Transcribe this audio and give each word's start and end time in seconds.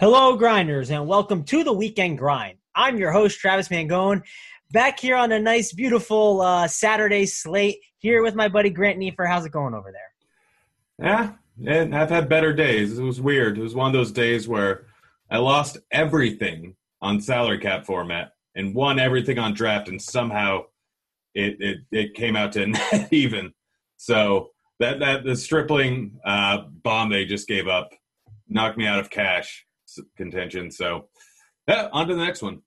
Hello, 0.00 0.36
grinders, 0.36 0.92
and 0.92 1.08
welcome 1.08 1.42
to 1.42 1.64
the 1.64 1.72
weekend 1.72 2.18
grind. 2.18 2.56
I'm 2.72 2.98
your 2.98 3.10
host, 3.10 3.40
Travis 3.40 3.66
Mangone, 3.66 4.22
back 4.70 5.00
here 5.00 5.16
on 5.16 5.32
a 5.32 5.40
nice, 5.40 5.72
beautiful 5.72 6.40
uh, 6.40 6.68
Saturday 6.68 7.26
slate 7.26 7.80
here 7.98 8.22
with 8.22 8.36
my 8.36 8.46
buddy 8.46 8.70
Grant 8.70 8.98
Neefer. 8.98 9.26
How's 9.26 9.44
it 9.44 9.50
going 9.50 9.74
over 9.74 9.90
there? 9.90 11.04
Yeah, 11.04 11.32
and 11.66 11.96
I've 11.96 12.10
had 12.10 12.28
better 12.28 12.52
days. 12.52 12.96
It 12.96 13.02
was 13.02 13.20
weird. 13.20 13.58
It 13.58 13.60
was 13.60 13.74
one 13.74 13.88
of 13.88 13.92
those 13.92 14.12
days 14.12 14.46
where 14.46 14.86
I 15.32 15.38
lost 15.38 15.78
everything 15.90 16.76
on 17.02 17.20
salary 17.20 17.58
cap 17.58 17.84
format 17.84 18.34
and 18.54 18.76
won 18.76 19.00
everything 19.00 19.40
on 19.40 19.52
draft, 19.52 19.88
and 19.88 20.00
somehow 20.00 20.66
it 21.34 21.56
it, 21.58 21.78
it 21.90 22.14
came 22.14 22.36
out 22.36 22.52
to 22.52 23.08
even. 23.10 23.52
So 23.96 24.50
that 24.78 25.00
that 25.00 25.24
the 25.24 25.34
stripling 25.34 26.20
uh, 26.24 26.66
bomb 26.84 27.10
they 27.10 27.24
just 27.24 27.48
gave 27.48 27.66
up 27.66 27.90
knocked 28.48 28.78
me 28.78 28.86
out 28.86 29.00
of 29.00 29.10
cash 29.10 29.64
contention. 30.16 30.70
So, 30.70 31.08
yeah, 31.66 31.88
on 31.92 32.08
to 32.08 32.14
the 32.14 32.24
next 32.24 32.42
one. 32.42 32.62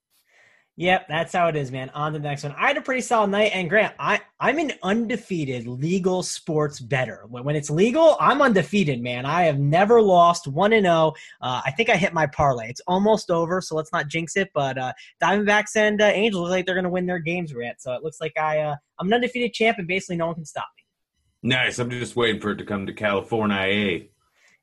Yep, 0.78 1.09
that's 1.09 1.34
how 1.34 1.48
it 1.48 1.56
is, 1.58 1.70
man. 1.70 1.90
On 1.90 2.14
to 2.14 2.18
the 2.18 2.23
next 2.23 2.44
one. 2.44 2.56
I 2.58 2.68
had 2.68 2.78
a 2.78 2.82
pretty 2.82 3.02
solid 3.02 3.30
night, 3.30 3.52
and 3.54 3.70
Grant, 3.70 3.94
I 4.00 4.22
I'm 4.40 4.58
an 4.58 4.72
undefeated 4.82 5.68
legal 5.68 6.23
sports 6.23 6.80
better. 6.80 7.26
When, 7.28 7.44
when 7.44 7.56
it's 7.56 7.70
legal, 7.70 8.16
I'm 8.20 8.42
undefeated, 8.42 9.02
man. 9.02 9.26
I 9.26 9.44
have 9.44 9.60
never 9.60 10.02
lost 10.02 10.48
one 10.48 10.72
and 10.73 10.86
zero. 10.86 10.95
Oh. 10.95 11.14
Uh, 11.42 11.62
I 11.66 11.72
think 11.72 11.90
I 11.90 11.98
hit 11.98 12.14
my 12.14 12.26
parlay. 12.26 12.70
It's 12.70 12.82
almost 12.88 13.30
over, 13.30 13.60
so 13.60 13.76
let's 13.76 13.92
not 13.92 14.08
jinx 14.08 14.38
it. 14.38 14.50
But 14.54 14.78
uh, 14.78 14.94
Diamondbacks 15.22 15.76
and 15.76 16.02
uh, 16.02 16.06
Angels 16.06 16.42
look 16.42 16.52
like 16.52 16.66
they're 16.66 16.73
going 16.73 16.86
to 16.86 16.90
win 16.90 17.06
their 17.06 17.20
games, 17.20 17.52
Grant. 17.52 17.82
So 17.82 17.94
it 17.94 18.02
looks 18.02 18.22
like 18.22 18.38
I 18.40 18.60
uh, 18.60 18.76
I'm 18.98 19.08
an 19.08 19.14
undefeated 19.14 19.54
champ, 19.54 19.78
and 19.78 19.88
basically 19.88 20.16
no 20.16 20.28
one 20.28 20.36
can 20.36 20.45
stop 20.45 20.70
me. 20.78 21.50
Nice. 21.50 21.80
I'm 21.80 21.90
just 21.90 22.16
waiting 22.16 22.40
for 22.40 22.52
it 22.52 22.58
to 22.58 22.66
come 22.66 22.86
to 22.88 22.94
California. 22.94 24.06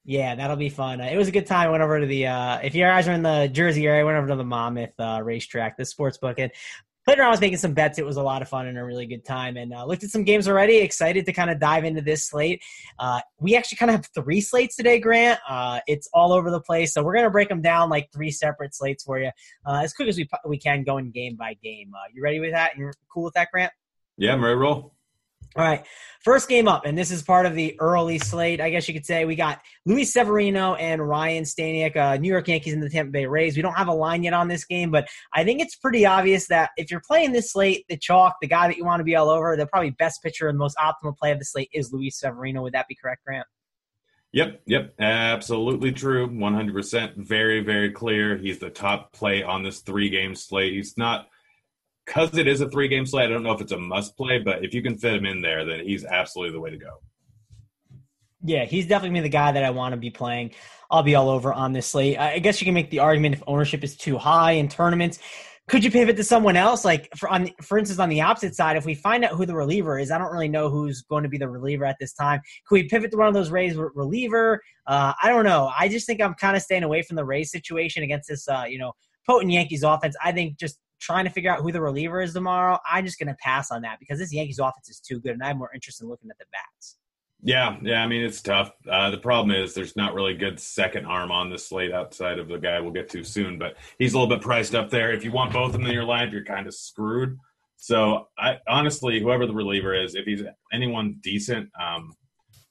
Yeah, 0.08 0.36
that'll 0.36 0.56
be 0.56 0.70
fun. 0.70 1.02
Uh, 1.02 1.04
it 1.04 1.18
was 1.18 1.28
a 1.28 1.30
good 1.30 1.44
time. 1.44 1.68
I 1.68 1.70
went 1.70 1.82
over 1.82 2.00
to 2.00 2.06
the 2.06 2.28
uh, 2.28 2.60
if 2.60 2.74
you 2.74 2.82
guys 2.82 3.06
are 3.08 3.12
in 3.12 3.22
the 3.22 3.46
Jersey 3.52 3.86
area, 3.86 4.00
I 4.00 4.04
went 4.04 4.16
over 4.16 4.28
to 4.28 4.36
the 4.36 4.44
Monmouth 4.44 4.98
uh, 4.98 5.20
racetrack, 5.22 5.76
the 5.76 5.84
sports 5.84 6.16
book, 6.16 6.38
and 6.38 6.50
played 7.04 7.18
around. 7.18 7.26
I 7.26 7.30
was 7.32 7.42
making 7.42 7.58
some 7.58 7.74
bets. 7.74 7.98
It 7.98 8.06
was 8.06 8.16
a 8.16 8.22
lot 8.22 8.40
of 8.40 8.48
fun 8.48 8.66
and 8.66 8.78
a 8.78 8.84
really 8.84 9.04
good 9.04 9.22
time. 9.22 9.58
And 9.58 9.74
uh, 9.74 9.84
looked 9.84 10.04
at 10.04 10.08
some 10.08 10.24
games 10.24 10.48
already. 10.48 10.78
Excited 10.78 11.26
to 11.26 11.34
kind 11.34 11.50
of 11.50 11.60
dive 11.60 11.84
into 11.84 12.00
this 12.00 12.26
slate. 12.26 12.62
Uh, 12.98 13.20
we 13.38 13.54
actually 13.54 13.76
kind 13.76 13.90
of 13.90 13.96
have 13.96 14.08
three 14.14 14.40
slates 14.40 14.76
today, 14.76 14.98
Grant. 14.98 15.40
Uh, 15.46 15.80
it's 15.86 16.08
all 16.14 16.32
over 16.32 16.50
the 16.50 16.62
place, 16.62 16.94
so 16.94 17.02
we're 17.02 17.14
gonna 17.14 17.28
break 17.28 17.50
them 17.50 17.60
down 17.60 17.90
like 17.90 18.08
three 18.10 18.30
separate 18.30 18.74
slates 18.74 19.04
for 19.04 19.18
you 19.18 19.30
uh, 19.66 19.80
as 19.82 19.92
quick 19.92 20.08
as 20.08 20.16
we 20.16 20.26
we 20.46 20.58
can, 20.58 20.84
going 20.84 21.10
game 21.10 21.36
by 21.36 21.52
game. 21.62 21.92
Uh, 21.94 22.08
you 22.14 22.22
ready 22.22 22.40
with 22.40 22.52
that? 22.52 22.78
You 22.78 22.92
cool 23.12 23.24
with 23.24 23.34
that, 23.34 23.50
Grant? 23.52 23.74
Yeah, 24.16 24.32
I'm 24.32 24.42
ready 24.42 24.56
roll. 24.56 24.94
All 25.58 25.64
right, 25.64 25.84
first 26.20 26.48
game 26.48 26.68
up, 26.68 26.86
and 26.86 26.96
this 26.96 27.10
is 27.10 27.20
part 27.20 27.44
of 27.44 27.56
the 27.56 27.74
early 27.80 28.20
slate, 28.20 28.60
I 28.60 28.70
guess 28.70 28.86
you 28.86 28.94
could 28.94 29.04
say. 29.04 29.24
We 29.24 29.34
got 29.34 29.60
Luis 29.86 30.12
Severino 30.12 30.76
and 30.76 31.06
Ryan 31.06 31.42
Stanek, 31.42 31.96
uh, 31.96 32.16
New 32.16 32.28
York 32.28 32.46
Yankees 32.46 32.74
and 32.74 32.80
the 32.80 32.88
Tampa 32.88 33.10
Bay 33.10 33.26
Rays. 33.26 33.56
We 33.56 33.62
don't 33.62 33.74
have 33.74 33.88
a 33.88 33.92
line 33.92 34.22
yet 34.22 34.34
on 34.34 34.46
this 34.46 34.64
game, 34.64 34.92
but 34.92 35.08
I 35.34 35.42
think 35.42 35.60
it's 35.60 35.74
pretty 35.74 36.06
obvious 36.06 36.46
that 36.46 36.70
if 36.76 36.92
you're 36.92 37.02
playing 37.04 37.32
this 37.32 37.50
slate, 37.50 37.84
the 37.88 37.96
chalk, 37.96 38.36
the 38.40 38.46
guy 38.46 38.68
that 38.68 38.76
you 38.76 38.84
want 38.84 39.00
to 39.00 39.04
be 39.04 39.16
all 39.16 39.30
over, 39.30 39.56
the 39.56 39.66
probably 39.66 39.90
best 39.90 40.22
pitcher 40.22 40.46
and 40.46 40.56
most 40.56 40.76
optimal 40.76 41.16
play 41.16 41.32
of 41.32 41.40
the 41.40 41.44
slate 41.44 41.70
is 41.74 41.92
Luis 41.92 42.20
Severino. 42.20 42.62
Would 42.62 42.74
that 42.74 42.86
be 42.86 42.94
correct, 42.94 43.24
Grant? 43.24 43.48
Yep, 44.30 44.60
yep, 44.64 44.94
absolutely 45.00 45.90
true. 45.90 46.28
100%. 46.28 47.16
Very, 47.16 47.64
very 47.64 47.90
clear. 47.90 48.36
He's 48.36 48.60
the 48.60 48.70
top 48.70 49.12
play 49.12 49.42
on 49.42 49.64
this 49.64 49.80
three 49.80 50.08
game 50.08 50.36
slate. 50.36 50.74
He's 50.74 50.96
not– 50.96 51.26
because 52.08 52.36
it 52.38 52.48
is 52.48 52.60
a 52.60 52.70
three 52.70 52.88
game 52.88 53.04
slate, 53.04 53.28
I 53.28 53.32
don't 53.32 53.42
know 53.42 53.52
if 53.52 53.60
it's 53.60 53.72
a 53.72 53.78
must 53.78 54.16
play, 54.16 54.38
but 54.38 54.64
if 54.64 54.72
you 54.72 54.82
can 54.82 54.96
fit 54.96 55.14
him 55.14 55.26
in 55.26 55.42
there, 55.42 55.64
then 55.64 55.80
he's 55.84 56.04
absolutely 56.04 56.52
the 56.52 56.60
way 56.60 56.70
to 56.70 56.78
go. 56.78 57.00
Yeah, 58.42 58.64
he's 58.64 58.86
definitely 58.86 59.20
the 59.20 59.28
guy 59.28 59.52
that 59.52 59.64
I 59.64 59.70
want 59.70 59.92
to 59.92 59.96
be 59.96 60.10
playing. 60.10 60.52
I'll 60.90 61.02
be 61.02 61.14
all 61.14 61.28
over 61.28 61.52
on 61.52 61.72
this 61.72 61.88
slate. 61.88 62.18
I 62.18 62.38
guess 62.38 62.60
you 62.60 62.64
can 62.64 62.74
make 62.74 62.90
the 62.90 63.00
argument 63.00 63.34
if 63.34 63.42
ownership 63.46 63.84
is 63.84 63.96
too 63.96 64.16
high 64.16 64.52
in 64.52 64.68
tournaments. 64.68 65.18
Could 65.68 65.84
you 65.84 65.90
pivot 65.90 66.16
to 66.16 66.24
someone 66.24 66.56
else? 66.56 66.82
Like 66.82 67.10
for 67.14 67.28
on 67.28 67.50
for 67.60 67.76
instance, 67.76 68.00
on 68.00 68.08
the 68.08 68.22
opposite 68.22 68.54
side, 68.54 68.78
if 68.78 68.86
we 68.86 68.94
find 68.94 69.22
out 69.22 69.32
who 69.32 69.44
the 69.44 69.54
reliever 69.54 69.98
is, 69.98 70.10
I 70.10 70.16
don't 70.16 70.32
really 70.32 70.48
know 70.48 70.70
who's 70.70 71.02
going 71.02 71.24
to 71.24 71.28
be 71.28 71.36
the 71.36 71.48
reliever 71.48 71.84
at 71.84 71.96
this 72.00 72.14
time. 72.14 72.40
Could 72.66 72.74
we 72.76 72.88
pivot 72.88 73.10
to 73.10 73.18
one 73.18 73.28
of 73.28 73.34
those 73.34 73.50
Rays 73.50 73.76
reliever? 73.76 74.62
Uh, 74.86 75.12
I 75.22 75.28
don't 75.28 75.44
know. 75.44 75.70
I 75.78 75.88
just 75.88 76.06
think 76.06 76.22
I'm 76.22 76.32
kind 76.34 76.56
of 76.56 76.62
staying 76.62 76.84
away 76.84 77.02
from 77.02 77.16
the 77.16 77.24
Rays 77.24 77.50
situation 77.50 78.02
against 78.02 78.30
this, 78.30 78.48
uh, 78.48 78.64
you 78.66 78.78
know, 78.78 78.92
potent 79.26 79.52
Yankees 79.52 79.82
offense. 79.82 80.16
I 80.24 80.32
think 80.32 80.58
just 80.58 80.78
trying 80.98 81.24
to 81.24 81.30
figure 81.30 81.50
out 81.50 81.60
who 81.60 81.72
the 81.72 81.80
reliever 81.80 82.20
is 82.20 82.32
tomorrow, 82.32 82.78
I'm 82.90 83.04
just 83.04 83.18
going 83.18 83.28
to 83.28 83.36
pass 83.42 83.70
on 83.70 83.82
that 83.82 83.98
because 83.98 84.18
this 84.18 84.32
Yankees 84.32 84.58
offense 84.58 84.88
is 84.88 85.00
too 85.00 85.20
good, 85.20 85.32
and 85.32 85.42
I'm 85.42 85.58
more 85.58 85.70
interested 85.74 86.04
in 86.04 86.10
looking 86.10 86.30
at 86.30 86.38
the 86.38 86.46
bats. 86.52 86.96
Yeah, 87.40 87.76
yeah. 87.82 88.02
I 88.02 88.08
mean, 88.08 88.24
it's 88.24 88.42
tough. 88.42 88.72
Uh, 88.90 89.10
the 89.10 89.18
problem 89.18 89.54
is 89.54 89.72
there's 89.72 89.94
not 89.94 90.12
really 90.12 90.34
good 90.34 90.58
second 90.58 91.06
arm 91.06 91.30
on 91.30 91.50
this 91.50 91.68
slate 91.68 91.92
outside 91.92 92.38
of 92.38 92.48
the 92.48 92.58
guy 92.58 92.80
we'll 92.80 92.90
get 92.90 93.08
to 93.10 93.22
soon, 93.22 93.58
but 93.58 93.76
he's 93.98 94.14
a 94.14 94.18
little 94.18 94.34
bit 94.34 94.42
priced 94.42 94.74
up 94.74 94.90
there. 94.90 95.12
If 95.12 95.24
you 95.24 95.30
want 95.30 95.52
both 95.52 95.66
of 95.66 95.72
them 95.72 95.86
in 95.86 95.92
your 95.92 96.04
lineup, 96.04 96.32
you're 96.32 96.44
kind 96.44 96.66
of 96.66 96.74
screwed. 96.74 97.38
So, 97.76 98.26
I 98.36 98.58
honestly, 98.66 99.20
whoever 99.20 99.46
the 99.46 99.54
reliever 99.54 99.94
is, 99.94 100.16
if 100.16 100.24
he's 100.24 100.42
anyone 100.72 101.18
decent, 101.22 101.70
um, 101.80 102.12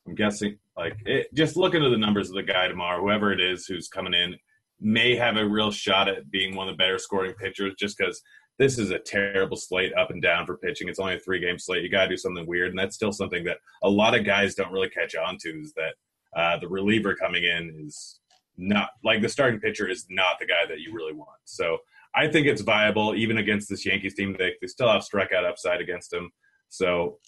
I'm 0.06 0.16
guessing 0.16 0.58
like 0.76 0.98
it, 1.06 1.34
just 1.34 1.56
look 1.56 1.74
into 1.74 1.90
the 1.90 1.98
numbers 1.98 2.30
of 2.30 2.36
the 2.36 2.44
guy 2.44 2.68
tomorrow. 2.68 3.02
Whoever 3.02 3.32
it 3.32 3.40
is 3.40 3.66
who's 3.66 3.88
coming 3.88 4.14
in, 4.14 4.36
may 4.80 5.16
have 5.16 5.38
a 5.38 5.48
real 5.48 5.72
shot 5.72 6.08
at 6.08 6.30
being 6.30 6.56
one 6.56 6.68
of 6.68 6.74
the 6.74 6.78
better 6.78 7.00
scoring 7.00 7.34
pitchers 7.34 7.74
just 7.78 7.98
because 7.98 8.22
this 8.60 8.80
is 8.80 8.92
a 8.92 9.00
terrible 9.00 9.58
slate 9.58 9.94
up 9.96 10.10
and 10.10 10.22
down 10.22 10.46
for 10.46 10.58
pitching. 10.58 10.90
It's 10.90 11.00
only 11.00 11.16
a 11.16 11.20
three 11.20 11.40
game 11.40 11.60
slate. 11.60 11.84
You 11.84 11.90
got 11.90 12.04
to 12.04 12.10
do 12.10 12.18
something 12.18 12.46
weird. 12.46 12.70
And 12.70 12.80
that's 12.80 12.96
still 12.96 13.12
something 13.12 13.44
that 13.46 13.58
a 13.84 13.90
lot 13.90 14.18
of 14.18 14.26
guys 14.26 14.56
don't 14.56 14.72
really 14.72 14.90
catch 14.90 15.16
on 15.16 15.38
to 15.42 15.50
is 15.62 15.74
that 15.74 15.96
uh, 16.36 16.60
the 16.60 16.68
reliever 16.68 17.16
coming 17.16 17.44
in 17.44 17.86
is 17.86 18.20
not 18.58 18.90
like 19.04 19.22
the 19.22 19.30
starting 19.30 19.60
pitcher 19.60 19.88
is 19.88 20.06
not 20.10 20.40
the 20.40 20.46
guy 20.46 20.66
that 20.68 20.80
you 20.80 20.94
really 20.94 21.14
want. 21.14 21.40
So 21.46 21.78
I 22.16 22.28
think 22.28 22.48
it's 22.48 22.62
viable 22.62 23.14
even 23.16 23.38
against 23.38 23.70
this 23.70 23.86
Yankees 23.86 24.16
team. 24.16 24.36
They, 24.38 24.54
they 24.60 24.68
still 24.68 24.92
have 24.92 25.04
strikeout 25.04 25.48
upside 25.48 25.82
against 25.82 26.10
them. 26.10 26.32
So 26.70 27.20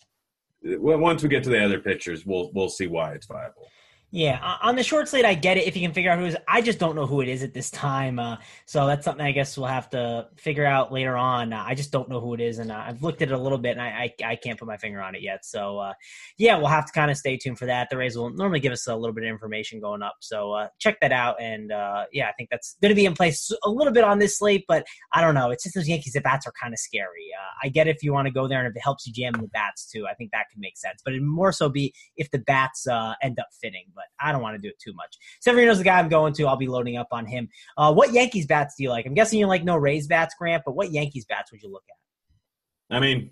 once 0.63 1.21
we 1.21 1.29
get 1.29 1.43
to 1.43 1.49
the 1.49 1.63
other 1.63 1.79
pitchers, 1.79 2.25
we'll 2.25 2.51
we'll 2.53 2.69
see 2.69 2.87
why 2.87 3.13
it's 3.13 3.27
viable. 3.27 3.67
Yeah, 4.11 4.39
on 4.63 4.75
the 4.75 4.81
short 4.81 5.07
slate, 5.07 5.23
I 5.23 5.35
get 5.35 5.57
it 5.57 5.67
if 5.67 5.75
you 5.75 5.83
can 5.83 5.93
figure 5.93 6.09
out 6.09 6.17
who 6.17 6.25
is. 6.25 6.35
I 6.47 6.61
just 6.61 6.79
don't 6.79 6.95
know 6.95 7.05
who 7.05 7.21
it 7.21 7.27
is 7.27 7.43
at 7.43 7.53
this 7.53 7.69
time, 7.69 8.17
uh, 8.17 8.37
so 8.65 8.87
that's 8.87 9.05
something 9.05 9.23
I 9.23 9.31
guess 9.31 9.55
we'll 9.55 9.67
have 9.67 9.87
to 9.91 10.27
figure 10.35 10.65
out 10.65 10.91
later 10.91 11.15
on. 11.15 11.53
Uh, 11.53 11.63
I 11.63 11.75
just 11.75 11.91
don't 11.91 12.09
know 12.09 12.19
who 12.19 12.33
it 12.33 12.41
is, 12.41 12.57
and 12.57 12.71
uh, 12.71 12.83
I've 12.87 13.03
looked 13.03 13.21
at 13.21 13.29
it 13.29 13.35
a 13.35 13.37
little 13.37 13.59
bit, 13.59 13.77
and 13.77 13.81
I, 13.83 14.11
I, 14.19 14.31
I 14.31 14.35
can't 14.35 14.57
put 14.57 14.67
my 14.67 14.77
finger 14.77 14.99
on 14.99 15.13
it 15.13 15.21
yet. 15.21 15.45
So 15.45 15.77
uh, 15.77 15.93
yeah, 16.39 16.57
we'll 16.57 16.69
have 16.69 16.87
to 16.87 16.91
kind 16.91 17.11
of 17.11 17.17
stay 17.17 17.37
tuned 17.37 17.59
for 17.59 17.67
that. 17.67 17.91
The 17.91 17.97
Rays 17.97 18.17
will 18.17 18.31
normally 18.31 18.59
give 18.59 18.71
us 18.73 18.87
a 18.87 18.95
little 18.95 19.13
bit 19.13 19.25
of 19.25 19.29
information 19.29 19.79
going 19.79 20.01
up, 20.01 20.15
so 20.21 20.67
check 20.79 20.99
that 21.01 21.11
out. 21.11 21.39
And 21.39 21.69
yeah, 22.11 22.29
I 22.29 22.31
think 22.35 22.49
that's 22.49 22.77
going 22.81 22.89
to 22.89 22.95
be 22.95 23.05
in 23.05 23.13
place 23.13 23.51
a 23.63 23.69
little 23.69 23.93
bit 23.93 24.03
on 24.03 24.17
this 24.17 24.39
slate, 24.39 24.65
but 24.67 24.87
I 25.13 25.21
don't 25.21 25.35
know. 25.35 25.51
It's 25.51 25.61
just 25.61 25.75
those 25.75 25.87
Yankees. 25.87 26.13
The 26.13 26.21
bats 26.21 26.47
are 26.47 26.53
kind 26.59 26.73
of 26.73 26.79
scary. 26.79 27.29
I 27.63 27.69
get 27.69 27.87
if 27.87 28.01
you 28.01 28.11
want 28.11 28.25
to 28.25 28.33
go 28.33 28.47
there, 28.47 28.57
and 28.57 28.67
if 28.67 28.75
it 28.75 28.81
helps 28.81 29.05
you 29.05 29.13
jam 29.13 29.33
the 29.33 29.49
bats 29.49 29.85
too, 29.85 30.07
I 30.09 30.15
think 30.15 30.31
that 30.31 30.45
could 30.51 30.59
make 30.59 30.77
sense. 30.79 30.99
But 31.05 31.13
it 31.13 31.21
more 31.21 31.51
so 31.51 31.69
be 31.69 31.93
if 32.17 32.31
the 32.31 32.39
bats 32.39 32.87
end 33.21 33.37
up 33.37 33.49
fitting 33.61 33.85
but 33.99 34.25
I 34.25 34.31
don't 34.31 34.41
want 34.41 34.55
to 34.55 34.61
do 34.61 34.69
it 34.69 34.79
too 34.79 34.93
much. 34.93 35.17
Severino's 35.41 35.77
the 35.77 35.83
guy 35.83 35.99
I'm 35.99 36.09
going 36.09 36.33
to. 36.33 36.45
I'll 36.45 36.55
be 36.55 36.67
loading 36.67 36.97
up 36.97 37.07
on 37.11 37.25
him. 37.25 37.49
Uh, 37.77 37.93
what 37.93 38.13
Yankees 38.13 38.45
bats 38.45 38.75
do 38.77 38.83
you 38.83 38.89
like? 38.89 39.05
I'm 39.05 39.13
guessing 39.13 39.39
you 39.39 39.47
like 39.47 39.63
no 39.63 39.75
Rays 39.75 40.07
bats, 40.07 40.35
Grant, 40.37 40.63
but 40.65 40.75
what 40.75 40.91
Yankees 40.91 41.25
bats 41.25 41.51
would 41.51 41.61
you 41.61 41.71
look 41.71 41.83
at? 41.89 42.95
I 42.95 42.99
mean, 42.99 43.31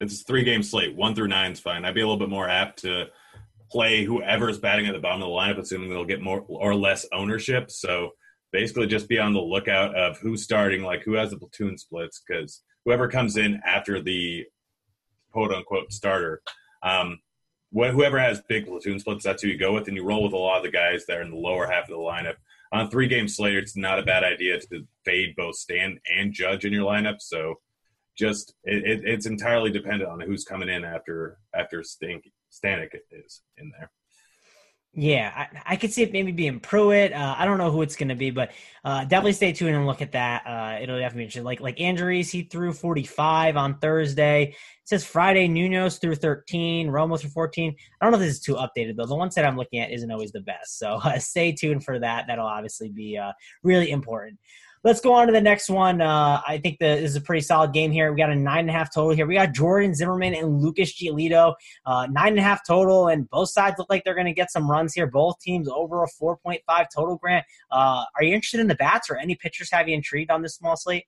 it's 0.00 0.22
three 0.22 0.44
game 0.44 0.62
slate. 0.62 0.94
One 0.96 1.14
through 1.14 1.28
nine 1.28 1.52
is 1.52 1.60
fine. 1.60 1.84
I'd 1.84 1.94
be 1.94 2.00
a 2.00 2.06
little 2.06 2.18
bit 2.18 2.30
more 2.30 2.48
apt 2.48 2.80
to 2.80 3.06
play 3.70 4.04
whoever 4.04 4.48
is 4.48 4.58
batting 4.58 4.86
at 4.86 4.92
the 4.92 5.00
bottom 5.00 5.22
of 5.22 5.28
the 5.28 5.34
lineup, 5.34 5.58
assuming 5.58 5.90
they'll 5.90 6.04
get 6.04 6.22
more 6.22 6.44
or 6.48 6.74
less 6.74 7.06
ownership. 7.12 7.70
So 7.70 8.10
basically, 8.52 8.86
just 8.86 9.08
be 9.08 9.18
on 9.18 9.32
the 9.32 9.40
lookout 9.40 9.94
of 9.94 10.18
who's 10.18 10.42
starting, 10.42 10.82
like 10.82 11.02
who 11.02 11.14
has 11.14 11.30
the 11.30 11.38
platoon 11.38 11.76
splits, 11.78 12.22
because 12.26 12.62
whoever 12.84 13.08
comes 13.08 13.36
in 13.36 13.60
after 13.64 14.00
the 14.00 14.44
quote 15.32 15.52
unquote 15.52 15.92
starter. 15.92 16.42
Um, 16.82 17.18
whoever 17.72 18.18
has 18.18 18.40
big 18.42 18.66
platoon 18.66 18.98
splits, 18.98 19.24
that's 19.24 19.42
who 19.42 19.48
you 19.48 19.58
go 19.58 19.72
with, 19.72 19.88
and 19.88 19.96
you 19.96 20.04
roll 20.04 20.22
with 20.22 20.32
a 20.32 20.36
lot 20.36 20.58
of 20.58 20.62
the 20.62 20.70
guys 20.70 21.06
that 21.06 21.18
are 21.18 21.22
in 21.22 21.30
the 21.30 21.36
lower 21.36 21.66
half 21.66 21.84
of 21.84 21.90
the 21.90 21.96
lineup. 21.96 22.36
On 22.72 22.88
three 22.88 23.08
game 23.08 23.28
slate, 23.28 23.56
it's 23.56 23.76
not 23.76 23.98
a 23.98 24.02
bad 24.02 24.24
idea 24.24 24.58
to 24.58 24.86
fade 25.04 25.34
both 25.36 25.56
Stan 25.56 25.98
and 26.14 26.32
Judge 26.32 26.64
in 26.64 26.72
your 26.72 26.90
lineup. 26.90 27.20
So 27.20 27.60
just 28.16 28.54
it, 28.64 28.84
it, 28.84 29.02
it's 29.04 29.26
entirely 29.26 29.70
dependent 29.70 30.10
on 30.10 30.20
who's 30.20 30.44
coming 30.44 30.68
in 30.68 30.84
after 30.84 31.38
after 31.54 31.82
Stink, 31.82 32.30
Stanek 32.50 32.94
is 33.10 33.42
in 33.58 33.70
there. 33.70 33.90
Yeah, 34.94 35.32
I, 35.34 35.72
I 35.72 35.76
could 35.76 35.90
see 35.90 36.02
it 36.02 36.12
maybe 36.12 36.32
being 36.32 36.60
Pruitt. 36.60 37.14
Uh, 37.14 37.34
I 37.38 37.46
don't 37.46 37.56
know 37.56 37.70
who 37.70 37.80
it's 37.80 37.96
going 37.96 38.10
to 38.10 38.14
be, 38.14 38.30
but 38.30 38.50
uh, 38.84 39.04
definitely 39.04 39.32
stay 39.32 39.54
tuned 39.54 39.74
and 39.74 39.86
look 39.86 40.02
at 40.02 40.12
that. 40.12 40.46
Uh, 40.46 40.82
it'll 40.82 40.98
definitely 40.98 41.20
be 41.20 41.24
interesting. 41.24 41.44
Like 41.44 41.60
like 41.60 41.76
Andriese, 41.78 42.30
he 42.30 42.42
threw 42.42 42.74
45 42.74 43.56
on 43.56 43.78
Thursday. 43.78 44.48
It 44.48 44.54
says 44.84 45.02
Friday 45.02 45.48
Nunos 45.48 45.98
threw 45.98 46.14
13, 46.14 46.88
Romo 46.88 47.18
threw 47.18 47.30
14. 47.30 47.74
I 47.74 48.04
don't 48.04 48.12
know 48.12 48.18
if 48.18 48.24
this 48.24 48.34
is 48.34 48.42
too 48.42 48.56
updated 48.56 48.96
though. 48.96 49.06
The 49.06 49.16
one 49.16 49.30
set 49.30 49.46
I'm 49.46 49.56
looking 49.56 49.80
at 49.80 49.90
isn't 49.90 50.10
always 50.10 50.32
the 50.32 50.42
best, 50.42 50.78
so 50.78 51.00
stay 51.18 51.52
tuned 51.52 51.84
for 51.84 51.98
that. 51.98 52.26
That'll 52.26 52.46
obviously 52.46 52.90
be 52.90 53.16
uh, 53.16 53.32
really 53.62 53.90
important. 53.90 54.38
Let's 54.84 55.00
go 55.00 55.12
on 55.14 55.28
to 55.28 55.32
the 55.32 55.40
next 55.40 55.70
one. 55.70 56.00
Uh, 56.00 56.42
I 56.44 56.58
think 56.58 56.78
the, 56.80 56.86
this 56.86 57.10
is 57.10 57.16
a 57.16 57.20
pretty 57.20 57.42
solid 57.42 57.72
game 57.72 57.92
here. 57.92 58.10
We 58.10 58.18
got 58.18 58.30
a 58.30 58.34
nine 58.34 58.60
and 58.60 58.70
a 58.70 58.72
half 58.72 58.92
total 58.92 59.14
here. 59.14 59.26
We 59.26 59.34
got 59.34 59.52
Jordan 59.52 59.94
Zimmermann 59.94 60.34
and 60.34 60.60
Lucas 60.60 60.92
Giolito, 61.00 61.54
uh, 61.86 62.08
nine 62.10 62.30
and 62.30 62.38
a 62.40 62.42
half 62.42 62.66
total, 62.66 63.06
and 63.06 63.30
both 63.30 63.50
sides 63.50 63.76
look 63.78 63.88
like 63.88 64.02
they're 64.02 64.14
going 64.16 64.26
to 64.26 64.32
get 64.32 64.50
some 64.50 64.68
runs 64.68 64.92
here. 64.92 65.06
Both 65.06 65.38
teams 65.38 65.68
over 65.68 66.02
a 66.02 66.08
4.5 66.08 66.58
total. 66.92 67.16
Grant, 67.16 67.44
uh, 67.70 68.04
are 68.16 68.24
you 68.24 68.34
interested 68.34 68.58
in 68.58 68.66
the 68.66 68.74
bats 68.74 69.08
or 69.08 69.16
any 69.16 69.36
pitchers 69.36 69.70
have 69.70 69.88
you 69.88 69.94
intrigued 69.94 70.32
on 70.32 70.42
this 70.42 70.56
small 70.56 70.76
slate? 70.76 71.04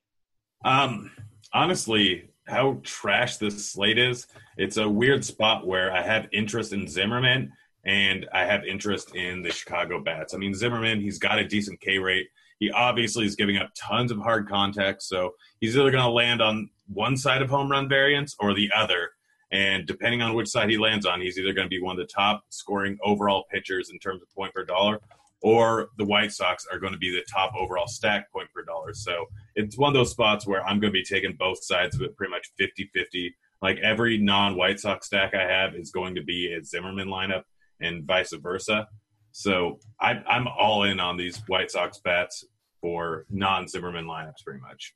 Um, 0.63 1.11
honestly, 1.51 2.29
how 2.47 2.79
trash 2.83 3.37
this 3.37 3.71
slate 3.71 3.97
is, 3.97 4.27
it's 4.57 4.77
a 4.77 4.87
weird 4.87 5.25
spot 5.25 5.67
where 5.67 5.91
I 5.91 6.01
have 6.01 6.27
interest 6.31 6.71
in 6.71 6.87
Zimmermann 6.87 7.51
and 7.85 8.27
I 8.33 8.45
have 8.45 8.63
interest 8.65 9.15
in 9.15 9.41
the 9.41 9.51
Chicago 9.51 10.01
bats. 10.01 10.33
I 10.33 10.37
mean, 10.37 10.53
Zimmermann, 10.53 11.01
he's 11.01 11.19
got 11.19 11.39
a 11.39 11.45
decent 11.45 11.81
K 11.81 11.97
rate. 11.97 12.27
He 12.59 12.71
obviously 12.71 13.25
is 13.25 13.35
giving 13.35 13.57
up 13.57 13.71
tons 13.75 14.11
of 14.11 14.19
hard 14.19 14.47
contact, 14.47 15.03
so 15.03 15.35
he's 15.59 15.75
either 15.75 15.91
going 15.91 16.03
to 16.03 16.09
land 16.09 16.41
on 16.41 16.69
one 16.87 17.17
side 17.17 17.41
of 17.41 17.49
home 17.49 17.69
run 17.69 17.89
variance 17.89 18.35
or 18.39 18.53
the 18.53 18.69
other. 18.75 19.11
And 19.51 19.85
depending 19.85 20.21
on 20.21 20.33
which 20.33 20.49
side 20.49 20.69
he 20.69 20.77
lands 20.77 21.05
on, 21.05 21.21
he's 21.21 21.37
either 21.37 21.53
going 21.53 21.65
to 21.65 21.69
be 21.69 21.81
one 21.81 21.99
of 21.99 22.07
the 22.07 22.13
top 22.13 22.43
scoring 22.49 22.97
overall 23.03 23.45
pitchers 23.51 23.89
in 23.89 23.99
terms 23.99 24.21
of 24.21 24.33
point 24.33 24.53
per 24.53 24.65
dollar, 24.65 24.99
or 25.41 25.89
the 25.97 26.05
White 26.05 26.31
Sox 26.31 26.65
are 26.71 26.79
going 26.79 26.93
to 26.93 26.99
be 26.99 27.11
the 27.11 27.23
top 27.31 27.53
overall 27.55 27.87
stack 27.87 28.31
point 28.31 28.49
per 28.53 28.63
dollar. 28.63 28.93
So 28.93 29.25
it's 29.55 29.77
one 29.77 29.89
of 29.89 29.93
those 29.93 30.11
spots 30.11 30.47
where 30.47 30.65
I'm 30.65 30.79
going 30.79 30.91
to 30.91 30.99
be 30.99 31.03
taking 31.03 31.35
both 31.37 31.63
sides 31.63 31.95
of 31.95 32.01
it 32.01 32.15
pretty 32.17 32.31
much 32.31 32.51
50 32.57 32.89
50. 32.93 33.35
Like 33.61 33.77
every 33.79 34.17
non 34.17 34.55
White 34.55 34.79
Sox 34.79 35.07
stack 35.07 35.33
I 35.33 35.43
have 35.43 35.75
is 35.75 35.91
going 35.91 36.15
to 36.15 36.23
be 36.23 36.53
a 36.53 36.63
Zimmermann 36.63 37.07
lineup 37.07 37.43
and 37.79 38.03
vice 38.03 38.33
versa. 38.33 38.87
So 39.37 39.79
I, 39.99 40.23
I'm 40.29 40.47
all 40.47 40.83
in 40.83 41.01
on 41.01 41.17
these 41.17 41.43
White 41.47 41.69
Sox 41.69 41.99
bats 41.99 42.45
for 42.79 43.25
non 43.29 43.67
Zimmermann 43.67 44.05
lineups, 44.05 44.45
pretty 44.45 44.61
much. 44.61 44.93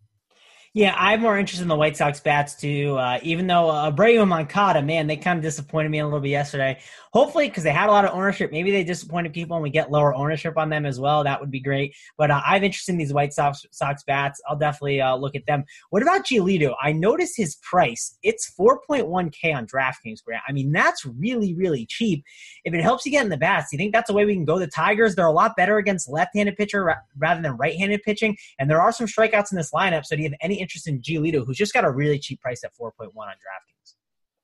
Yeah, 0.75 0.94
I'm 0.95 1.21
more 1.21 1.39
interested 1.39 1.63
in 1.63 1.68
the 1.68 1.75
White 1.75 1.98
Sox 1.98 2.19
bats 2.19 2.54
too. 2.54 2.95
Uh, 2.95 3.19
even 3.24 3.48
though 3.48 3.69
uh, 3.69 3.92
Abreu 3.92 4.21
and 4.21 4.30
Moncada, 4.30 4.83
man, 4.83 5.07
they 5.07 5.18
kind 5.18 5.38
of 5.38 5.44
disappointed 5.44 5.89
me 5.89 5.98
a 5.98 6.06
little 6.06 6.19
bit 6.19 6.30
yesterday. 6.30 6.80
Hopefully, 7.12 7.48
because 7.50 7.63
they 7.63 7.71
had 7.71 7.89
a 7.89 7.92
lot 7.92 8.06
of 8.06 8.12
ownership, 8.13 8.51
maybe 8.51 8.69
they 8.69 8.83
disappointed 8.83 9.33
people 9.33 9.56
and 9.56 9.63
we 9.63 9.71
get 9.71 9.89
lower 9.89 10.13
ownership 10.13 10.60
on 10.60 10.69
them 10.69 10.86
as 10.86 11.00
well. 11.00 11.24
That 11.24 11.42
would 11.42 11.50
be 11.50 11.60
great. 11.60 11.95
But 12.19 12.30
uh, 12.30 12.42
I'm 12.45 12.63
interested 12.63 12.92
in 12.92 13.00
these 13.00 13.12
White 13.12 13.33
Sox 13.33 13.66
Sox 13.71 14.04
bats. 14.04 14.39
I'll 14.48 14.60
definitely 14.60 15.01
uh, 15.01 15.16
look 15.16 15.36
at 15.36 15.48
them. 15.48 15.63
What 15.89 16.04
about 16.04 16.27
Giolito? 16.27 16.75
I 16.80 16.92
noticed 16.92 17.33
his 17.36 17.56
price. 17.63 18.19
It's 18.21 18.54
4.1k 18.60 19.56
on 19.56 19.66
DraftKings. 19.66 20.24
Grant. 20.24 20.44
I 20.48 20.51
mean, 20.51 20.71
that's 20.71 21.04
really 21.04 21.56
really 21.56 21.88
cheap. 21.88 22.24
If 22.63 22.75
it 22.75 22.81
helps 22.81 23.07
you 23.07 23.12
get 23.12 23.24
in 23.24 23.30
the 23.30 23.38
bats, 23.38 23.71
do 23.71 23.75
you 23.75 23.80
think 23.80 23.92
that's 23.92 24.12
a 24.12 24.13
way 24.13 24.25
we 24.25 24.36
can 24.36 24.45
go? 24.45 24.60
The 24.60 24.68
Tigers, 24.68 25.16
they're 25.16 25.25
a 25.25 25.31
lot 25.31 25.56
better 25.57 25.77
against 25.77 26.10
left-handed 26.10 26.57
pitcher 26.57 26.83
ra- 26.83 26.95
rather 27.18 27.42
than 27.42 27.57
right-handed 27.57 28.04
pitching, 28.04 28.38
and 28.60 28.69
there 28.69 28.81
are 28.81 28.92
some 28.92 29.07
strikeouts 29.07 29.51
in 29.51 29.57
this 29.57 29.71
lineup. 29.71 30.06
So 30.06 30.16
do 30.16 30.21
you 30.21 30.30
have 30.30 30.38
any 30.42 30.59
interest 30.60 30.88
in 30.88 31.02
Giolito, 31.02 31.46
who's 31.46 31.58
just 31.58 31.74
got 31.74 31.86
a 31.86 31.92
really 31.92 32.20
cheap 32.20 32.42
price 32.42 32.64
at 32.64 32.72
4.1 32.80 33.10
on 33.16 33.28
DraftKings? 33.28 33.96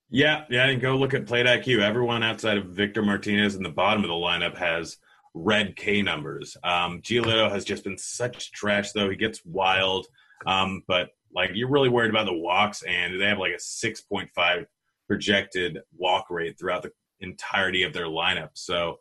Yeah, 0.08 0.44
yeah, 0.48 0.66
and 0.66 0.80
go 0.80 0.96
look 0.96 1.14
at 1.14 1.26
Plate 1.26 1.46
IQ. 1.46 1.82
Everyone 1.82 2.22
outside 2.22 2.58
of 2.58 2.66
Victor 2.66 3.02
Martinez 3.02 3.56
in 3.56 3.62
the 3.62 3.70
bottom 3.70 4.04
of 4.04 4.08
the 4.08 4.14
lineup 4.14 4.56
has 4.56 4.98
red 5.34 5.76
K 5.76 6.00
numbers. 6.00 6.56
Um, 6.62 7.02
Giolito 7.02 7.50
has 7.50 7.64
just 7.64 7.84
been 7.84 7.98
such 7.98 8.52
trash, 8.52 8.92
though. 8.92 9.10
He 9.10 9.16
gets 9.16 9.44
wild, 9.44 10.06
um, 10.46 10.82
but 10.86 11.10
like 11.34 11.50
you're 11.54 11.70
really 11.70 11.88
worried 11.88 12.10
about 12.10 12.26
the 12.26 12.32
walks, 12.32 12.82
and 12.82 13.20
they 13.20 13.26
have 13.26 13.38
like 13.38 13.52
a 13.52 13.56
6.5 13.56 14.66
projected 15.08 15.78
walk 15.96 16.26
rate 16.30 16.58
throughout 16.58 16.82
the 16.82 16.92
entirety 17.20 17.82
of 17.82 17.92
their 17.92 18.06
lineup. 18.06 18.50
So 18.54 18.98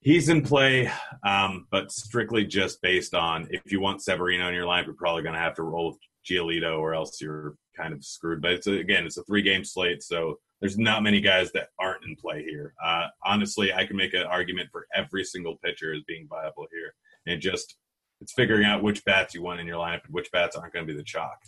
he's 0.00 0.28
in 0.28 0.42
play, 0.42 0.90
um, 1.24 1.66
but 1.70 1.90
strictly 1.90 2.44
just 2.44 2.80
based 2.82 3.14
on 3.14 3.48
if 3.50 3.72
you 3.72 3.80
want 3.80 4.02
Severino 4.02 4.48
in 4.48 4.54
your 4.54 4.66
lineup, 4.66 4.86
you're 4.86 4.94
probably 4.94 5.22
going 5.22 5.34
to 5.34 5.40
have 5.40 5.54
to 5.54 5.62
roll 5.62 5.88
with 5.88 5.98
Giolito, 6.28 6.78
or 6.78 6.94
else 6.94 7.20
you're 7.20 7.56
kind 7.76 7.92
of 7.92 8.04
screwed. 8.04 8.42
But 8.42 8.52
it's 8.52 8.66
a, 8.66 8.72
again, 8.72 9.06
it's 9.06 9.16
a 9.16 9.24
three 9.24 9.42
game 9.42 9.64
slate, 9.64 10.02
so 10.02 10.38
there's 10.60 10.78
not 10.78 11.02
many 11.02 11.20
guys 11.20 11.52
that 11.52 11.68
aren't 11.78 12.04
in 12.04 12.16
play 12.16 12.42
here. 12.42 12.74
Uh, 12.82 13.06
honestly, 13.24 13.72
I 13.72 13.86
can 13.86 13.96
make 13.96 14.14
an 14.14 14.22
argument 14.22 14.68
for 14.72 14.86
every 14.94 15.24
single 15.24 15.56
pitcher 15.64 15.94
as 15.94 16.02
being 16.06 16.26
viable 16.28 16.66
here, 16.72 16.94
and 17.26 17.40
just 17.40 17.76
it's 18.20 18.32
figuring 18.32 18.64
out 18.64 18.82
which 18.82 19.04
bats 19.04 19.34
you 19.34 19.42
want 19.42 19.60
in 19.60 19.66
your 19.66 19.78
lineup 19.78 20.04
and 20.04 20.12
which 20.12 20.30
bats 20.32 20.56
aren't 20.56 20.72
going 20.72 20.86
to 20.86 20.92
be 20.92 20.98
the 20.98 21.04
chalk. 21.04 21.38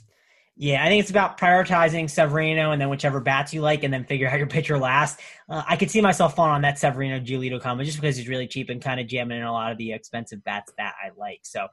Yeah, 0.62 0.84
I 0.84 0.88
think 0.88 1.00
it's 1.00 1.08
about 1.08 1.38
prioritizing 1.38 2.10
Severino 2.10 2.70
and 2.70 2.78
then 2.78 2.90
whichever 2.90 3.18
bats 3.18 3.54
you 3.54 3.62
like, 3.62 3.82
and 3.82 3.90
then 3.90 4.04
figure 4.04 4.28
out 4.28 4.36
your 4.36 4.46
pitcher 4.46 4.76
last. 4.76 5.18
Uh, 5.48 5.62
I 5.66 5.74
could 5.76 5.90
see 5.90 6.02
myself 6.02 6.36
falling 6.36 6.52
on 6.52 6.60
that 6.60 6.78
Severino 6.78 7.18
Giolito 7.18 7.58
combo 7.58 7.82
just 7.82 7.98
because 7.98 8.14
he's 8.18 8.28
really 8.28 8.46
cheap 8.46 8.68
and 8.68 8.82
kind 8.82 9.00
of 9.00 9.06
jamming 9.06 9.38
in 9.38 9.44
a 9.44 9.50
lot 9.50 9.72
of 9.72 9.78
the 9.78 9.94
expensive 9.94 10.44
bats 10.44 10.70
that 10.76 10.92
I 11.02 11.12
like. 11.18 11.40
So, 11.44 11.66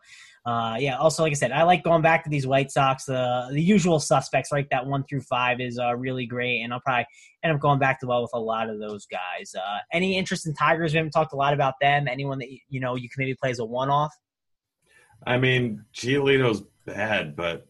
uh, 0.45 0.78
yeah. 0.80 0.95
Also, 1.00 1.22
like 1.22 1.31
I 1.31 1.34
said, 1.34 1.51
I 1.51 1.63
like 1.63 1.84
going 1.84 2.01
back 2.01 2.24
to 2.24 2.30
these 2.30 2.48
White 2.48 2.72
Sox. 2.72 3.04
The 3.04 3.50
the 3.51 3.62
usual 3.62 4.00
suspects, 4.00 4.54
right? 4.54 4.66
That 4.72 4.86
one 4.86 5.04
through 5.04 5.24
five 5.24 5.60
is 5.60 5.78
uh, 5.78 5.94
really 5.94 6.25
great, 6.25 6.62
and 6.62 6.72
I'll 6.72 6.80
probably 6.80 7.07
end 7.44 7.54
up 7.54 7.60
going 7.60 7.80
back 7.80 8.00
to 8.00 8.07
well 8.07 8.22
with 8.22 8.31
a 8.33 8.40
lot 8.40 8.69
of 8.69 8.80
those 8.80 9.06
guys. 9.06 9.54
Uh, 9.54 9.80
any 9.92 10.18
interest 10.18 10.48
in 10.48 10.54
Tigers? 10.54 10.94
We 10.94 10.98
haven't 11.00 11.12
talked 11.12 11.33
a 11.33 11.38
lot 11.38 11.54
about 11.54 11.74
them. 11.81 12.07
Anyone 12.07 12.40
that 12.40 12.48
you 12.69 12.80
know 12.80 12.95
you 12.95 13.10
can 13.10 13.19
maybe 13.19 13.36
play 13.36 13.50
as 13.50 13.60
a 13.60 13.66
one 13.66 13.90
off? 13.90 14.13
I 15.25 15.38
mean, 15.38 15.83
Giolito's 15.94 16.63
bad, 16.86 17.36
but 17.36 17.68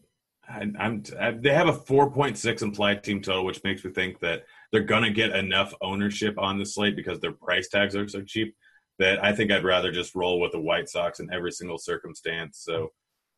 I, 0.48 0.62
am 0.78 1.02
they 1.40 1.52
have 1.52 1.68
a 1.68 1.72
4.6 1.72 2.62
implied 2.62 3.04
team 3.04 3.20
total, 3.20 3.44
which 3.44 3.62
makes 3.64 3.84
me 3.84 3.90
think 3.90 4.18
that 4.20 4.44
they're 4.72 4.82
gonna 4.82 5.10
get 5.10 5.36
enough 5.36 5.74
ownership 5.80 6.38
on 6.38 6.58
the 6.58 6.64
slate 6.64 6.96
because 6.96 7.20
their 7.20 7.32
price 7.32 7.68
tags 7.68 7.94
are 7.94 8.08
so 8.08 8.22
cheap 8.22 8.54
that 8.98 9.22
I 9.24 9.32
think 9.32 9.50
I'd 9.50 9.64
rather 9.64 9.92
just 9.92 10.14
roll 10.14 10.40
with 10.40 10.52
the 10.52 10.60
White 10.60 10.88
Sox 10.88 11.20
in 11.20 11.32
every 11.32 11.52
single 11.52 11.78
circumstance. 11.78 12.58
So, 12.58 12.92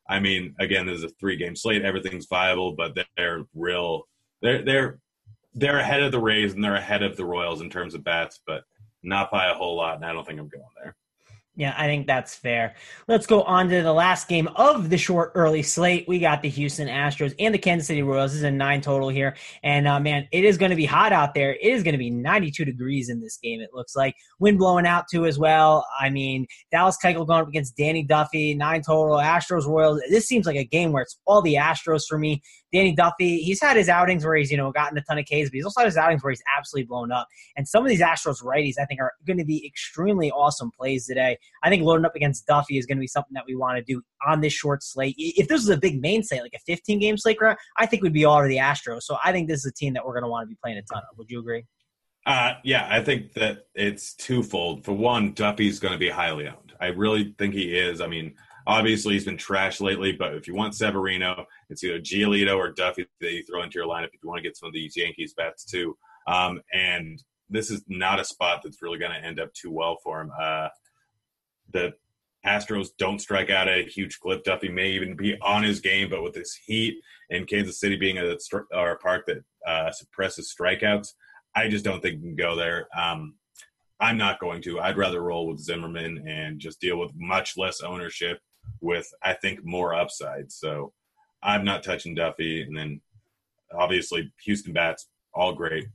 I 0.08 0.20
mean, 0.20 0.54
again, 0.58 0.86
there's 0.86 1.04
a 1.04 1.08
three 1.08 1.36
game 1.36 1.54
slate, 1.54 1.82
everything's 1.82 2.26
viable, 2.26 2.72
but 2.72 2.96
they're 3.16 3.44
real. 3.54 4.06
They're 4.40 4.62
they're 4.62 4.98
they're 5.54 5.78
ahead 5.78 6.02
of 6.02 6.12
the 6.12 6.20
Rays 6.20 6.54
and 6.54 6.62
they're 6.62 6.76
ahead 6.76 7.02
of 7.02 7.16
the 7.16 7.24
Royals 7.24 7.60
in 7.60 7.70
terms 7.70 7.94
of 7.94 8.04
bats, 8.04 8.40
but 8.46 8.64
not 9.02 9.30
by 9.30 9.50
a 9.50 9.54
whole 9.54 9.76
lot. 9.76 9.96
And 9.96 10.04
I 10.04 10.12
don't 10.12 10.26
think 10.26 10.38
I'm 10.38 10.48
going 10.48 10.64
there. 10.82 10.96
Yeah, 11.60 11.74
I 11.76 11.84
think 11.84 12.06
that's 12.06 12.34
fair. 12.34 12.74
Let's 13.06 13.26
go 13.26 13.42
on 13.42 13.68
to 13.68 13.82
the 13.82 13.92
last 13.92 14.28
game 14.28 14.48
of 14.56 14.88
the 14.88 14.96
short 14.96 15.32
early 15.34 15.62
slate. 15.62 16.08
We 16.08 16.18
got 16.18 16.40
the 16.40 16.48
Houston 16.48 16.88
Astros 16.88 17.34
and 17.38 17.52
the 17.52 17.58
Kansas 17.58 17.86
City 17.86 18.02
Royals. 18.02 18.30
This 18.30 18.38
is 18.38 18.44
a 18.44 18.50
nine 18.50 18.80
total 18.80 19.10
here. 19.10 19.36
And 19.62 19.86
uh, 19.86 20.00
man, 20.00 20.26
it 20.32 20.46
is 20.46 20.56
going 20.56 20.70
to 20.70 20.76
be 20.76 20.86
hot 20.86 21.12
out 21.12 21.34
there. 21.34 21.52
It 21.52 21.66
is 21.66 21.82
going 21.82 21.92
to 21.92 21.98
be 21.98 22.08
92 22.08 22.64
degrees 22.64 23.10
in 23.10 23.20
this 23.20 23.36
game, 23.36 23.60
it 23.60 23.68
looks 23.74 23.94
like. 23.94 24.14
Wind 24.38 24.56
blowing 24.56 24.86
out 24.86 25.04
too 25.12 25.26
as 25.26 25.38
well. 25.38 25.86
I 26.00 26.08
mean, 26.08 26.46
Dallas 26.72 26.96
Keuchel 26.96 27.26
going 27.26 27.42
up 27.42 27.48
against 27.48 27.76
Danny 27.76 28.04
Duffy, 28.04 28.54
nine 28.54 28.80
total. 28.80 29.16
Astros 29.16 29.66
Royals. 29.66 30.00
This 30.08 30.26
seems 30.26 30.46
like 30.46 30.56
a 30.56 30.64
game 30.64 30.92
where 30.92 31.02
it's 31.02 31.18
all 31.26 31.42
the 31.42 31.56
Astros 31.56 32.06
for 32.08 32.16
me. 32.16 32.40
Danny 32.72 32.94
Duffy, 32.94 33.38
he's 33.38 33.60
had 33.60 33.76
his 33.76 33.88
outings 33.88 34.24
where 34.24 34.36
he's, 34.36 34.50
you 34.50 34.56
know, 34.56 34.70
gotten 34.70 34.96
a 34.96 35.02
ton 35.02 35.18
of 35.18 35.24
Ks, 35.24 35.48
but 35.48 35.54
he's 35.54 35.64
also 35.64 35.80
had 35.80 35.86
his 35.86 35.96
outings 35.96 36.22
where 36.22 36.30
he's 36.30 36.42
absolutely 36.56 36.86
blown 36.86 37.10
up. 37.12 37.26
And 37.56 37.66
some 37.66 37.84
of 37.84 37.88
these 37.88 38.00
Astros 38.00 38.42
righties, 38.42 38.74
I 38.80 38.84
think, 38.84 39.00
are 39.00 39.12
going 39.26 39.38
to 39.38 39.44
be 39.44 39.66
extremely 39.66 40.30
awesome 40.30 40.70
plays 40.70 41.06
today. 41.06 41.38
I 41.62 41.68
think 41.68 41.82
loading 41.82 42.04
up 42.04 42.14
against 42.14 42.46
Duffy 42.46 42.78
is 42.78 42.86
going 42.86 42.98
to 42.98 43.00
be 43.00 43.06
something 43.06 43.34
that 43.34 43.44
we 43.46 43.56
want 43.56 43.78
to 43.78 43.82
do 43.82 44.02
on 44.26 44.40
this 44.40 44.52
short 44.52 44.82
slate. 44.82 45.14
If 45.18 45.48
this 45.48 45.60
was 45.60 45.68
a 45.70 45.76
big 45.76 46.00
main 46.00 46.22
slate, 46.22 46.42
like 46.42 46.54
a 46.54 46.60
15 46.66 46.98
game 46.98 47.16
slate, 47.16 47.38
I 47.78 47.86
think 47.86 48.02
we'd 48.02 48.12
be 48.12 48.24
all 48.24 48.36
over 48.36 48.48
the 48.48 48.58
Astros. 48.58 49.02
So 49.02 49.16
I 49.24 49.32
think 49.32 49.48
this 49.48 49.60
is 49.60 49.66
a 49.66 49.72
team 49.72 49.94
that 49.94 50.04
we're 50.04 50.14
going 50.14 50.24
to 50.24 50.28
want 50.28 50.44
to 50.44 50.48
be 50.48 50.58
playing 50.62 50.78
a 50.78 50.82
ton 50.82 51.02
of. 51.10 51.18
Would 51.18 51.30
you 51.30 51.40
agree? 51.40 51.64
Uh, 52.26 52.54
yeah, 52.64 52.86
I 52.90 53.02
think 53.02 53.32
that 53.34 53.66
it's 53.74 54.14
twofold. 54.14 54.84
For 54.84 54.92
one, 54.92 55.32
Duffy's 55.32 55.78
going 55.80 55.92
to 55.92 55.98
be 55.98 56.10
highly 56.10 56.46
owned. 56.48 56.74
I 56.80 56.88
really 56.88 57.34
think 57.38 57.54
he 57.54 57.76
is. 57.76 58.00
I 58.00 58.06
mean, 58.06 58.34
obviously 58.66 59.14
he's 59.14 59.24
been 59.24 59.36
trashed 59.36 59.80
lately, 59.80 60.12
but 60.12 60.34
if 60.34 60.46
you 60.46 60.54
want 60.54 60.74
Severino, 60.74 61.46
it's 61.68 61.82
either 61.84 62.00
Giolito 62.00 62.56
or 62.56 62.72
Duffy 62.72 63.06
that 63.20 63.32
you 63.32 63.42
throw 63.42 63.62
into 63.62 63.78
your 63.78 63.88
lineup 63.88 64.08
if 64.12 64.22
you 64.22 64.28
want 64.28 64.38
to 64.38 64.48
get 64.48 64.56
some 64.56 64.68
of 64.68 64.72
these 64.72 64.96
Yankees 64.96 65.34
bats 65.34 65.64
too. 65.64 65.96
Um, 66.26 66.60
and 66.72 67.22
this 67.48 67.70
is 67.70 67.82
not 67.88 68.20
a 68.20 68.24
spot 68.24 68.60
that's 68.62 68.82
really 68.82 68.98
going 68.98 69.12
to 69.12 69.26
end 69.26 69.40
up 69.40 69.52
too 69.54 69.70
well 69.70 69.98
for 70.02 70.20
him. 70.20 70.30
Uh, 70.40 70.68
the 71.72 71.92
Astros 72.46 72.88
don't 72.98 73.20
strike 73.20 73.50
out 73.50 73.68
a 73.68 73.84
huge 73.84 74.18
clip. 74.20 74.44
Duffy 74.44 74.68
may 74.68 74.90
even 74.90 75.16
be 75.16 75.36
on 75.42 75.62
his 75.62 75.80
game, 75.80 76.08
but 76.08 76.22
with 76.22 76.32
this 76.32 76.58
heat 76.64 76.96
and 77.30 77.46
Kansas 77.46 77.78
City 77.78 77.96
being 77.96 78.18
a, 78.18 78.36
a 78.72 78.96
park 78.96 79.26
that 79.26 79.44
uh, 79.66 79.90
suppresses 79.90 80.54
strikeouts, 80.58 81.08
I 81.54 81.68
just 81.68 81.84
don't 81.84 82.00
think 82.00 82.16
you 82.16 82.20
can 82.20 82.36
go 82.36 82.56
there. 82.56 82.88
Um, 82.96 83.34
I'm 84.00 84.16
not 84.16 84.40
going 84.40 84.62
to. 84.62 84.80
I'd 84.80 84.96
rather 84.96 85.22
roll 85.22 85.48
with 85.48 85.60
Zimmermann 85.60 86.26
and 86.26 86.58
just 86.58 86.80
deal 86.80 86.98
with 86.98 87.10
much 87.14 87.58
less 87.58 87.82
ownership 87.82 88.40
with, 88.80 89.12
I 89.22 89.34
think, 89.34 89.64
more 89.64 89.94
upside. 89.94 90.50
So 90.52 90.92
I'm 91.42 91.64
not 91.64 91.82
touching 91.82 92.14
Duffy. 92.14 92.62
And 92.62 92.76
then 92.76 93.00
obviously 93.72 94.32
Houston 94.44 94.72
bats, 94.72 95.08
all 95.34 95.52
great. 95.52 95.86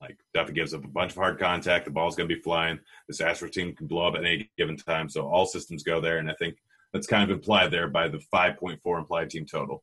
Like 0.00 0.18
Duffy 0.34 0.52
gives 0.52 0.74
up 0.74 0.84
a 0.84 0.88
bunch 0.88 1.12
of 1.12 1.16
hard 1.16 1.38
contact. 1.38 1.84
The 1.84 1.90
ball's 1.90 2.16
going 2.16 2.28
to 2.28 2.34
be 2.34 2.40
flying. 2.40 2.78
This 3.08 3.20
Astros 3.20 3.52
team 3.52 3.74
can 3.74 3.86
blow 3.86 4.06
up 4.06 4.14
at 4.14 4.24
any 4.24 4.50
given 4.58 4.76
time. 4.76 5.08
So 5.08 5.26
all 5.26 5.46
systems 5.46 5.82
go 5.82 6.00
there. 6.00 6.18
And 6.18 6.30
I 6.30 6.34
think 6.34 6.56
that's 6.92 7.06
kind 7.06 7.28
of 7.28 7.36
implied 7.36 7.70
there 7.70 7.88
by 7.88 8.08
the 8.08 8.22
5.4 8.32 8.98
implied 8.98 9.30
team 9.30 9.46
total. 9.46 9.82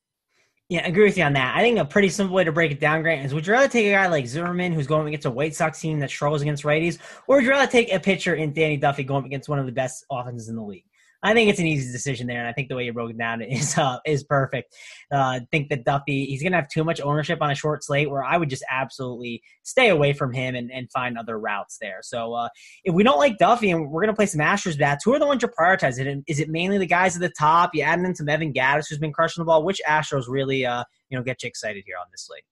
Yeah, 0.70 0.86
I 0.86 0.88
agree 0.88 1.04
with 1.04 1.18
you 1.18 1.26
on 1.26 1.34
that. 1.34 1.58
I 1.58 1.60
think 1.62 1.80
a 1.80 1.84
pretty 1.84 2.08
simple 2.08 2.34
way 2.34 2.46
to 2.46 2.52
break 2.54 2.72
it 2.72 2.80
down, 2.80 3.02
Grant, 3.02 3.26
is 3.26 3.34
would 3.34 3.46
you 3.46 3.52
rather 3.52 3.68
take 3.68 3.88
a 3.88 3.92
guy 3.92 4.08
like 4.08 4.26
Zimmermann 4.26 4.72
who's 4.72 4.88
going 4.88 5.06
against 5.06 5.26
a 5.26 5.30
White 5.30 5.54
Sox 5.54 5.82
team 5.82 6.00
that 6.00 6.10
struggles 6.10 6.42
against 6.42 6.64
righties, 6.64 6.98
or 7.28 7.36
would 7.36 7.44
you 7.44 7.50
rather 7.50 7.70
take 7.70 7.92
a 7.92 8.00
pitcher 8.00 8.36
in 8.36 8.54
Danny 8.54 8.78
Duffy 8.78 9.04
going 9.04 9.26
against 9.26 9.50
one 9.50 9.60
of 9.60 9.66
the 9.66 9.74
best 9.74 10.06
offenses 10.10 10.48
in 10.48 10.56
the 10.56 10.64
league? 10.64 10.86
I 11.24 11.34
think 11.34 11.50
it's 11.50 11.60
an 11.60 11.68
easy 11.68 11.92
decision 11.92 12.26
there, 12.26 12.40
and 12.40 12.48
I 12.48 12.54
think 12.54 12.68
the 12.68 12.76
way 12.76 12.86
you 12.86 12.94
broke 12.94 13.12
it 13.12 13.18
down 13.18 13.42
is 13.42 13.78
uh, 13.78 14.00
is 14.06 14.24
perfect. 14.24 14.76
Uh, 15.12 15.18
I 15.18 15.48
think 15.52 15.70
that 15.70 15.86
Duffy 15.86 16.26
he's 16.26 16.42
going 16.42 16.52
to 16.54 16.58
have 16.58 16.70
too 16.70 16.84
much 16.84 17.00
ownership 17.02 17.42
on 17.42 17.52
a 17.52 17.56
short 17.56 17.84
slate, 17.84 18.10
where 18.10 18.24
I 18.24 18.38
would 18.38 18.50
just 18.50 18.64
absolutely 18.70 19.44
stay 19.64 19.90
away 19.90 20.14
from 20.14 20.34
him 20.34 20.56
and, 20.56 20.72
and 20.72 20.92
find 20.92 21.18
other 21.18 21.40
routes 21.40 21.78
there. 21.80 22.00
So 22.02 22.34
uh, 22.34 22.50
if 22.84 22.94
we 22.94 23.04
don't 23.04 23.20
like 23.20 23.38
Duffy 23.38 23.72
and 23.72 23.90
we're 23.90 24.02
going 24.02 24.14
to 24.14 24.16
play 24.16 24.26
some 24.26 24.42
Astros 24.42 24.78
bats, 24.78 25.04
who 25.04 25.14
are 25.14 25.20
the 25.20 25.28
ones 25.28 25.42
you're 25.42 25.54
prioritizing? 25.58 26.24
Is 26.28 26.40
it 26.40 26.50
mainly 26.50 26.78
the 26.78 26.86
guys 26.86 27.16
at 27.16 27.22
the 27.22 27.34
top? 27.38 27.72
You 27.74 27.84
adding 27.84 28.06
in 28.06 28.16
some 28.16 28.30
Evan 28.30 28.54
Gattis, 28.54 28.90
who's 28.90 29.00
been 29.00 29.14
crushing 29.14 29.42
the 29.42 29.46
ball. 29.46 29.64
Which 29.64 29.82
Astros 29.88 30.26
really 30.28 30.66
uh, 30.66 30.84
you 31.10 31.18
know 31.18 31.24
get 31.24 31.44
you 31.44 31.48
excited 31.48 31.84
here 31.86 31.98
on 32.00 32.08
this 32.12 32.26
slate? 32.26 32.44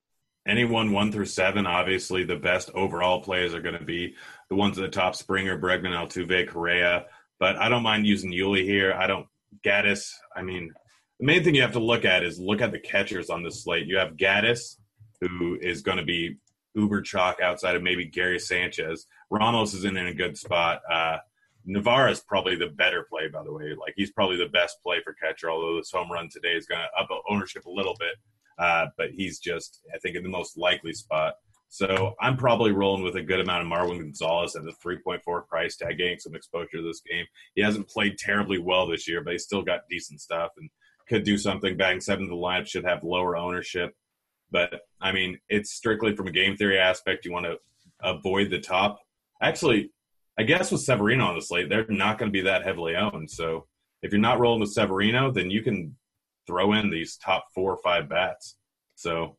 anyone 0.50 0.92
one 0.92 1.12
through 1.12 1.26
seven, 1.26 1.66
obviously 1.66 2.24
the 2.24 2.36
best 2.36 2.72
overall 2.74 3.22
plays 3.22 3.54
are 3.54 3.62
going 3.62 3.78
to 3.78 3.84
be 3.84 4.16
the 4.50 4.56
ones 4.56 4.78
at 4.78 4.82
the 4.82 4.90
top: 4.90 5.16
Springer, 5.16 5.60
Bregman, 5.60 5.92
Altuve, 5.92 6.48
Correa. 6.50 7.06
But 7.40 7.56
I 7.58 7.70
don't 7.70 7.84
mind 7.84 8.06
using 8.06 8.32
Yuli 8.32 8.64
here. 8.64 8.94
I 8.94 9.08
don't 9.08 9.28
Gattis. 9.64 10.12
I 10.36 10.42
mean, 10.42 10.74
the 11.20 11.26
main 11.26 11.44
thing 11.44 11.56
you 11.56 11.62
have 11.62 11.74
to 11.74 11.80
look 11.80 12.06
at 12.06 12.24
is 12.24 12.40
look 12.40 12.62
at 12.62 12.72
the 12.72 12.80
catchers 12.80 13.30
on 13.30 13.44
this 13.44 13.64
slate. 13.64 13.88
You 13.88 13.98
have 13.98 14.18
Gattis, 14.18 14.78
who 15.22 15.58
is 15.62 15.82
going 15.82 15.98
to 15.98 16.06
be 16.06 16.38
uber 16.76 17.02
chalk 17.02 17.40
outside 17.42 17.76
of 17.76 17.84
maybe 17.84 18.06
Gary 18.06 18.40
Sanchez. 18.40 19.06
Ramos 19.30 19.74
isn't 19.74 19.98
in 19.98 20.08
a 20.08 20.14
good 20.14 20.38
spot. 20.38 20.82
Uh, 20.90 21.18
Navarre 21.66 22.10
is 22.10 22.22
probably 22.22 22.56
the 22.56 22.68
better 22.68 23.06
play, 23.10 23.28
by 23.28 23.44
the 23.44 23.52
way. 23.52 23.76
Like 23.80 23.94
he's 23.96 24.12
probably 24.12 24.38
the 24.38 24.48
best 24.48 24.78
play 24.82 25.02
for 25.04 25.14
catcher. 25.14 25.52
Although 25.52 25.78
this 25.78 25.92
home 25.92 26.12
run 26.12 26.30
today 26.30 26.54
is 26.54 26.66
going 26.66 26.82
to 26.82 27.02
up 27.02 27.10
ownership 27.30 27.66
a 27.66 27.72
little 27.72 27.96
bit, 28.00 28.16
uh, 28.58 28.88
but 28.98 29.12
he's 29.12 29.40
just 29.40 29.82
I 29.94 29.98
think 30.00 30.16
in 30.16 30.24
the 30.24 30.30
most 30.30 30.58
likely 30.58 30.94
spot. 30.94 31.36
So 31.70 32.16
I'm 32.20 32.36
probably 32.36 32.72
rolling 32.72 33.04
with 33.04 33.16
a 33.16 33.22
good 33.22 33.40
amount 33.40 33.62
of 33.62 33.72
Marwin 33.72 34.00
Gonzalez 34.00 34.56
at 34.56 34.64
the 34.64 34.74
3.4 34.84 35.48
price 35.48 35.78
tag, 35.78 36.00
getting 36.00 36.18
some 36.18 36.36
exposure 36.36 36.78
to 36.78 36.84
this 36.84 37.02
game. 37.02 37.26
He 37.54 37.62
hasn't 37.62 37.88
played 37.88 38.18
terribly 38.18 38.58
well 38.58 38.88
this 38.88 39.08
year, 39.08 39.24
but 39.24 39.34
he's 39.34 39.44
still 39.44 39.62
got 39.62 39.82
decent 39.88 40.20
stuff 40.20 40.50
and 40.58 40.70
could 41.08 41.24
do 41.24 41.38
something. 41.38 41.78
Batting 41.78 42.02
seven 42.02 42.26
to 42.26 42.30
the 42.30 42.36
lineup 42.36 42.68
should 42.68 42.86
have 42.86 43.04
lower 43.04 43.38
ownership. 43.38 43.94
But 44.50 44.82
I 45.00 45.12
mean, 45.12 45.38
it's 45.48 45.72
strictly 45.72 46.16
from 46.16 46.28
a 46.28 46.32
game 46.32 46.58
theory 46.58 46.80
aspect. 46.80 47.24
You 47.24 47.32
want 47.32 47.46
to 47.46 47.58
avoid 48.02 48.50
the 48.50 48.60
top. 48.60 49.00
Actually, 49.40 49.92
I 50.40 50.44
guess 50.44 50.72
with 50.72 50.82
Severino 50.82 51.26
on 51.26 51.36
the 51.36 51.42
slate, 51.42 51.70
they're 51.70 51.86
not 51.88 52.18
going 52.18 52.32
to 52.32 52.34
be 52.34 52.42
that 52.42 52.64
heavily 52.64 52.96
owned. 52.96 53.30
So 53.30 53.68
if 54.02 54.12
you're 54.12 54.20
not 54.20 54.40
rolling 54.40 54.62
with 54.62 54.72
Severino, 54.72 55.32
then 55.32 55.52
you 55.52 55.62
can 55.62 55.96
throw 56.48 56.74
in 56.74 56.90
these 56.90 57.18
top 57.18 57.46
four 57.54 57.74
or 57.74 57.82
five 57.84 58.10
bats. 58.10 58.56
So 58.96 59.38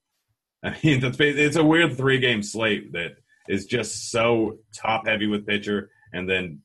I 0.64 0.76
mean, 0.84 1.00
it's 1.02 1.56
a 1.56 1.64
weird 1.64 1.96
three 1.96 2.18
game 2.18 2.42
slate 2.42 2.92
that 2.92 3.12
is 3.48 3.66
just 3.66 4.10
so 4.10 4.58
top 4.74 5.06
heavy 5.06 5.26
with 5.26 5.46
pitcher 5.46 5.90
and 6.12 6.28
then 6.28 6.60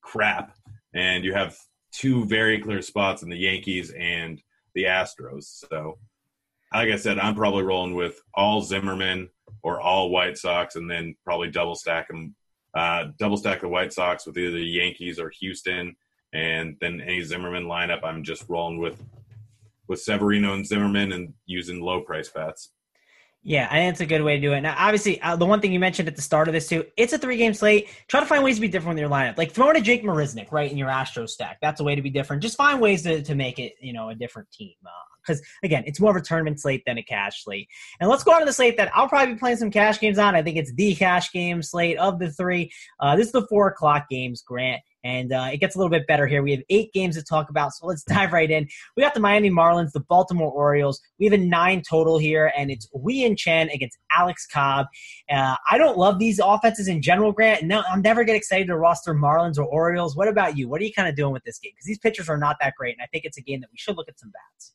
crap. 0.00 0.56
And 0.94 1.24
you 1.24 1.34
have 1.34 1.56
two 1.92 2.24
very 2.26 2.60
clear 2.60 2.82
spots 2.82 3.22
in 3.22 3.28
the 3.28 3.36
Yankees 3.36 3.90
and 3.90 4.40
the 4.74 4.84
Astros. 4.84 5.64
So, 5.68 5.98
like 6.72 6.90
I 6.90 6.96
said, 6.96 7.18
I'm 7.18 7.34
probably 7.34 7.62
rolling 7.62 7.94
with 7.94 8.20
all 8.34 8.62
Zimmermann 8.62 9.28
or 9.62 9.80
all 9.80 10.10
White 10.10 10.38
Sox, 10.38 10.76
and 10.76 10.90
then 10.90 11.16
probably 11.24 11.50
double 11.50 11.74
stack 11.74 12.08
them, 12.08 12.34
uh, 12.74 13.06
double 13.18 13.36
stack 13.36 13.60
the 13.60 13.68
White 13.68 13.92
Sox 13.92 14.26
with 14.26 14.38
either 14.38 14.52
the 14.52 14.64
Yankees 14.64 15.18
or 15.18 15.30
Houston, 15.40 15.96
and 16.32 16.76
then 16.80 17.00
any 17.00 17.22
Zimmermann 17.22 17.64
lineup. 17.64 18.04
I'm 18.04 18.22
just 18.22 18.48
rolling 18.48 18.78
with 18.78 19.02
with 19.88 20.00
Severino 20.00 20.54
and 20.54 20.66
Zimmermann 20.66 21.12
and 21.12 21.34
using 21.46 21.80
low 21.80 22.00
price 22.00 22.28
bats. 22.28 22.70
Yeah, 23.48 23.68
I 23.70 23.76
think 23.76 23.92
it's 23.92 24.00
a 24.00 24.06
good 24.06 24.22
way 24.22 24.34
to 24.34 24.42
do 24.42 24.54
it. 24.54 24.60
Now, 24.60 24.74
obviously, 24.76 25.22
uh, 25.22 25.36
the 25.36 25.46
one 25.46 25.60
thing 25.60 25.72
you 25.72 25.78
mentioned 25.78 26.08
at 26.08 26.16
the 26.16 26.22
start 26.22 26.48
of 26.48 26.52
this 26.52 26.68
too, 26.68 26.84
it's 26.96 27.12
a 27.12 27.18
three 27.18 27.36
game 27.36 27.54
slate. 27.54 27.88
Try 28.08 28.18
to 28.18 28.26
find 28.26 28.42
ways 28.42 28.56
to 28.56 28.60
be 28.60 28.66
different 28.66 28.96
with 28.96 29.00
your 29.00 29.08
lineup. 29.08 29.38
Like 29.38 29.52
throwing 29.52 29.76
a 29.76 29.80
Jake 29.80 30.02
Marisnick 30.02 30.50
right 30.50 30.68
in 30.68 30.76
your 30.76 30.88
Astro 30.88 31.26
stack. 31.26 31.58
That's 31.62 31.80
a 31.80 31.84
way 31.84 31.94
to 31.94 32.02
be 32.02 32.10
different. 32.10 32.42
Just 32.42 32.56
find 32.56 32.80
ways 32.80 33.04
to, 33.04 33.22
to 33.22 33.36
make 33.36 33.60
it, 33.60 33.74
you 33.80 33.92
know, 33.92 34.08
a 34.08 34.16
different 34.16 34.50
team. 34.50 34.74
Because 35.26 35.42
again, 35.62 35.84
it's 35.86 36.00
more 36.00 36.10
of 36.10 36.16
a 36.16 36.20
tournament 36.20 36.60
slate 36.60 36.82
than 36.86 36.98
a 36.98 37.02
cash 37.02 37.44
slate. 37.44 37.68
And 38.00 38.08
let's 38.08 38.24
go 38.24 38.32
on 38.32 38.40
to 38.40 38.46
the 38.46 38.52
slate 38.52 38.76
that 38.76 38.90
I'll 38.94 39.08
probably 39.08 39.34
be 39.34 39.38
playing 39.38 39.56
some 39.56 39.70
cash 39.70 39.98
games 39.98 40.18
on. 40.18 40.34
I 40.34 40.42
think 40.42 40.56
it's 40.56 40.72
the 40.74 40.94
cash 40.94 41.32
game 41.32 41.62
slate 41.62 41.98
of 41.98 42.18
the 42.18 42.30
three. 42.30 42.70
Uh, 43.00 43.16
this 43.16 43.26
is 43.26 43.32
the 43.32 43.46
four 43.48 43.68
o'clock 43.68 44.08
games, 44.08 44.42
Grant. 44.42 44.82
And 45.06 45.32
uh, 45.32 45.50
it 45.52 45.58
gets 45.58 45.76
a 45.76 45.78
little 45.78 45.90
bit 45.90 46.04
better 46.08 46.26
here. 46.26 46.42
We 46.42 46.50
have 46.50 46.62
eight 46.68 46.92
games 46.92 47.14
to 47.14 47.22
talk 47.22 47.48
about, 47.48 47.72
so 47.72 47.86
let's 47.86 48.02
dive 48.08 48.32
right 48.32 48.50
in. 48.50 48.66
We 48.96 49.04
got 49.04 49.14
the 49.14 49.20
Miami 49.20 49.50
Marlins, 49.50 49.92
the 49.92 50.00
Baltimore 50.00 50.50
Orioles. 50.50 51.00
We 51.20 51.26
have 51.26 51.32
a 51.32 51.38
nine 51.38 51.82
total 51.88 52.18
here, 52.18 52.52
and 52.56 52.72
it's 52.72 52.88
Wei-Yin 52.92 53.36
Chen 53.36 53.68
against 53.70 53.96
Alex 54.10 54.48
Cobb. 54.48 54.86
Uh, 55.30 55.54
I 55.70 55.78
don't 55.78 55.96
love 55.96 56.18
these 56.18 56.40
offenses 56.42 56.88
in 56.88 57.02
general, 57.02 57.30
Grant. 57.30 57.62
No, 57.62 57.84
I'm 57.88 58.02
never 58.02 58.24
get 58.24 58.34
excited 58.34 58.66
to 58.66 58.76
roster 58.76 59.14
Marlins 59.14 59.58
or 59.58 59.64
Orioles. 59.64 60.16
What 60.16 60.26
about 60.26 60.56
you? 60.58 60.68
What 60.68 60.80
are 60.80 60.84
you 60.84 60.92
kind 60.92 61.08
of 61.08 61.14
doing 61.14 61.32
with 61.32 61.44
this 61.44 61.60
game? 61.60 61.70
Because 61.76 61.86
these 61.86 61.98
pitchers 61.98 62.28
are 62.28 62.38
not 62.38 62.56
that 62.60 62.74
great, 62.76 62.96
and 62.96 63.02
I 63.02 63.06
think 63.06 63.24
it's 63.24 63.38
a 63.38 63.42
game 63.42 63.60
that 63.60 63.70
we 63.70 63.78
should 63.78 63.96
look 63.96 64.08
at 64.08 64.18
some 64.18 64.30
bats. 64.30 64.72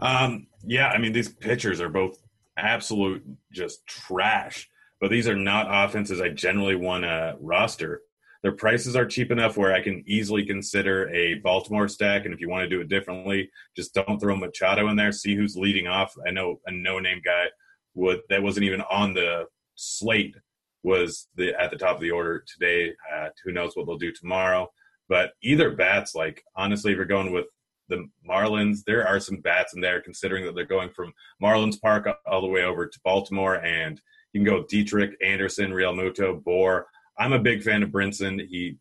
Um, 0.00 0.46
yeah, 0.64 0.88
I 0.88 0.98
mean 0.98 1.12
these 1.12 1.28
pitchers 1.28 1.80
are 1.80 1.88
both 1.88 2.18
absolute 2.56 3.24
just 3.52 3.86
trash, 3.86 4.68
but 5.00 5.10
these 5.10 5.28
are 5.28 5.36
not 5.36 5.66
offenses 5.68 6.20
I 6.20 6.28
generally 6.28 6.76
want 6.76 7.04
to 7.04 7.36
roster. 7.40 8.02
Their 8.42 8.52
prices 8.52 8.94
are 8.94 9.06
cheap 9.06 9.32
enough 9.32 9.56
where 9.56 9.74
I 9.74 9.82
can 9.82 10.04
easily 10.06 10.44
consider 10.44 11.08
a 11.08 11.34
Baltimore 11.34 11.88
stack. 11.88 12.24
And 12.24 12.32
if 12.32 12.40
you 12.40 12.48
want 12.48 12.62
to 12.62 12.68
do 12.68 12.80
it 12.80 12.88
differently, 12.88 13.50
just 13.74 13.94
don't 13.94 14.20
throw 14.20 14.36
Machado 14.36 14.88
in 14.88 14.96
there. 14.96 15.10
See 15.10 15.34
who's 15.34 15.56
leading 15.56 15.88
off. 15.88 16.14
I 16.26 16.30
know 16.30 16.60
a 16.66 16.70
no-name 16.70 17.20
guy 17.24 17.46
would 17.94 18.20
that 18.28 18.42
wasn't 18.42 18.64
even 18.64 18.82
on 18.82 19.12
the 19.12 19.46
slate 19.74 20.36
was 20.84 21.28
the 21.34 21.52
at 21.60 21.70
the 21.70 21.76
top 21.76 21.96
of 21.96 22.00
the 22.00 22.12
order 22.12 22.44
today. 22.46 22.92
Uh, 23.12 23.28
who 23.44 23.52
knows 23.52 23.72
what 23.74 23.86
they'll 23.86 23.98
do 23.98 24.12
tomorrow? 24.12 24.70
But 25.08 25.32
either 25.42 25.74
bats, 25.74 26.14
like 26.14 26.42
honestly, 26.56 26.92
if 26.92 26.96
you're 26.96 27.06
going 27.06 27.32
with 27.32 27.46
the 27.88 28.08
Marlins, 28.28 28.84
there 28.84 29.06
are 29.06 29.20
some 29.20 29.36
bats 29.36 29.74
in 29.74 29.80
there, 29.80 30.00
considering 30.00 30.44
that 30.44 30.54
they're 30.54 30.64
going 30.64 30.90
from 30.90 31.12
Marlins 31.42 31.80
Park 31.80 32.08
all 32.26 32.40
the 32.40 32.46
way 32.46 32.62
over 32.62 32.86
to 32.86 33.00
Baltimore, 33.04 33.56
and 33.56 34.00
you 34.32 34.40
can 34.40 34.46
go 34.46 34.58
with 34.58 34.68
Dietrich, 34.68 35.12
Anderson, 35.24 35.70
Realmuto, 35.70 36.42
Bour. 36.42 36.86
I'm 37.18 37.32
a 37.32 37.38
big 37.38 37.62
fan 37.62 37.82
of 37.82 37.90
Brinson. 37.90 38.46
He 38.46 38.76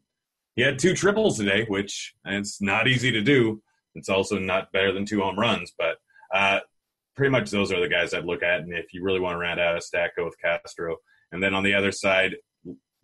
he 0.56 0.64
had 0.64 0.80
two 0.80 0.96
triples 0.96 1.38
today, 1.38 1.66
which 1.68 2.16
it's 2.26 2.62
not 2.62 2.88
easy 2.88 3.12
to 3.12 3.22
do. 3.22 3.62
It's 3.94 4.10
also 4.10 4.40
not 4.40 4.72
better 4.72 4.92
than 4.92 5.06
two 5.06 5.22
home 5.22 5.38
runs, 5.38 5.72
but 5.78 5.98
uh, 6.34 6.60
pretty 7.16 7.32
much 7.32 7.52
those 7.52 7.72
are 7.72 7.80
the 7.80 7.88
guys 7.88 8.14
I'd 8.14 8.26
look 8.26 8.44
at. 8.44 8.62
And 8.62 8.74
if 8.74 8.94
you 8.94 9.04
really 9.04 9.20
want 9.20 9.36
to 9.36 9.40
round 9.40 9.60
out 9.60 9.78
a 9.78 9.82
stack, 9.82 10.16
go 10.16 10.26
with 10.26 10.40
Castro. 10.40 10.98
And 11.32 11.44
then 11.44 11.54
on 11.54 11.64
the 11.64 11.76
other 11.76 11.92
side, 11.92 12.38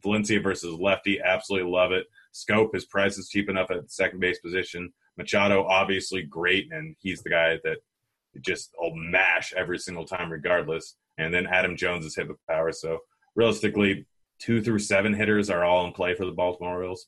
Valencia 0.01 0.39
versus 0.39 0.79
lefty, 0.79 1.19
absolutely 1.21 1.71
love 1.71 1.91
it. 1.91 2.05
Schoop, 2.33 2.73
his 2.73 2.85
price 2.85 3.17
is 3.17 3.29
cheap 3.29 3.49
enough 3.49 3.71
at 3.71 3.91
second 3.91 4.19
base 4.19 4.39
position. 4.39 4.91
Machado, 5.17 5.65
obviously 5.65 6.23
great, 6.23 6.71
and 6.71 6.95
he's 6.99 7.21
the 7.21 7.29
guy 7.29 7.59
that 7.63 7.77
just 8.41 8.73
will 8.79 8.95
mash 8.95 9.53
every 9.53 9.77
single 9.77 10.05
time, 10.05 10.31
regardless. 10.31 10.95
And 11.17 11.33
then 11.33 11.47
Adam 11.47 11.77
Jones 11.77 12.05
is 12.05 12.15
hit 12.15 12.27
with 12.27 12.45
power. 12.47 12.71
So 12.71 12.99
realistically, 13.35 14.05
two 14.39 14.61
through 14.61 14.79
seven 14.79 15.13
hitters 15.13 15.49
are 15.49 15.63
all 15.63 15.85
in 15.85 15.93
play 15.93 16.15
for 16.15 16.25
the 16.25 16.31
Baltimore 16.31 16.75
Orioles. 16.75 17.07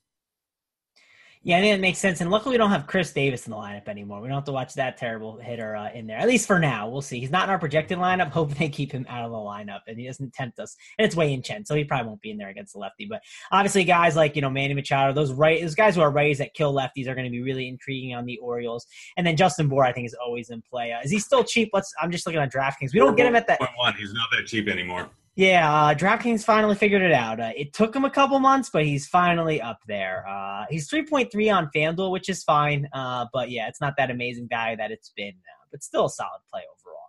Yeah, 1.45 1.59
I 1.59 1.61
think 1.61 1.77
it 1.77 1.79
makes 1.79 1.99
sense. 1.99 2.21
And 2.21 2.31
luckily, 2.31 2.53
we 2.53 2.57
don't 2.57 2.71
have 2.71 2.87
Chris 2.87 3.13
Davis 3.13 3.45
in 3.45 3.51
the 3.51 3.55
lineup 3.55 3.87
anymore. 3.87 4.19
We 4.19 4.27
don't 4.27 4.33
have 4.37 4.45
to 4.45 4.51
watch 4.51 4.73
that 4.73 4.97
terrible 4.97 5.37
hitter 5.37 5.75
uh, 5.75 5.91
in 5.93 6.07
there, 6.07 6.17
at 6.17 6.27
least 6.27 6.47
for 6.47 6.57
now. 6.57 6.89
We'll 6.89 7.03
see. 7.03 7.19
He's 7.19 7.29
not 7.29 7.43
in 7.43 7.51
our 7.51 7.59
projected 7.59 7.99
lineup. 7.99 8.29
Hoping 8.31 8.55
they 8.55 8.67
keep 8.67 8.91
him 8.91 9.05
out 9.07 9.23
of 9.23 9.29
the 9.29 9.37
lineup 9.37 9.81
and 9.85 9.99
he 9.99 10.07
doesn't 10.07 10.33
tempt 10.33 10.57
us. 10.57 10.75
And 10.97 11.05
it's 11.05 11.15
Wei-Yin 11.15 11.43
Chen, 11.43 11.63
so 11.63 11.75
he 11.75 11.83
probably 11.83 12.07
won't 12.07 12.21
be 12.21 12.31
in 12.31 12.37
there 12.37 12.49
against 12.49 12.73
the 12.73 12.79
lefty. 12.79 13.05
But 13.07 13.21
obviously, 13.51 13.83
guys 13.83 14.15
like, 14.15 14.35
you 14.35 14.41
know, 14.41 14.49
Manny 14.49 14.73
Machado, 14.73 15.13
those 15.13 15.31
right, 15.33 15.61
those 15.61 15.75
guys 15.75 15.93
who 15.93 16.01
are 16.01 16.11
righties 16.11 16.37
that 16.37 16.55
kill 16.55 16.73
lefties 16.73 17.07
are 17.07 17.13
going 17.13 17.25
to 17.25 17.31
be 17.31 17.43
really 17.43 17.67
intriguing 17.67 18.15
on 18.15 18.25
the 18.25 18.39
Orioles. 18.39 18.87
And 19.15 19.27
then 19.27 19.37
Justin 19.37 19.69
Bour, 19.69 19.85
I 19.85 19.93
think, 19.93 20.07
is 20.07 20.15
always 20.15 20.49
in 20.49 20.63
play. 20.67 20.93
Uh, 20.93 21.01
is 21.03 21.11
he 21.11 21.19
still 21.19 21.43
cheap? 21.43 21.69
Let's. 21.73 21.93
I'm 22.01 22.09
just 22.09 22.25
looking 22.25 22.41
at 22.41 22.51
DraftKings. 22.51 22.91
We 22.91 22.99
don't 22.99 23.15
get 23.15 23.27
him 23.27 23.35
at 23.35 23.45
that. 23.45 23.59
One. 23.59 23.93
He's 23.93 24.13
not 24.13 24.29
that 24.35 24.47
cheap 24.47 24.67
anymore. 24.67 25.11
Yeah, 25.35 25.69
uh, 25.69 25.93
DraftKings 25.93 26.45
finally 26.45 26.75
figured 26.75 27.01
it 27.01 27.11
out. 27.11 27.41
Uh, 27.41 27.51
it 27.57 27.73
took 27.73 27.93
him 27.93 28.05
a 28.05 28.09
couple 28.09 28.39
months, 28.39 28.69
but 28.71 28.85
he's 28.85 29.05
finally 29.05 29.61
up 29.61 29.79
there. 29.85 30.25
Uh, 30.27 30.63
he's 30.69 30.89
3.3 30.89 31.53
on 31.53 31.69
FanDuel, 31.75 32.09
which 32.09 32.29
is 32.29 32.41
fine. 32.43 32.87
Uh, 32.93 33.25
but 33.33 33.49
yeah, 33.49 33.67
it's 33.67 33.81
not 33.81 33.95
that 33.97 34.09
amazing 34.09 34.47
value 34.47 34.77
that 34.77 34.91
it's 34.91 35.11
been, 35.15 35.33
uh, 35.33 35.65
but 35.71 35.83
still 35.83 36.05
a 36.05 36.09
solid 36.09 36.39
play 36.49 36.61
overall. 36.61 37.05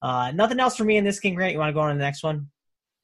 Uh, 0.00 0.30
nothing 0.32 0.58
else 0.58 0.76
for 0.76 0.84
me 0.84 0.96
in 0.96 1.04
this 1.04 1.20
game, 1.20 1.34
Grant. 1.34 1.52
You 1.52 1.58
want 1.58 1.68
to 1.68 1.74
go 1.74 1.80
on 1.80 1.90
to 1.90 1.94
the 1.94 2.00
next 2.00 2.22
one? 2.22 2.48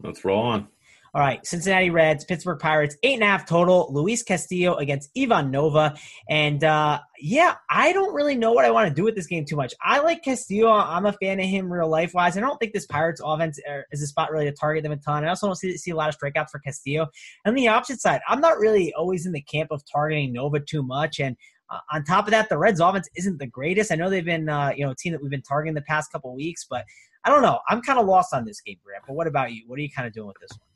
Let's 0.03 0.25
roll 0.25 0.43
on. 0.43 0.69
All 1.15 1.21
right, 1.21 1.45
Cincinnati 1.47 1.91
Reds, 1.91 2.25
Pittsburgh 2.25 2.59
Pirates, 2.59 2.97
eight 3.03 3.15
and 3.15 3.23
a 3.23 3.27
half 3.27 3.47
total. 3.47 3.87
Luis 3.93 4.23
Castillo 4.23 4.77
against 4.77 5.11
Ivan 5.15 5.51
Nova, 5.51 5.95
and 6.27 6.65
uh, 6.65 7.01
yeah, 7.21 7.57
I 7.69 7.93
don't 7.93 8.15
really 8.15 8.35
know 8.35 8.53
what 8.53 8.65
I 8.65 8.71
want 8.71 8.89
to 8.89 8.95
do 8.95 9.05
with 9.05 9.15
this 9.15 9.27
game 9.27 9.45
too 9.45 9.57
much. 9.57 9.75
I 9.85 9.99
like 9.99 10.25
Castillo. 10.25 10.71
I'm 10.71 11.05
a 11.05 11.13
fan 11.13 11.39
of 11.39 11.45
him 11.45 11.71
real 11.71 11.91
life 11.91 12.15
wise. 12.15 12.39
I 12.39 12.41
don't 12.41 12.57
think 12.57 12.73
this 12.73 12.87
Pirates 12.87 13.21
offense 13.23 13.61
uh, 13.71 13.83
is 13.91 14.03
a 14.03 14.07
spot 14.07 14.33
really 14.33 14.47
to 14.47 14.53
target 14.53 14.85
them 14.85 14.93
a 14.93 14.97
ton. 14.97 15.23
I 15.27 15.29
also 15.29 15.49
don't 15.49 15.57
see, 15.57 15.77
see 15.77 15.91
a 15.91 15.97
lot 15.97 16.09
of 16.09 16.19
strikeouts 16.19 16.49
for 16.51 16.61
Castillo. 16.61 17.09
And 17.45 17.59
the 17.59 17.69
opposite 17.69 18.01
side, 18.01 18.23
I'm 18.27 18.41
not 18.41 18.57
really 18.57 18.95
always 18.95 19.27
in 19.27 19.33
the 19.33 19.43
camp 19.43 19.71
of 19.71 19.83
targeting 19.85 20.33
Nova 20.33 20.61
too 20.61 20.83
much, 20.83 21.21
and 21.21 21.37
uh, 21.69 21.81
on 21.93 22.05
top 22.05 22.27
of 22.27 22.31
that, 22.31 22.49
the 22.49 22.57
Reds 22.57 22.81
offense 22.81 23.11
isn't 23.17 23.39
the 23.39 23.47
greatest. 23.47 23.93
I 23.93 23.97
know 23.97 24.09
they've 24.09 24.25
been, 24.25 24.49
uh, 24.49 24.73
you 24.75 24.87
know, 24.87 24.93
a 24.93 24.97
team 24.97 25.13
that 25.13 25.21
we've 25.21 25.31
been 25.31 25.43
targeting 25.43 25.75
the 25.75 25.83
past 25.83 26.11
couple 26.11 26.35
weeks, 26.35 26.65
but 26.69 26.87
I 27.25 27.29
don't 27.29 27.43
know. 27.43 27.61
I'm 27.69 27.83
kind 27.83 27.99
of 27.99 28.07
lost 28.07 28.33
on 28.33 28.47
this 28.47 28.63
game, 28.63 28.79
Grant. 28.83 29.05
But 29.07 29.15
what 29.15 29.27
about 29.27 29.53
you? 29.53 29.65
What 29.67 29.79
are 29.79 29.83
you 29.83 29.91
kind 29.95 30.09
of 30.09 30.15
doing 30.15 30.29
with 30.29 30.39
this 30.41 30.51
one? 30.53 30.72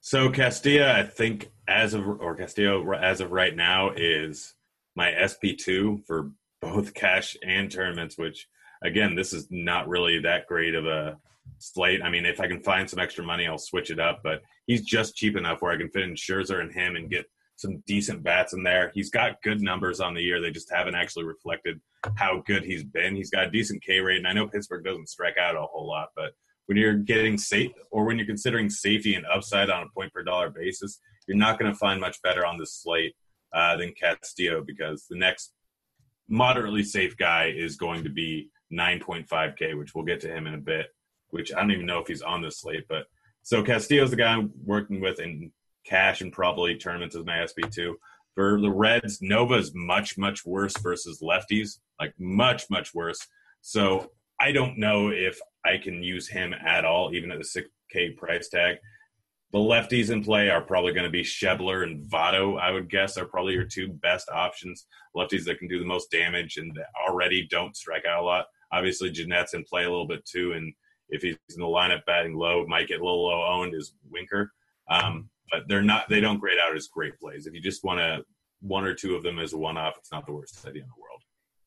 So 0.00 0.30
Castilla, 0.30 0.92
I 0.92 1.02
think 1.02 1.50
as 1.68 1.94
of 1.94 2.06
or 2.06 2.34
Castillo 2.34 2.92
as 2.92 3.20
of 3.20 3.32
right 3.32 3.54
now 3.54 3.90
is 3.90 4.54
my 4.96 5.14
SP 5.20 5.54
two 5.58 6.02
for 6.06 6.32
both 6.60 6.94
cash 6.94 7.36
and 7.46 7.70
tournaments. 7.70 8.16
Which 8.16 8.48
again, 8.82 9.14
this 9.14 9.32
is 9.32 9.46
not 9.50 9.88
really 9.88 10.18
that 10.20 10.46
great 10.46 10.74
of 10.74 10.86
a 10.86 11.18
slate. 11.58 12.02
I 12.02 12.08
mean, 12.08 12.24
if 12.24 12.40
I 12.40 12.48
can 12.48 12.62
find 12.62 12.88
some 12.88 12.98
extra 12.98 13.24
money, 13.24 13.46
I'll 13.46 13.58
switch 13.58 13.90
it 13.90 14.00
up. 14.00 14.20
But 14.24 14.42
he's 14.66 14.84
just 14.84 15.16
cheap 15.16 15.36
enough 15.36 15.60
where 15.60 15.72
I 15.72 15.76
can 15.76 15.90
fit 15.90 16.02
in 16.02 16.14
Scherzer 16.14 16.60
and 16.60 16.72
him 16.72 16.96
and 16.96 17.10
get 17.10 17.26
some 17.56 17.82
decent 17.86 18.22
bats 18.22 18.54
in 18.54 18.62
there. 18.62 18.90
He's 18.94 19.10
got 19.10 19.42
good 19.42 19.60
numbers 19.60 20.00
on 20.00 20.14
the 20.14 20.22
year. 20.22 20.40
They 20.40 20.50
just 20.50 20.72
haven't 20.72 20.94
actually 20.94 21.24
reflected 21.24 21.78
how 22.16 22.42
good 22.46 22.64
he's 22.64 22.84
been. 22.84 23.14
He's 23.14 23.28
got 23.28 23.48
a 23.48 23.50
decent 23.50 23.82
K 23.82 24.00
rate, 24.00 24.16
and 24.16 24.26
I 24.26 24.32
know 24.32 24.48
Pittsburgh 24.48 24.82
doesn't 24.82 25.10
strike 25.10 25.36
out 25.36 25.56
a 25.56 25.60
whole 25.60 25.86
lot, 25.86 26.08
but 26.16 26.32
when 26.66 26.78
you're 26.78 26.94
getting 26.94 27.36
safe 27.36 27.72
or 27.90 28.04
when 28.04 28.18
you're 28.18 28.26
considering 28.26 28.70
safety 28.70 29.14
and 29.14 29.26
upside 29.26 29.70
on 29.70 29.82
a 29.82 29.88
point 29.94 30.12
per 30.12 30.22
dollar 30.22 30.50
basis, 30.50 31.00
you're 31.26 31.36
not 31.36 31.58
going 31.58 31.70
to 31.70 31.78
find 31.78 32.00
much 32.00 32.20
better 32.22 32.46
on 32.46 32.58
this 32.58 32.74
slate 32.74 33.14
uh, 33.52 33.76
than 33.76 33.92
Castillo 33.92 34.62
because 34.64 35.06
the 35.08 35.16
next 35.16 35.52
moderately 36.28 36.82
safe 36.82 37.16
guy 37.16 37.52
is 37.54 37.76
going 37.76 38.04
to 38.04 38.10
be 38.10 38.50
9.5K, 38.72 39.76
which 39.76 39.94
we'll 39.94 40.04
get 40.04 40.20
to 40.20 40.28
him 40.28 40.46
in 40.46 40.54
a 40.54 40.58
bit, 40.58 40.86
which 41.30 41.52
I 41.52 41.60
don't 41.60 41.72
even 41.72 41.86
know 41.86 41.98
if 41.98 42.06
he's 42.06 42.22
on 42.22 42.40
this 42.40 42.60
slate. 42.60 42.86
But 42.88 43.06
so 43.42 43.62
Castillo's 43.62 44.10
the 44.10 44.16
guy 44.16 44.32
I'm 44.32 44.52
working 44.64 45.00
with 45.00 45.18
in 45.20 45.50
cash 45.84 46.20
and 46.20 46.32
probably 46.32 46.76
tournaments 46.76 47.16
as 47.16 47.24
my 47.24 47.38
SP2. 47.38 47.94
For 48.34 48.60
the 48.60 48.70
Reds, 48.70 49.20
Nova's 49.20 49.72
much, 49.74 50.16
much 50.16 50.46
worse 50.46 50.76
versus 50.78 51.20
lefties, 51.20 51.80
like 51.98 52.14
much, 52.18 52.70
much 52.70 52.94
worse. 52.94 53.26
So 53.60 54.12
I 54.40 54.52
don't 54.52 54.78
know 54.78 55.10
if 55.10 55.38
I 55.64 55.76
can 55.76 56.02
use 56.02 56.28
him 56.28 56.54
at 56.54 56.84
all, 56.84 57.14
even 57.14 57.30
at 57.30 57.38
the 57.38 57.44
6K 57.94 58.16
price 58.16 58.48
tag. 58.48 58.76
The 59.52 59.58
lefties 59.58 60.10
in 60.10 60.22
play 60.22 60.48
are 60.48 60.62
probably 60.62 60.92
going 60.92 61.04
to 61.04 61.10
be 61.10 61.24
Schebler 61.24 61.82
and 61.82 62.08
Votto, 62.08 62.58
I 62.58 62.70
would 62.70 62.88
guess, 62.88 63.18
are 63.18 63.26
probably 63.26 63.54
your 63.54 63.64
two 63.64 63.88
best 63.88 64.28
options. 64.30 64.86
Lefties 65.14 65.44
that 65.44 65.58
can 65.58 65.68
do 65.68 65.80
the 65.80 65.84
most 65.84 66.10
damage 66.10 66.56
and 66.56 66.72
that 66.76 66.86
already 67.06 67.46
don't 67.50 67.76
strike 67.76 68.04
out 68.06 68.22
a 68.22 68.24
lot. 68.24 68.46
Obviously, 68.72 69.10
Gennett's 69.10 69.54
in 69.54 69.64
play 69.64 69.84
a 69.84 69.90
little 69.90 70.06
bit 70.06 70.24
too, 70.24 70.52
and 70.52 70.72
if 71.08 71.22
he's 71.22 71.36
in 71.54 71.60
the 71.60 71.66
lineup 71.66 72.04
batting 72.06 72.36
low, 72.36 72.64
might 72.66 72.86
get 72.86 73.00
a 73.00 73.04
little 73.04 73.26
low 73.26 73.44
owned 73.44 73.74
is 73.74 73.94
Winker. 74.08 74.52
Um, 74.88 75.28
but 75.50 75.62
they're 75.66 75.82
not; 75.82 76.08
they 76.08 76.20
don't 76.20 76.38
grade 76.38 76.58
out 76.64 76.76
as 76.76 76.86
great 76.86 77.18
plays. 77.18 77.48
If 77.48 77.54
you 77.54 77.60
just 77.60 77.82
want 77.82 77.98
to 77.98 78.24
one 78.60 78.84
or 78.84 78.94
two 78.94 79.16
of 79.16 79.24
them 79.24 79.40
as 79.40 79.52
a 79.52 79.58
one 79.58 79.76
off, 79.76 79.94
it's 79.98 80.12
not 80.12 80.24
the 80.24 80.32
worst 80.32 80.64
idea 80.64 80.82
in 80.82 80.88
the 80.88 81.02
world. 81.02 81.09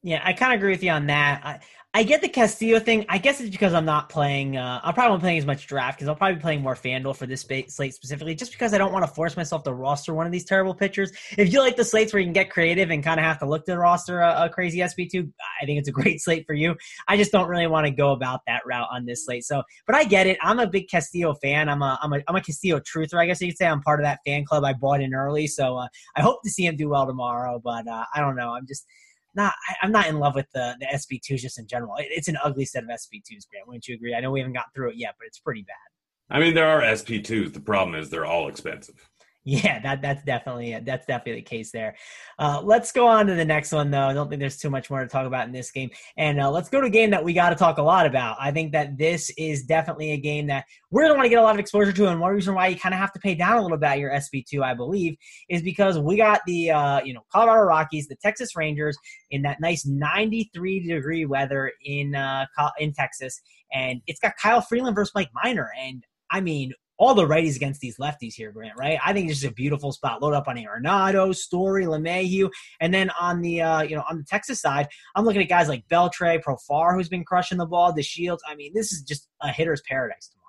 Yeah, 0.03 0.21
I 0.23 0.33
kind 0.33 0.53
of 0.53 0.57
agree 0.57 0.71
with 0.71 0.83
you 0.83 0.91
on 0.91 1.07
that. 1.07 1.41
I, 1.45 1.59
I 1.95 2.01
get 2.03 2.21
the 2.21 2.27
Castillo 2.27 2.79
thing. 2.79 3.05
I 3.07 3.19
guess 3.19 3.39
it's 3.39 3.51
because 3.51 3.73
I'm 3.73 3.85
not 3.85 4.09
playing. 4.09 4.57
Uh, 4.57 4.81
I'm 4.83 4.95
probably 4.95 5.13
not 5.13 5.21
playing 5.21 5.37
as 5.37 5.45
much 5.45 5.67
draft 5.67 5.97
because 5.99 6.07
I'll 6.09 6.15
probably 6.15 6.35
be 6.35 6.41
playing 6.41 6.61
more 6.63 6.73
Fanduel 6.73 7.15
for 7.15 7.27
this 7.27 7.41
slate 7.41 7.69
specifically, 7.93 8.33
just 8.33 8.51
because 8.51 8.73
I 8.73 8.79
don't 8.79 8.91
want 8.91 9.05
to 9.05 9.11
force 9.13 9.37
myself 9.37 9.63
to 9.65 9.73
roster 9.73 10.13
one 10.15 10.25
of 10.25 10.31
these 10.31 10.43
terrible 10.43 10.73
pitchers. 10.73 11.11
If 11.37 11.53
you 11.53 11.59
like 11.59 11.75
the 11.75 11.85
slates 11.85 12.11
where 12.11 12.19
you 12.19 12.25
can 12.25 12.33
get 12.33 12.49
creative 12.49 12.89
and 12.89 13.03
kind 13.03 13.19
of 13.19 13.25
have 13.25 13.37
to 13.39 13.45
look 13.45 13.65
to 13.67 13.77
roster 13.77 14.21
a, 14.21 14.45
a 14.45 14.49
crazy 14.49 14.81
SP 14.81 15.05
two, 15.09 15.31
I 15.61 15.67
think 15.67 15.77
it's 15.77 15.87
a 15.87 15.91
great 15.91 16.19
slate 16.23 16.47
for 16.47 16.55
you. 16.55 16.75
I 17.07 17.15
just 17.15 17.31
don't 17.31 17.47
really 17.47 17.67
want 17.67 17.85
to 17.85 17.91
go 17.91 18.11
about 18.11 18.41
that 18.47 18.63
route 18.65 18.87
on 18.91 19.05
this 19.05 19.25
slate. 19.25 19.45
So, 19.45 19.61
but 19.85 19.95
I 19.95 20.03
get 20.03 20.25
it. 20.25 20.39
I'm 20.41 20.57
a 20.59 20.67
big 20.67 20.89
Castillo 20.89 21.35
fan. 21.35 21.69
I'm 21.69 21.83
a 21.83 21.99
I'm 22.01 22.11
a 22.11 22.21
I'm 22.27 22.35
a 22.35 22.41
Castillo 22.41 22.79
truther. 22.79 23.19
I 23.19 23.27
guess 23.27 23.39
you 23.39 23.49
could 23.49 23.57
say 23.57 23.67
I'm 23.67 23.81
part 23.81 23.99
of 23.99 24.05
that 24.05 24.19
fan 24.25 24.45
club. 24.45 24.63
I 24.65 24.73
bought 24.73 24.99
in 24.99 25.13
early, 25.13 25.45
so 25.45 25.77
uh, 25.77 25.87
I 26.15 26.21
hope 26.21 26.41
to 26.43 26.49
see 26.49 26.65
him 26.65 26.75
do 26.75 26.89
well 26.89 27.05
tomorrow. 27.05 27.61
But 27.63 27.87
uh, 27.87 28.05
I 28.15 28.19
don't 28.19 28.35
know. 28.35 28.55
I'm 28.55 28.65
just 28.65 28.87
not 29.35 29.53
I, 29.69 29.85
am 29.85 29.91
not 29.91 30.07
in 30.07 30.19
love 30.19 30.35
with 30.35 30.47
the 30.53 30.75
the 30.79 30.85
SP2s 30.85 31.39
just 31.39 31.59
in 31.59 31.67
general. 31.67 31.95
It, 31.97 32.07
it's 32.09 32.27
an 32.27 32.37
ugly 32.43 32.65
set 32.65 32.83
of 32.83 32.89
SP2s, 32.89 33.47
Grant. 33.49 33.67
Wouldn't 33.67 33.87
you 33.87 33.95
agree? 33.95 34.15
I 34.15 34.21
know 34.21 34.31
we 34.31 34.39
haven't 34.39 34.53
gotten 34.53 34.71
through 34.75 34.91
it 34.91 34.97
yet, 34.97 35.15
but 35.19 35.27
it's 35.27 35.39
pretty 35.39 35.63
bad. 35.63 35.75
I 36.35 36.39
mean, 36.39 36.53
there 36.53 36.67
are 36.67 36.81
SP2s. 36.81 37.53
The 37.53 37.59
problem 37.59 37.95
is 37.95 38.09
they're 38.09 38.25
all 38.25 38.47
expensive. 38.47 39.09
Yeah, 39.45 39.79
that 39.79 40.01
that's 40.01 40.23
definitely 40.23 40.79
that's 40.85 41.05
definitely 41.05 41.41
the 41.41 41.45
case 41.45 41.69
there. 41.69 41.97
Uh, 42.39 42.61
let's 42.63 42.93
go 42.93 43.07
on 43.07 43.27
to 43.27 43.35
the 43.35 43.43
next 43.43 43.73
one, 43.73 43.91
though. 43.91 44.07
I 44.07 44.13
don't 44.13 44.29
think 44.29 44.39
there's 44.39 44.55
too 44.55 44.69
much 44.69 44.89
more 44.89 45.01
to 45.01 45.07
talk 45.07 45.27
about 45.27 45.47
in 45.47 45.51
this 45.51 45.69
game, 45.69 45.89
and 46.15 46.39
uh, 46.39 46.49
let's 46.49 46.69
go 46.69 46.79
to 46.79 46.87
a 46.87 46.89
game 46.89 47.09
that 47.09 47.21
we 47.21 47.33
got 47.33 47.49
to 47.49 47.55
talk 47.55 47.77
a 47.77 47.81
lot 47.81 48.05
about. 48.05 48.37
I 48.39 48.51
think 48.51 48.71
that 48.71 48.97
this 48.97 49.29
is 49.37 49.63
definitely 49.63 50.11
a 50.11 50.17
game 50.17 50.47
that 50.47 50.63
we're 50.91 51.01
going 51.01 51.11
to 51.11 51.17
want 51.17 51.25
to 51.25 51.29
get 51.29 51.39
a 51.39 51.41
lot 51.41 51.55
of 51.55 51.59
exposure 51.59 51.91
to, 51.91 52.07
and 52.07 52.21
one 52.21 52.33
reason 52.33 52.55
why 52.55 52.67
you 52.67 52.77
kind 52.77 52.95
of 52.95 52.99
have 52.99 53.11
to 53.13 53.19
pay 53.19 53.35
down 53.35 53.57
a 53.57 53.61
little 53.61 53.77
bit 53.77 53.99
your 53.99 54.11
SP2, 54.11 54.63
I 54.63 54.73
believe, 54.75 55.17
is 55.49 55.61
because 55.61 55.99
we 55.99 56.15
got 56.15 56.39
the 56.47 56.71
uh, 56.71 57.01
you 57.03 57.13
know 57.13 57.25
Colorado 57.29 57.63
Rockies, 57.63 58.07
the 58.07 58.15
Texas 58.23 58.55
Rangers 58.55 58.97
in 59.31 59.41
that 59.41 59.59
nice 59.59 59.85
93 59.85 60.87
degree 60.87 61.25
weather 61.25 61.69
in 61.83 62.15
uh, 62.15 62.45
in 62.79 62.93
Texas, 62.93 63.41
and 63.73 64.01
it's 64.07 64.21
got 64.21 64.37
Kyle 64.37 64.61
Freeland 64.61 64.95
versus 64.95 65.11
Mike 65.13 65.31
Minor, 65.33 65.69
and 65.77 66.05
I 66.31 66.39
mean, 66.39 66.71
all 66.97 67.15
the 67.15 67.25
righties 67.25 67.55
against 67.55 67.81
these 67.81 67.97
lefties 67.97 68.33
here, 68.33 68.51
Grant, 68.51 68.77
right? 68.77 68.99
I 69.03 69.13
think 69.13 69.29
it's 69.29 69.39
just 69.39 69.51
a 69.51 69.55
beautiful 69.55 69.91
spot. 69.91 70.21
Load 70.21 70.33
up 70.33 70.47
on 70.47 70.57
Arenado, 70.57 71.35
Story, 71.35 71.85
LeMahieu. 71.85 72.49
And 72.79 72.93
then 72.93 73.09
on 73.19 73.41
the 73.41 73.61
uh, 73.61 73.81
you 73.81 73.95
know, 73.95 74.03
on 74.09 74.17
the 74.17 74.23
Texas 74.23 74.61
side, 74.61 74.87
I'm 75.15 75.25
looking 75.25 75.41
at 75.41 75.49
guys 75.49 75.67
like 75.67 75.87
Beltre, 75.89 76.41
Profar, 76.41 76.93
who's 76.93 77.09
been 77.09 77.23
crushing 77.23 77.57
the 77.57 77.65
ball, 77.65 77.93
DeShields. 77.93 78.39
I 78.47 78.55
mean, 78.55 78.73
this 78.73 78.91
is 78.91 79.01
just 79.01 79.27
a 79.41 79.49
hitter's 79.49 79.81
paradise 79.81 80.29
tomorrow. 80.29 80.43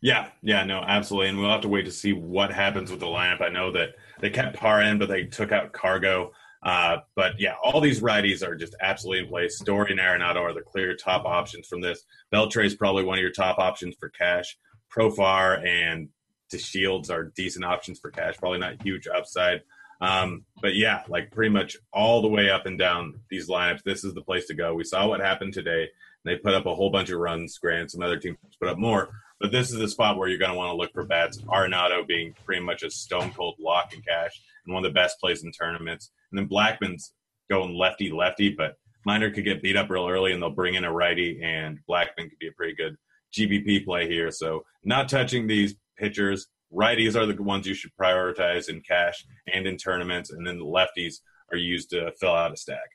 Yeah, 0.00 0.30
yeah, 0.42 0.64
no, 0.64 0.80
absolutely. 0.80 1.28
And 1.28 1.38
we'll 1.38 1.50
have 1.50 1.60
to 1.60 1.68
wait 1.68 1.84
to 1.84 1.92
see 1.92 2.12
what 2.12 2.52
happens 2.52 2.90
with 2.90 2.98
the 3.00 3.06
lineup. 3.06 3.40
I 3.40 3.50
know 3.50 3.70
that 3.72 3.90
they 4.20 4.30
kept 4.30 4.56
Parr 4.56 4.82
in, 4.82 4.98
but 4.98 5.08
they 5.08 5.24
took 5.24 5.52
out 5.52 5.72
Cargo. 5.72 6.32
Uh, 6.64 6.98
but 7.16 7.40
yeah, 7.40 7.54
all 7.62 7.80
these 7.80 8.00
righties 8.00 8.46
are 8.46 8.54
just 8.54 8.74
absolutely 8.80 9.24
in 9.24 9.28
place. 9.28 9.58
Story 9.58 9.92
and 9.92 10.00
Arenado 10.00 10.40
are 10.40 10.52
the 10.52 10.60
clear 10.60 10.94
top 10.96 11.24
options 11.24 11.66
from 11.66 11.80
this. 11.80 12.04
Beltre 12.32 12.64
is 12.64 12.74
probably 12.74 13.04
one 13.04 13.18
of 13.18 13.22
your 13.22 13.32
top 13.32 13.58
options 13.58 13.94
for 13.98 14.08
cash. 14.10 14.56
Profar 14.94 15.66
and 15.66 16.08
DeShields 16.52 17.10
are 17.10 17.32
decent 17.34 17.64
options 17.64 17.98
for 17.98 18.10
cash. 18.10 18.36
Probably 18.36 18.58
not 18.58 18.82
huge 18.82 19.06
upside. 19.06 19.62
Um, 20.00 20.44
but 20.60 20.74
yeah, 20.74 21.02
like 21.08 21.30
pretty 21.30 21.50
much 21.50 21.76
all 21.92 22.22
the 22.22 22.28
way 22.28 22.50
up 22.50 22.66
and 22.66 22.78
down 22.78 23.20
these 23.30 23.48
lineups, 23.48 23.84
this 23.84 24.04
is 24.04 24.14
the 24.14 24.20
place 24.20 24.46
to 24.46 24.54
go. 24.54 24.74
We 24.74 24.84
saw 24.84 25.08
what 25.08 25.20
happened 25.20 25.54
today. 25.54 25.88
They 26.24 26.36
put 26.36 26.54
up 26.54 26.66
a 26.66 26.74
whole 26.74 26.90
bunch 26.90 27.10
of 27.10 27.20
runs. 27.20 27.56
Grant, 27.58 27.90
some 27.90 28.02
other 28.02 28.18
teams 28.18 28.36
put 28.60 28.68
up 28.68 28.78
more, 28.78 29.10
but 29.40 29.52
this 29.52 29.70
is 29.70 29.78
the 29.78 29.88
spot 29.88 30.18
where 30.18 30.28
you're 30.28 30.38
going 30.38 30.50
to 30.50 30.56
want 30.56 30.70
to 30.70 30.76
look 30.76 30.92
for 30.92 31.04
bats. 31.04 31.38
Arenado 31.42 32.06
being 32.06 32.34
pretty 32.44 32.62
much 32.62 32.82
a 32.82 32.90
stone 32.90 33.32
cold 33.32 33.54
lock 33.60 33.94
in 33.94 34.02
cash 34.02 34.40
and 34.66 34.74
one 34.74 34.84
of 34.84 34.90
the 34.90 34.94
best 34.94 35.20
plays 35.20 35.44
in 35.44 35.52
tournaments. 35.52 36.10
And 36.30 36.38
then 36.38 36.48
Blackmon's 36.48 37.12
going 37.48 37.74
lefty 37.74 38.10
lefty, 38.10 38.50
but 38.50 38.76
Minor 39.04 39.30
could 39.30 39.44
get 39.44 39.62
beat 39.62 39.76
up 39.76 39.90
real 39.90 40.08
early, 40.08 40.32
and 40.32 40.42
they'll 40.42 40.50
bring 40.50 40.74
in 40.74 40.84
a 40.84 40.92
righty, 40.92 41.40
and 41.42 41.78
Blackmon 41.88 42.28
could 42.28 42.38
be 42.40 42.48
a 42.48 42.52
pretty 42.52 42.74
good 42.74 42.96
GPP 43.32 43.84
play 43.84 44.08
here. 44.08 44.30
So 44.30 44.64
not 44.84 45.08
touching 45.08 45.46
these 45.46 45.74
pitchers. 45.96 46.48
Righties 46.72 47.16
are 47.16 47.26
the 47.26 47.40
ones 47.42 47.66
you 47.66 47.74
should 47.74 47.92
prioritize 48.00 48.68
in 48.68 48.80
cash 48.80 49.24
and 49.52 49.66
in 49.66 49.76
tournaments, 49.76 50.30
and 50.30 50.46
then 50.46 50.58
the 50.58 50.64
lefties 50.64 51.16
are 51.52 51.58
used 51.58 51.90
to 51.90 52.12
fill 52.18 52.34
out 52.34 52.52
a 52.52 52.56
stack. 52.56 52.88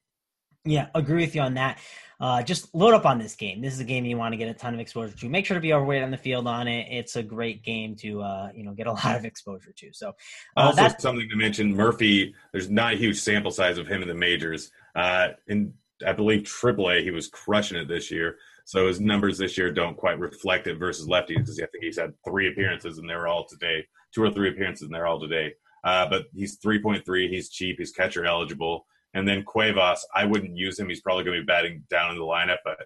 Yeah, 0.65 0.87
agree 0.95 1.21
with 1.21 1.35
you 1.35 1.41
on 1.41 1.53
that. 1.53 1.79
Uh, 2.19 2.41
just 2.41 2.73
load 2.73 2.95
up 2.95 3.05
on 3.05 3.19
this 3.19 3.35
game. 3.35 3.61
This 3.61 3.73
is 3.73 3.79
a 3.79 3.83
game 3.83 4.03
you 4.03 4.17
want 4.17 4.33
to 4.33 4.37
get 4.37 4.49
a 4.49 4.53
ton 4.53 4.73
of 4.73 4.79
exposure 4.79 5.15
to. 5.15 5.29
Make 5.29 5.45
sure 5.45 5.55
to 5.55 5.61
be 5.61 5.71
overweight 5.71 6.01
on 6.01 6.09
the 6.09 6.17
field 6.17 6.47
on 6.47 6.67
it. 6.67 6.87
It's 6.89 7.15
a 7.15 7.21
great 7.21 7.63
game 7.63 7.95
to 7.97 8.21
uh, 8.21 8.49
you 8.55 8.63
know 8.63 8.73
get 8.73 8.87
a 8.87 8.91
lot 9.05 9.15
of 9.15 9.23
exposure 9.23 9.71
to. 9.77 9.93
So 9.93 10.09
uh, 10.57 10.61
also 10.61 10.81
that's 10.81 11.01
something 11.01 11.29
to 11.29 11.35
mention. 11.35 11.75
Murphy, 11.75 12.33
there's 12.51 12.69
not 12.69 12.93
a 12.93 12.97
huge 12.97 13.19
sample 13.19 13.51
size 13.51 13.77
of 13.77 13.87
him 13.87 14.01
in 14.01 14.07
the 14.07 14.15
majors. 14.15 14.71
Uh, 14.95 15.29
in 15.47 15.73
I 16.05 16.13
believe 16.13 16.41
AAA, 16.41 17.03
he 17.03 17.11
was 17.11 17.27
crushing 17.27 17.77
it 17.77 17.87
this 17.87 18.11
year. 18.11 18.37
So 18.67 18.85
his 18.85 18.99
numbers 18.99 19.37
this 19.37 19.57
year 19.57 19.71
don't 19.71 19.95
quite 19.95 20.19
reflect 20.19 20.67
it 20.67 20.77
versus 20.77 21.07
lefties 21.07 21.37
because 21.37 21.57
I 21.57 21.67
think 21.67 21.85
he's 21.85 21.97
had 21.97 22.11
three 22.27 22.49
appearances 22.49 22.97
and 22.97 23.09
they're 23.09 23.25
all 23.25 23.45
today, 23.45 23.87
two 24.13 24.21
or 24.21 24.29
three 24.29 24.49
appearances 24.49 24.83
and 24.83 24.93
they're 24.93 25.07
all 25.07 25.21
today. 25.21 25.53
Uh, 25.85 26.09
but 26.09 26.25
he's 26.35 26.59
3.3. 26.59 27.29
He's 27.29 27.47
cheap. 27.47 27.77
He's 27.79 27.93
catcher 27.93 28.25
eligible. 28.25 28.85
And 29.13 29.25
then 29.25 29.45
Cuevas, 29.45 30.05
I 30.13 30.25
wouldn't 30.25 30.57
use 30.57 30.77
him. 30.77 30.89
He's 30.89 30.99
probably 30.99 31.23
going 31.23 31.37
to 31.37 31.43
be 31.43 31.45
batting 31.45 31.85
down 31.89 32.11
in 32.11 32.17
the 32.17 32.25
lineup, 32.25 32.57
but 32.65 32.77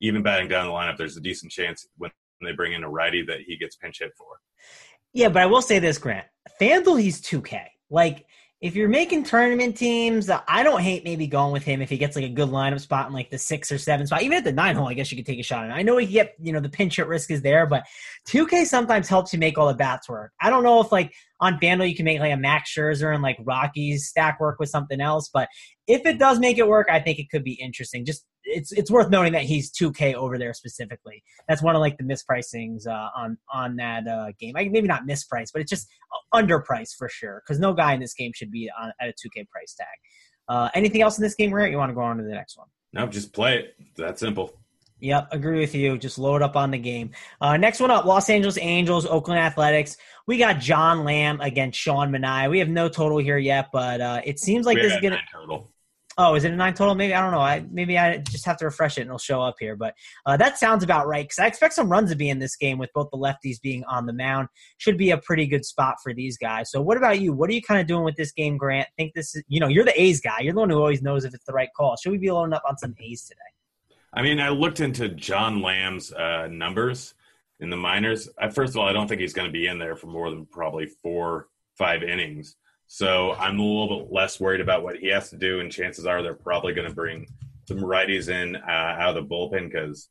even 0.00 0.22
batting 0.22 0.46
down 0.46 0.66
in 0.66 0.70
the 0.70 0.72
lineup, 0.72 0.96
there's 0.96 1.16
a 1.16 1.20
decent 1.20 1.50
chance 1.50 1.88
when 1.98 2.12
they 2.40 2.52
bring 2.52 2.72
in 2.72 2.84
a 2.84 2.88
righty 2.88 3.24
that 3.24 3.40
he 3.44 3.56
gets 3.56 3.74
pinch 3.74 3.98
hit 3.98 4.12
for. 4.16 4.38
Yeah, 5.12 5.30
but 5.30 5.42
I 5.42 5.46
will 5.46 5.62
say 5.62 5.80
this, 5.80 5.98
Grant. 5.98 6.26
FanDuel, 6.60 7.00
he's 7.00 7.20
2K. 7.20 7.60
Like, 7.90 8.24
if 8.64 8.74
you're 8.74 8.88
making 8.88 9.22
tournament 9.22 9.76
teams, 9.76 10.30
uh, 10.30 10.40
I 10.48 10.62
don't 10.62 10.80
hate 10.80 11.04
maybe 11.04 11.26
going 11.26 11.52
with 11.52 11.64
him 11.64 11.82
if 11.82 11.90
he 11.90 11.98
gets 11.98 12.16
like 12.16 12.24
a 12.24 12.30
good 12.30 12.48
lineup 12.48 12.80
spot 12.80 13.06
in 13.06 13.12
like 13.12 13.28
the 13.28 13.36
six 13.36 13.70
or 13.70 13.76
seven 13.76 14.06
spot. 14.06 14.22
Even 14.22 14.38
at 14.38 14.44
the 14.44 14.52
nine 14.52 14.74
hole, 14.74 14.88
I 14.88 14.94
guess 14.94 15.12
you 15.12 15.18
could 15.18 15.26
take 15.26 15.38
a 15.38 15.42
shot. 15.42 15.64
And 15.64 15.72
I 15.74 15.82
know 15.82 15.98
he 15.98 16.06
get, 16.06 16.34
you 16.40 16.50
know, 16.50 16.60
the 16.60 16.70
pinch 16.70 16.96
hit 16.96 17.06
risk 17.06 17.30
is 17.30 17.42
there, 17.42 17.66
but 17.66 17.84
2K 18.26 18.64
sometimes 18.64 19.06
helps 19.06 19.34
you 19.34 19.38
make 19.38 19.58
all 19.58 19.68
the 19.68 19.74
bats 19.74 20.08
work. 20.08 20.32
I 20.40 20.48
don't 20.48 20.62
know 20.62 20.80
if 20.80 20.90
like 20.90 21.12
on 21.40 21.58
FanDuel 21.58 21.90
you 21.90 21.94
can 21.94 22.06
make 22.06 22.20
like 22.20 22.32
a 22.32 22.38
Max 22.38 22.74
Scherzer 22.74 23.12
and 23.12 23.22
like 23.22 23.36
Rockies 23.44 24.06
stack 24.06 24.40
work 24.40 24.58
with 24.58 24.70
something 24.70 24.98
else, 24.98 25.28
but 25.30 25.46
if 25.86 26.06
it 26.06 26.18
does 26.18 26.38
make 26.38 26.56
it 26.56 26.66
work, 26.66 26.88
I 26.90 27.00
think 27.00 27.18
it 27.18 27.28
could 27.28 27.44
be 27.44 27.60
interesting. 27.60 28.06
Just 28.06 28.24
it's 28.54 28.72
it's 28.72 28.90
worth 28.90 29.10
noting 29.10 29.32
that 29.32 29.42
he's 29.42 29.72
2K 29.72 30.14
over 30.14 30.38
there 30.38 30.54
specifically. 30.54 31.22
That's 31.48 31.62
one 31.62 31.74
of 31.74 31.80
like 31.80 31.98
the 31.98 32.04
mispricings 32.04 32.86
uh, 32.86 33.10
on 33.16 33.38
on 33.52 33.76
that 33.76 34.06
uh, 34.06 34.32
game. 34.38 34.54
I, 34.56 34.68
maybe 34.68 34.88
not 34.88 35.06
mispriced, 35.06 35.50
but 35.52 35.62
it's 35.62 35.70
just 35.70 35.88
underpriced 36.32 36.96
for 36.96 37.08
sure 37.08 37.42
because 37.44 37.58
no 37.58 37.72
guy 37.72 37.94
in 37.94 38.00
this 38.00 38.14
game 38.14 38.32
should 38.34 38.50
be 38.50 38.70
on, 38.80 38.92
at 39.00 39.08
a 39.08 39.12
2K 39.12 39.48
price 39.48 39.74
tag. 39.74 39.86
Uh, 40.48 40.68
anything 40.74 41.02
else 41.02 41.18
in 41.18 41.22
this 41.22 41.34
game, 41.34 41.50
Grant? 41.50 41.70
You 41.70 41.78
want 41.78 41.90
to 41.90 41.94
go 41.94 42.02
on 42.02 42.18
to 42.18 42.22
the 42.22 42.30
next 42.30 42.56
one? 42.56 42.68
No, 42.92 43.06
just 43.06 43.32
play 43.32 43.58
it. 43.58 43.74
That 43.96 44.18
simple. 44.18 44.58
Yep, 45.00 45.28
agree 45.32 45.60
with 45.60 45.74
you. 45.74 45.98
Just 45.98 46.18
load 46.18 46.40
up 46.40 46.56
on 46.56 46.70
the 46.70 46.78
game. 46.78 47.10
Uh, 47.40 47.56
next 47.56 47.80
one 47.80 47.90
up: 47.90 48.04
Los 48.04 48.30
Angeles 48.30 48.56
Angels, 48.58 49.04
Oakland 49.04 49.40
Athletics. 49.40 49.96
We 50.26 50.38
got 50.38 50.60
John 50.60 51.04
Lamb 51.04 51.40
against 51.40 51.78
Sean 51.78 52.10
Manaea. 52.10 52.48
We 52.48 52.60
have 52.60 52.68
no 52.68 52.88
total 52.88 53.18
here 53.18 53.36
yet, 53.36 53.68
but 53.72 54.00
uh, 54.00 54.20
it 54.24 54.38
seems 54.38 54.64
like 54.64 54.76
we 54.76 54.82
this 54.82 54.94
is 54.94 55.00
gonna. 55.00 55.20
Total. 55.32 55.70
Oh, 56.16 56.34
is 56.34 56.44
it 56.44 56.52
a 56.52 56.56
nine 56.56 56.74
total? 56.74 56.94
Maybe 56.94 57.14
I 57.14 57.20
don't 57.20 57.32
know. 57.32 57.40
I 57.40 57.64
maybe 57.70 57.98
I 57.98 58.18
just 58.18 58.44
have 58.44 58.56
to 58.58 58.66
refresh 58.66 58.98
it 58.98 59.02
and 59.02 59.08
it'll 59.08 59.18
show 59.18 59.42
up 59.42 59.56
here. 59.58 59.74
But 59.74 59.94
uh, 60.26 60.36
that 60.36 60.58
sounds 60.58 60.84
about 60.84 61.06
right 61.06 61.24
because 61.24 61.38
I 61.38 61.46
expect 61.46 61.74
some 61.74 61.88
runs 61.88 62.10
to 62.10 62.16
be 62.16 62.28
in 62.28 62.38
this 62.38 62.56
game 62.56 62.78
with 62.78 62.90
both 62.94 63.08
the 63.10 63.18
lefties 63.18 63.60
being 63.60 63.84
on 63.84 64.06
the 64.06 64.12
mound. 64.12 64.48
Should 64.78 64.96
be 64.96 65.10
a 65.10 65.18
pretty 65.18 65.46
good 65.46 65.64
spot 65.64 65.96
for 66.02 66.14
these 66.14 66.38
guys. 66.38 66.70
So, 66.70 66.80
what 66.80 66.96
about 66.96 67.20
you? 67.20 67.32
What 67.32 67.50
are 67.50 67.52
you 67.52 67.62
kind 67.62 67.80
of 67.80 67.86
doing 67.86 68.04
with 68.04 68.16
this 68.16 68.32
game, 68.32 68.56
Grant? 68.56 68.88
Think 68.96 69.12
this 69.14 69.34
is 69.34 69.42
you 69.48 69.60
know 69.60 69.68
you're 69.68 69.84
the 69.84 70.00
A's 70.00 70.20
guy. 70.20 70.40
You're 70.40 70.54
the 70.54 70.60
one 70.60 70.70
who 70.70 70.78
always 70.78 71.02
knows 71.02 71.24
if 71.24 71.34
it's 71.34 71.44
the 71.44 71.52
right 71.52 71.70
call. 71.76 71.96
Should 71.96 72.12
we 72.12 72.18
be 72.18 72.30
loading 72.30 72.54
up 72.54 72.62
on 72.68 72.78
some 72.78 72.94
A's 73.00 73.24
today? 73.24 73.40
I 74.12 74.22
mean, 74.22 74.40
I 74.40 74.50
looked 74.50 74.78
into 74.80 75.08
John 75.08 75.60
Lamb's 75.60 76.12
uh, 76.12 76.46
numbers 76.48 77.14
in 77.58 77.70
the 77.70 77.76
minors. 77.76 78.28
I, 78.38 78.48
first 78.48 78.74
of 78.74 78.78
all, 78.78 78.86
I 78.86 78.92
don't 78.92 79.08
think 79.08 79.20
he's 79.20 79.32
going 79.32 79.48
to 79.48 79.52
be 79.52 79.66
in 79.66 79.78
there 79.78 79.96
for 79.96 80.06
more 80.06 80.30
than 80.30 80.46
probably 80.46 80.86
four, 80.86 81.48
five 81.76 82.04
innings. 82.04 82.56
So 82.94 83.32
I'm 83.32 83.58
a 83.58 83.64
little 83.64 84.04
bit 84.04 84.12
less 84.12 84.38
worried 84.38 84.60
about 84.60 84.84
what 84.84 84.98
he 84.98 85.08
has 85.08 85.28
to 85.30 85.36
do, 85.36 85.58
and 85.58 85.72
chances 85.72 86.06
are 86.06 86.22
they're 86.22 86.32
probably 86.32 86.74
going 86.74 86.88
to 86.88 86.94
bring 86.94 87.26
some 87.66 87.78
righties 87.78 88.28
in 88.28 88.54
uh, 88.54 88.68
out 88.70 89.16
of 89.16 89.28
the 89.28 89.34
bullpen 89.34 89.68
because 89.68 90.10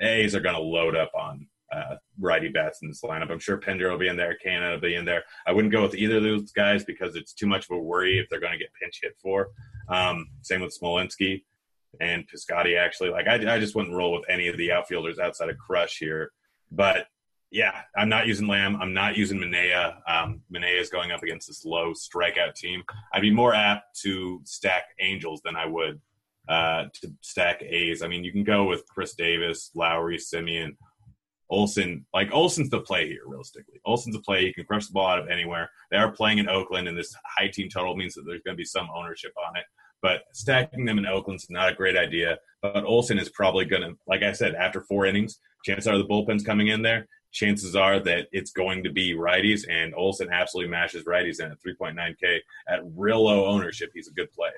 A's 0.00 0.34
are 0.34 0.40
going 0.40 0.56
to 0.56 0.60
load 0.60 0.96
up 0.96 1.12
on 1.14 1.46
uh, 1.72 1.94
righty 2.18 2.48
bats 2.48 2.80
in 2.82 2.88
this 2.88 3.02
lineup. 3.02 3.30
I'm 3.30 3.38
sure 3.38 3.58
Pinder 3.58 3.88
will 3.88 3.98
be 3.98 4.08
in 4.08 4.16
there, 4.16 4.36
Canha 4.44 4.72
will 4.72 4.80
be 4.80 4.96
in 4.96 5.04
there. 5.04 5.22
I 5.46 5.52
wouldn't 5.52 5.70
go 5.72 5.82
with 5.82 5.94
either 5.94 6.16
of 6.16 6.24
those 6.24 6.50
guys 6.50 6.84
because 6.84 7.14
it's 7.14 7.32
too 7.32 7.46
much 7.46 7.66
of 7.70 7.76
a 7.76 7.80
worry 7.80 8.18
if 8.18 8.28
they're 8.28 8.40
going 8.40 8.54
to 8.54 8.58
get 8.58 8.74
pinch 8.82 8.98
hit 9.00 9.14
for. 9.22 9.50
Um, 9.88 10.26
same 10.42 10.62
with 10.62 10.76
Smolinski 10.76 11.44
and 12.00 12.24
Piscotty. 12.28 12.76
Actually, 12.76 13.10
like 13.10 13.28
I, 13.28 13.34
I 13.54 13.60
just 13.60 13.76
wouldn't 13.76 13.94
roll 13.94 14.14
with 14.14 14.28
any 14.28 14.48
of 14.48 14.58
the 14.58 14.72
outfielders 14.72 15.20
outside 15.20 15.48
of 15.48 15.58
Crush 15.58 15.98
here. 15.98 16.32
But 16.72 17.06
yeah, 17.54 17.82
I'm 17.96 18.08
not 18.08 18.26
using 18.26 18.48
Lamb. 18.48 18.76
I'm 18.82 18.92
not 18.92 19.16
using 19.16 19.38
Manaea. 19.38 19.94
Um, 20.08 20.40
Manaea 20.52 20.80
is 20.80 20.90
going 20.90 21.12
up 21.12 21.22
against 21.22 21.46
this 21.46 21.64
low 21.64 21.92
strikeout 21.92 22.56
team. 22.56 22.82
I'd 23.12 23.22
be 23.22 23.30
more 23.30 23.54
apt 23.54 24.00
to 24.00 24.40
stack 24.44 24.86
Angels 24.98 25.40
than 25.44 25.54
I 25.54 25.64
would 25.64 26.00
uh, 26.48 26.86
to 27.00 27.12
stack 27.20 27.62
A's. 27.62 28.02
I 28.02 28.08
mean, 28.08 28.24
you 28.24 28.32
can 28.32 28.42
go 28.42 28.64
with 28.64 28.82
Khris 28.88 29.14
Davis, 29.14 29.70
Lowrie, 29.76 30.18
Semien, 30.18 30.70
Olson. 31.48 32.04
Like 32.12 32.32
Olson's 32.32 32.70
the 32.70 32.80
play 32.80 33.06
here, 33.06 33.22
realistically. 33.24 33.80
Olson's 33.84 34.16
the 34.16 34.22
play. 34.22 34.44
You 34.44 34.52
can 34.52 34.64
crush 34.64 34.88
the 34.88 34.92
ball 34.92 35.06
out 35.06 35.20
of 35.20 35.28
anywhere. 35.28 35.70
They 35.92 35.96
are 35.96 36.10
playing 36.10 36.38
in 36.38 36.48
Oakland, 36.48 36.88
and 36.88 36.98
this 36.98 37.14
high 37.38 37.48
team 37.48 37.68
total 37.68 37.94
means 37.94 38.14
that 38.14 38.24
there's 38.26 38.42
going 38.42 38.56
to 38.56 38.60
be 38.60 38.64
some 38.64 38.88
ownership 38.92 39.32
on 39.46 39.56
it. 39.56 39.64
But 40.02 40.22
stacking 40.32 40.86
them 40.86 40.98
in 40.98 41.06
Oakland's 41.06 41.48
not 41.50 41.70
a 41.70 41.76
great 41.76 41.96
idea. 41.96 42.36
But 42.62 42.84
Olson 42.84 43.16
is 43.16 43.28
probably 43.28 43.64
going 43.64 43.82
to, 43.82 43.96
like 44.08 44.24
I 44.24 44.32
said, 44.32 44.56
after 44.56 44.80
four 44.80 45.06
innings, 45.06 45.38
chances 45.64 45.86
are 45.86 45.96
the 45.96 46.04
bullpen's 46.04 46.42
coming 46.42 46.66
in 46.66 46.82
there 46.82 47.06
chances 47.34 47.76
are 47.76 48.00
that 48.00 48.28
it's 48.32 48.52
going 48.52 48.82
to 48.84 48.90
be 48.90 49.14
righties, 49.14 49.64
and 49.68 49.94
Olson 49.94 50.28
absolutely 50.32 50.70
mashes 50.70 51.04
righties 51.04 51.40
in 51.40 51.50
at 51.50 51.58
3.9K 51.60 52.38
at 52.68 52.80
real 52.96 53.24
low 53.24 53.46
ownership. 53.46 53.90
He's 53.92 54.08
a 54.08 54.12
good 54.12 54.32
play. 54.32 54.50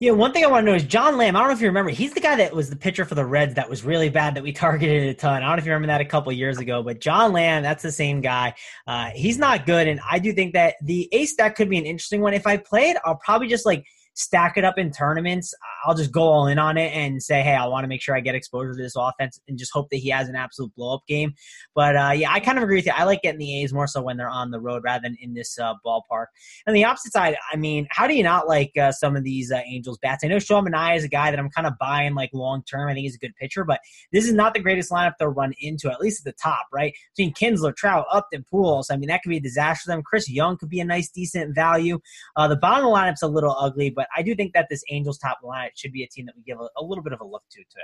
Yeah, 0.00 0.12
one 0.12 0.32
thing 0.32 0.44
I 0.44 0.46
want 0.46 0.64
to 0.64 0.70
know 0.70 0.76
is 0.76 0.84
John 0.84 1.16
Lamb. 1.16 1.34
I 1.34 1.40
don't 1.40 1.48
know 1.48 1.54
if 1.54 1.60
you 1.60 1.66
remember. 1.66 1.90
He's 1.90 2.14
the 2.14 2.20
guy 2.20 2.36
that 2.36 2.54
was 2.54 2.70
the 2.70 2.76
pitcher 2.76 3.04
for 3.04 3.16
the 3.16 3.24
Reds 3.24 3.54
that 3.54 3.68
was 3.68 3.84
really 3.84 4.08
bad 4.08 4.36
that 4.36 4.44
we 4.44 4.52
targeted 4.64 5.08
a 5.08 5.14
ton. 5.14 5.42
I 5.42 5.46
don't 5.46 5.56
know 5.56 5.58
if 5.58 5.66
you 5.66 5.72
remember 5.72 5.88
that 5.88 6.00
a 6.00 6.04
couple 6.04 6.32
years 6.32 6.58
ago, 6.58 6.82
but 6.82 7.00
John 7.00 7.32
Lamb, 7.32 7.62
that's 7.62 7.82
the 7.82 7.92
same 7.92 8.20
guy. 8.20 8.54
Uh, 8.86 9.10
he's 9.14 9.38
not 9.38 9.66
good, 9.66 9.88
and 9.88 10.00
I 10.08 10.20
do 10.20 10.32
think 10.32 10.54
that 10.54 10.76
the 10.82 11.08
A's 11.12 11.32
stack 11.32 11.56
could 11.56 11.68
be 11.68 11.78
an 11.78 11.84
interesting 11.84 12.20
one. 12.20 12.32
If 12.32 12.46
I 12.46 12.56
play 12.56 12.90
it, 12.90 12.96
I'll 13.04 13.16
probably 13.16 13.48
just 13.48 13.66
like– 13.66 13.84
stack 14.18 14.56
it 14.56 14.64
up 14.64 14.76
in 14.78 14.90
tournaments, 14.90 15.54
I'll 15.86 15.94
just 15.94 16.10
go 16.10 16.22
all 16.22 16.48
in 16.48 16.58
on 16.58 16.76
it 16.76 16.92
and 16.92 17.22
say, 17.22 17.40
hey, 17.40 17.54
I 17.54 17.66
want 17.66 17.84
to 17.84 17.88
make 17.88 18.02
sure 18.02 18.16
I 18.16 18.20
get 18.20 18.34
exposure 18.34 18.72
to 18.72 18.76
this 18.76 18.96
offense 18.96 19.40
and 19.46 19.56
just 19.56 19.72
hope 19.72 19.90
that 19.90 19.98
he 19.98 20.08
has 20.08 20.28
an 20.28 20.34
absolute 20.34 20.74
blow 20.74 20.96
up 20.96 21.02
game. 21.06 21.34
But 21.72 21.96
uh, 21.96 22.10
yeah, 22.16 22.32
I 22.32 22.40
kind 22.40 22.58
of 22.58 22.64
agree 22.64 22.76
with 22.76 22.86
you. 22.86 22.92
I 22.96 23.04
like 23.04 23.22
getting 23.22 23.38
the 23.38 23.62
A's 23.62 23.72
more 23.72 23.86
so 23.86 24.02
when 24.02 24.16
they're 24.16 24.28
on 24.28 24.50
the 24.50 24.58
road 24.58 24.82
rather 24.82 25.02
than 25.02 25.16
in 25.20 25.34
this 25.34 25.56
uh, 25.56 25.74
ballpark. 25.86 26.26
And 26.66 26.74
the 26.74 26.84
opposite 26.84 27.12
side, 27.12 27.36
I 27.52 27.56
mean, 27.56 27.86
how 27.90 28.08
do 28.08 28.14
you 28.14 28.24
not 28.24 28.48
like 28.48 28.72
uh, 28.76 28.90
some 28.90 29.14
of 29.14 29.22
these 29.22 29.52
uh, 29.52 29.60
Angels 29.64 29.98
bats? 30.02 30.24
I 30.24 30.28
know 30.28 30.40
Sean 30.40 30.66
Manaea 30.66 30.96
is 30.96 31.04
a 31.04 31.08
guy 31.08 31.30
that 31.30 31.38
I'm 31.38 31.50
kind 31.50 31.68
of 31.68 31.74
buying 31.78 32.16
like 32.16 32.30
long 32.32 32.64
term. 32.64 32.88
I 32.88 32.94
think 32.94 33.04
he's 33.04 33.14
a 33.14 33.18
good 33.18 33.36
pitcher, 33.36 33.62
but 33.64 33.78
this 34.10 34.26
is 34.26 34.34
not 34.34 34.52
the 34.52 34.60
greatest 34.60 34.90
lineup 34.90 35.16
to 35.18 35.28
run 35.28 35.54
into, 35.60 35.92
at 35.92 36.00
least 36.00 36.22
at 36.22 36.24
the 36.24 36.36
top, 36.42 36.66
right? 36.72 36.92
Between 37.16 37.32
Kinsler, 37.34 37.74
Trout, 37.76 38.04
Upton, 38.10 38.44
Pujols. 38.52 38.86
I 38.90 38.96
mean, 38.96 39.08
that 39.10 39.22
could 39.22 39.30
be 39.30 39.36
a 39.36 39.40
disaster 39.40 39.84
for 39.84 39.90
them. 39.92 40.02
Chris 40.02 40.28
Young 40.28 40.56
could 40.56 40.70
be 40.70 40.80
a 40.80 40.84
nice, 40.84 41.08
decent 41.08 41.54
value. 41.54 42.00
Uh, 42.34 42.48
the 42.48 42.56
bottom 42.56 42.84
of 42.84 42.90
the 42.90 42.96
lineup's 42.96 43.22
a 43.22 43.28
little 43.28 43.54
ugly, 43.56 43.90
but 43.90 44.07
I 44.16 44.22
do 44.22 44.34
think 44.34 44.52
that 44.54 44.68
this 44.68 44.82
Angels 44.90 45.18
top 45.18 45.38
line 45.42 45.70
should 45.74 45.92
be 45.92 46.02
a 46.02 46.08
team 46.08 46.26
that 46.26 46.36
we 46.36 46.42
give 46.42 46.60
a, 46.60 46.68
a 46.76 46.82
little 46.82 47.04
bit 47.04 47.12
of 47.12 47.20
a 47.20 47.24
look 47.24 47.42
to 47.50 47.58
today. 47.58 47.82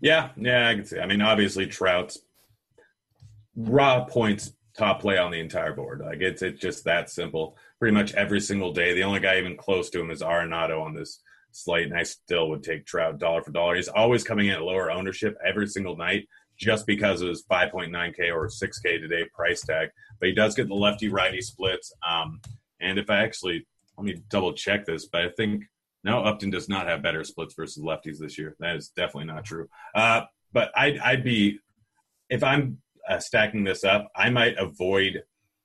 Yeah, 0.00 0.30
yeah, 0.36 0.68
I 0.68 0.74
can 0.74 0.84
see. 0.84 0.98
I 0.98 1.06
mean, 1.06 1.20
obviously 1.20 1.66
Trout's 1.66 2.18
raw 3.56 4.04
points 4.04 4.52
top 4.76 5.00
play 5.00 5.18
on 5.18 5.32
the 5.32 5.40
entire 5.40 5.72
board. 5.72 6.00
Like 6.00 6.20
it's 6.20 6.42
it's 6.42 6.60
just 6.60 6.84
that 6.84 7.10
simple. 7.10 7.56
Pretty 7.78 7.94
much 7.94 8.14
every 8.14 8.40
single 8.40 8.72
day. 8.72 8.94
The 8.94 9.02
only 9.02 9.20
guy 9.20 9.38
even 9.38 9.56
close 9.56 9.90
to 9.90 10.00
him 10.00 10.10
is 10.10 10.22
Arenado 10.22 10.80
on 10.80 10.94
this 10.94 11.20
slate, 11.50 11.88
and 11.88 11.98
I 11.98 12.04
still 12.04 12.48
would 12.50 12.62
take 12.62 12.86
Trout 12.86 13.18
dollar 13.18 13.42
for 13.42 13.50
dollar. 13.50 13.74
He's 13.74 13.88
always 13.88 14.24
coming 14.24 14.46
in 14.46 14.54
at 14.54 14.62
lower 14.62 14.90
ownership 14.90 15.36
every 15.44 15.66
single 15.66 15.96
night 15.96 16.28
just 16.56 16.86
because 16.86 17.22
of 17.22 17.28
his 17.28 17.44
5.9K 17.44 18.34
or 18.34 18.48
6K 18.48 19.00
today 19.00 19.24
price 19.32 19.60
tag. 19.62 19.90
But 20.18 20.28
he 20.28 20.34
does 20.34 20.56
get 20.56 20.66
the 20.66 20.74
lefty 20.74 21.08
righty 21.08 21.40
splits. 21.40 21.92
Um, 22.08 22.40
and 22.80 22.98
if 22.98 23.10
I 23.10 23.22
actually 23.22 23.66
let 23.98 24.04
me 24.04 24.22
double 24.30 24.52
check 24.52 24.86
this, 24.86 25.06
but 25.06 25.22
I 25.22 25.28
think 25.30 25.64
no, 26.04 26.22
Upton 26.22 26.50
does 26.50 26.68
not 26.68 26.86
have 26.86 27.02
better 27.02 27.24
splits 27.24 27.54
versus 27.54 27.82
lefties 27.82 28.18
this 28.18 28.38
year. 28.38 28.56
That 28.60 28.76
is 28.76 28.90
definitely 28.90 29.26
not 29.26 29.44
true. 29.44 29.68
Uh, 29.94 30.22
but 30.52 30.70
I'd, 30.76 30.98
I'd 30.98 31.24
be 31.24 31.58
if 32.30 32.44
I'm 32.44 32.78
uh, 33.08 33.18
stacking 33.18 33.64
this 33.64 33.84
up, 33.84 34.08
I 34.14 34.30
might 34.30 34.56
avoid 34.58 35.22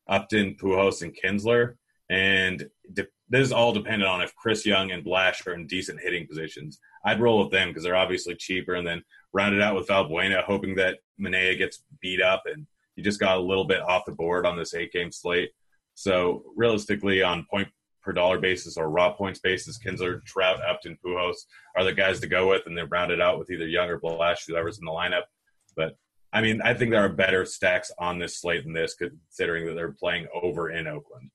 Upton, 0.07 0.55
Pujols, 0.59 1.01
and 1.03 1.15
Kinsler, 1.15 1.75
and 2.09 2.67
de- 2.91 3.07
this 3.29 3.45
is 3.45 3.51
all 3.51 3.73
dependent 3.73 4.09
on 4.09 4.21
if 4.21 4.35
Chris 4.35 4.65
Young 4.65 4.91
and 4.91 5.03
Blash 5.03 5.45
are 5.45 5.53
in 5.53 5.67
decent 5.67 6.01
hitting 6.01 6.27
positions. 6.27 6.79
I'd 7.05 7.21
roll 7.21 7.43
with 7.43 7.51
them 7.51 7.69
because 7.69 7.83
they're 7.83 7.95
obviously 7.95 8.35
cheaper, 8.35 8.73
and 8.73 8.87
then 8.87 9.03
round 9.33 9.55
it 9.55 9.61
out 9.61 9.75
with 9.75 9.87
Valbuena, 9.87 10.43
hoping 10.43 10.75
that 10.75 10.99
Manaea 11.21 11.57
gets 11.57 11.83
beat 12.01 12.21
up 12.21 12.43
and 12.45 12.65
you 12.95 13.03
just 13.03 13.19
got 13.19 13.37
a 13.37 13.41
little 13.41 13.65
bit 13.65 13.81
off 13.81 14.05
the 14.05 14.11
board 14.11 14.45
on 14.45 14.57
this 14.57 14.73
eight 14.73 14.91
game 14.91 15.11
slate. 15.11 15.51
So 15.95 16.43
realistically, 16.55 17.21
on 17.21 17.45
point 17.49 17.67
per 18.03 18.11
dollar 18.11 18.39
basis 18.39 18.77
or 18.77 18.89
raw 18.89 19.11
points 19.13 19.39
basis, 19.39 19.79
Kinsler, 19.79 20.23
Trout, 20.25 20.59
Upton, 20.67 20.97
Pujols 21.03 21.37
are 21.75 21.83
the 21.83 21.93
guys 21.93 22.19
to 22.19 22.27
go 22.27 22.49
with, 22.49 22.63
and 22.65 22.77
they're 22.77 22.85
rounded 22.87 23.21
out 23.21 23.39
with 23.39 23.49
either 23.49 23.67
Young 23.67 23.89
or 23.89 23.99
Blash, 23.99 24.45
whoever's 24.45 24.79
in 24.79 24.85
the 24.85 24.91
lineup. 24.91 25.23
But 25.75 25.95
I 26.31 26.41
mean, 26.41 26.61
I 26.61 26.73
think 26.73 26.91
there 26.91 27.03
are 27.03 27.09
better 27.09 27.45
stacks 27.45 27.91
on 27.99 28.19
this 28.19 28.39
slate 28.39 28.63
than 28.63 28.73
this, 28.73 28.95
considering 28.95 29.67
that 29.67 29.75
they're 29.75 29.91
playing 29.91 30.27
over 30.33 30.71
in 30.71 30.87
Oakland. 30.87 31.29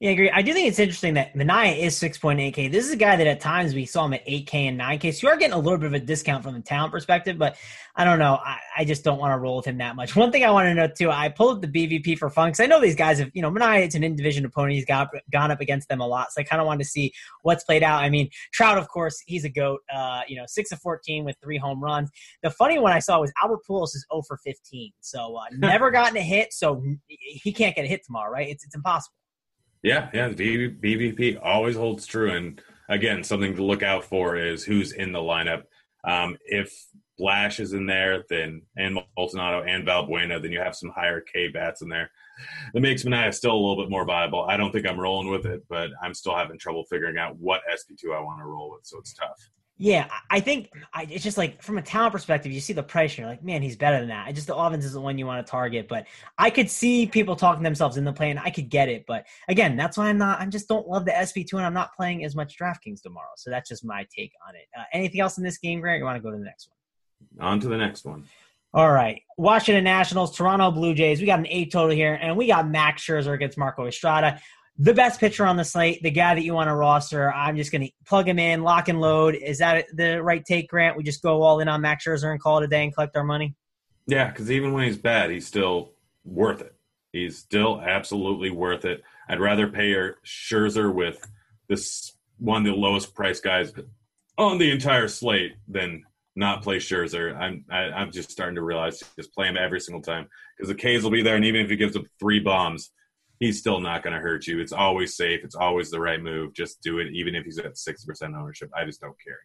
Yeah, 0.00 0.10
I 0.10 0.12
agree. 0.12 0.30
I 0.30 0.42
do 0.42 0.52
think 0.52 0.68
it's 0.68 0.78
interesting 0.78 1.14
that 1.14 1.34
Manaea 1.34 1.76
is 1.76 2.00
6.8K. 2.00 2.70
This 2.70 2.86
is 2.86 2.92
a 2.92 2.96
guy 2.96 3.16
that 3.16 3.26
at 3.26 3.40
times 3.40 3.74
we 3.74 3.84
saw 3.84 4.06
him 4.06 4.14
at 4.14 4.24
8K 4.28 4.54
and 4.54 4.78
9K. 4.78 5.12
So 5.12 5.26
you 5.26 5.32
are 5.32 5.36
getting 5.36 5.54
a 5.54 5.58
little 5.58 5.76
bit 5.76 5.88
of 5.88 5.92
a 5.94 5.98
discount 5.98 6.44
from 6.44 6.54
the 6.54 6.60
talent 6.60 6.92
perspective, 6.92 7.36
but 7.36 7.56
I 7.96 8.04
don't 8.04 8.20
know. 8.20 8.34
I, 8.34 8.58
I 8.76 8.84
just 8.84 9.02
don't 9.02 9.18
want 9.18 9.32
to 9.32 9.38
roll 9.38 9.56
with 9.56 9.64
him 9.64 9.78
that 9.78 9.96
much. 9.96 10.14
One 10.14 10.30
thing 10.30 10.44
I 10.44 10.52
want 10.52 10.66
to 10.66 10.74
know 10.74 10.86
too, 10.86 11.10
I 11.10 11.28
pulled 11.30 11.56
up 11.56 11.72
the 11.72 11.88
BVP 11.88 12.16
for 12.16 12.30
fun 12.30 12.50
because 12.50 12.60
I 12.60 12.66
know 12.66 12.80
these 12.80 12.94
guys 12.94 13.18
have, 13.18 13.32
you 13.34 13.42
know, 13.42 13.50
Manaea, 13.50 13.80
it's 13.80 13.96
an 13.96 14.04
in 14.04 14.14
division 14.14 14.44
opponent. 14.44 14.74
He's 14.74 14.84
got, 14.84 15.08
gone 15.32 15.50
up 15.50 15.60
against 15.60 15.88
them 15.88 16.00
a 16.00 16.06
lot. 16.06 16.32
So 16.32 16.42
I 16.42 16.44
kind 16.44 16.60
of 16.60 16.68
wanted 16.68 16.84
to 16.84 16.90
see 16.90 17.12
what's 17.42 17.64
played 17.64 17.82
out. 17.82 18.00
I 18.00 18.08
mean, 18.08 18.30
Trout, 18.52 18.78
of 18.78 18.86
course, 18.86 19.20
he's 19.26 19.44
a 19.44 19.48
GOAT, 19.48 19.80
uh, 19.92 20.20
you 20.28 20.36
know, 20.36 20.44
6 20.46 20.70
of 20.70 20.78
14 20.78 21.24
with 21.24 21.34
three 21.42 21.58
home 21.58 21.82
runs. 21.82 22.08
The 22.44 22.50
funny 22.50 22.78
one 22.78 22.92
I 22.92 23.00
saw 23.00 23.18
was 23.18 23.32
Albert 23.42 23.62
Pujols 23.68 23.96
is 23.96 24.06
0 24.12 24.22
for 24.28 24.36
15. 24.44 24.92
So 25.00 25.34
uh, 25.34 25.46
never 25.58 25.90
gotten 25.90 26.16
a 26.18 26.22
hit. 26.22 26.52
So 26.52 26.84
he 27.08 27.52
can't 27.52 27.74
get 27.74 27.84
a 27.84 27.88
hit 27.88 28.04
tomorrow, 28.06 28.30
right? 28.30 28.48
It's, 28.48 28.64
it's 28.64 28.76
impossible. 28.76 29.14
Yeah, 29.82 30.10
yeah, 30.12 30.28
the 30.28 30.70
BVP 30.70 31.38
always 31.42 31.76
holds 31.76 32.06
true. 32.06 32.32
And 32.32 32.60
again, 32.88 33.22
something 33.22 33.54
to 33.56 33.64
look 33.64 33.82
out 33.82 34.04
for 34.04 34.36
is 34.36 34.64
who's 34.64 34.92
in 34.92 35.12
the 35.12 35.20
lineup. 35.20 35.64
Um, 36.04 36.36
if 36.44 36.72
Blash 37.18 37.60
is 37.60 37.72
in 37.72 37.86
there, 37.86 38.24
then 38.28 38.62
and 38.76 38.98
Maldonado 39.16 39.64
and 39.66 39.86
Valbuena, 39.86 40.40
then 40.40 40.52
you 40.52 40.60
have 40.60 40.76
some 40.76 40.90
higher 40.90 41.20
K 41.20 41.48
bats 41.48 41.82
in 41.82 41.88
there. 41.88 42.10
that 42.72 42.80
makes 42.80 43.02
Manaea 43.02 43.34
still 43.34 43.52
a 43.52 43.58
little 43.58 43.82
bit 43.82 43.90
more 43.90 44.04
viable. 44.04 44.44
I 44.44 44.56
don't 44.56 44.72
think 44.72 44.86
I'm 44.86 45.00
rolling 45.00 45.28
with 45.28 45.44
it, 45.44 45.62
but 45.68 45.90
I'm 46.02 46.14
still 46.14 46.36
having 46.36 46.58
trouble 46.58 46.84
figuring 46.84 47.18
out 47.18 47.36
what 47.36 47.62
SP2 47.70 48.16
I 48.16 48.20
want 48.20 48.40
to 48.40 48.46
roll 48.46 48.70
with, 48.70 48.86
so 48.86 48.98
it's 48.98 49.12
tough. 49.12 49.50
Yeah, 49.80 50.08
I 50.28 50.40
think 50.40 50.70
I, 50.92 51.06
it's 51.08 51.22
just 51.22 51.38
like 51.38 51.62
from 51.62 51.78
a 51.78 51.82
talent 51.82 52.12
perspective, 52.12 52.50
you 52.50 52.58
see 52.58 52.72
the 52.72 52.82
price 52.82 53.12
and 53.12 53.18
you're 53.18 53.28
like, 53.28 53.44
man, 53.44 53.62
he's 53.62 53.76
better 53.76 54.00
than 54.00 54.08
that. 54.08 54.26
I 54.26 54.32
just 54.32 54.48
the 54.48 54.56
offense 54.56 54.84
is 54.84 54.92
the 54.92 55.00
one 55.00 55.18
you 55.18 55.26
want 55.26 55.46
to 55.46 55.48
target, 55.48 55.86
but 55.86 56.06
I 56.36 56.50
could 56.50 56.68
see 56.68 57.06
people 57.06 57.36
talking 57.36 57.62
themselves 57.62 57.96
in 57.96 58.04
the 58.04 58.12
play, 58.12 58.30
and 58.30 58.40
I 58.40 58.50
could 58.50 58.70
get 58.70 58.88
it. 58.88 59.04
But 59.06 59.26
again, 59.48 59.76
that's 59.76 59.96
why 59.96 60.08
I'm 60.08 60.18
not. 60.18 60.40
I 60.40 60.46
just 60.46 60.66
don't 60.66 60.88
love 60.88 61.04
the 61.04 61.14
SP 61.14 61.46
two, 61.48 61.58
and 61.58 61.66
I'm 61.66 61.74
not 61.74 61.94
playing 61.94 62.24
as 62.24 62.34
much 62.34 62.58
DraftKings 62.58 63.02
tomorrow. 63.02 63.30
So 63.36 63.50
that's 63.50 63.68
just 63.68 63.84
my 63.84 64.04
take 64.14 64.32
on 64.48 64.56
it. 64.56 64.66
Uh, 64.76 64.82
anything 64.92 65.20
else 65.20 65.38
in 65.38 65.44
this 65.44 65.58
game, 65.58 65.80
Grant? 65.80 66.00
You 66.00 66.04
want 66.04 66.16
to 66.16 66.22
go 66.22 66.32
to 66.32 66.38
the 66.38 66.44
next 66.44 66.68
one? 67.38 67.48
On 67.48 67.60
to 67.60 67.68
the 67.68 67.76
next 67.76 68.04
one. 68.04 68.24
All 68.74 68.90
right, 68.90 69.22
Washington 69.36 69.84
Nationals, 69.84 70.36
Toronto 70.36 70.72
Blue 70.72 70.92
Jays. 70.92 71.20
We 71.20 71.26
got 71.26 71.38
an 71.38 71.46
eight 71.48 71.70
total 71.70 71.94
here, 71.94 72.18
and 72.20 72.36
we 72.36 72.48
got 72.48 72.68
Max 72.68 73.06
Scherzer 73.06 73.32
against 73.32 73.56
Marco 73.56 73.86
Estrada 73.86 74.40
the 74.78 74.94
best 74.94 75.18
pitcher 75.18 75.44
on 75.44 75.56
the 75.56 75.64
slate, 75.64 76.02
the 76.02 76.10
guy 76.10 76.34
that 76.34 76.44
you 76.44 76.54
want 76.54 76.68
to 76.68 76.74
roster. 76.74 77.32
I'm 77.32 77.56
just 77.56 77.72
going 77.72 77.82
to 77.82 77.92
plug 78.06 78.28
him 78.28 78.38
in, 78.38 78.62
lock 78.62 78.88
and 78.88 79.00
load. 79.00 79.34
Is 79.34 79.58
that 79.58 79.86
the 79.92 80.22
right 80.22 80.44
take, 80.44 80.68
Grant? 80.70 80.96
We 80.96 81.02
just 81.02 81.20
go 81.20 81.42
all 81.42 81.58
in 81.60 81.68
on 81.68 81.80
Max 81.80 82.06
Scherzer 82.06 82.30
and 82.30 82.40
call 82.40 82.58
it 82.58 82.64
a 82.64 82.68
day 82.68 82.84
and 82.84 82.94
collect 82.94 83.16
our 83.16 83.24
money? 83.24 83.56
Yeah, 84.06 84.30
because 84.30 84.50
even 84.50 84.72
when 84.72 84.84
he's 84.84 84.96
bad, 84.96 85.30
he's 85.30 85.46
still 85.46 85.92
worth 86.24 86.60
it. 86.60 86.74
He's 87.12 87.38
still 87.38 87.80
absolutely 87.80 88.50
worth 88.50 88.84
it. 88.84 89.02
I'd 89.28 89.40
rather 89.40 89.66
pay 89.66 89.94
Scherzer 90.24 90.94
with 90.94 91.28
this 91.68 92.12
one 92.38 92.64
of 92.64 92.72
the 92.72 92.78
lowest 92.78 93.14
price 93.14 93.40
guys 93.40 93.72
on 94.38 94.58
the 94.58 94.70
entire 94.70 95.08
slate 95.08 95.56
than 95.66 96.04
not 96.36 96.62
play 96.62 96.76
Scherzer. 96.76 97.36
I'm 97.36 97.64
I, 97.68 97.82
am 97.82 97.94
i 97.94 98.02
am 98.02 98.12
just 98.12 98.30
starting 98.30 98.54
to 98.54 98.62
realize 98.62 99.02
just 99.16 99.34
play 99.34 99.48
him 99.48 99.56
every 99.56 99.80
single 99.80 100.02
time 100.02 100.28
because 100.56 100.68
the 100.68 100.74
K's 100.76 101.02
will 101.02 101.10
be 101.10 101.22
there, 101.22 101.36
and 101.36 101.44
even 101.44 101.62
if 101.62 101.68
he 101.68 101.76
gives 101.76 101.96
up 101.96 102.04
three 102.20 102.38
bombs, 102.38 102.90
he's 103.40 103.58
still 103.58 103.80
not 103.80 104.02
going 104.02 104.14
to 104.14 104.20
hurt 104.20 104.46
you. 104.46 104.60
It's 104.60 104.72
always 104.72 105.16
safe. 105.16 105.40
It's 105.44 105.54
always 105.54 105.90
the 105.90 106.00
right 106.00 106.20
move. 106.20 106.54
Just 106.54 106.82
do 106.82 106.98
it, 106.98 107.08
even 107.12 107.34
if 107.34 107.44
he's 107.44 107.58
at 107.58 107.74
60% 107.74 108.38
ownership. 108.38 108.70
I 108.76 108.84
just 108.84 109.00
don't 109.00 109.16
care 109.22 109.38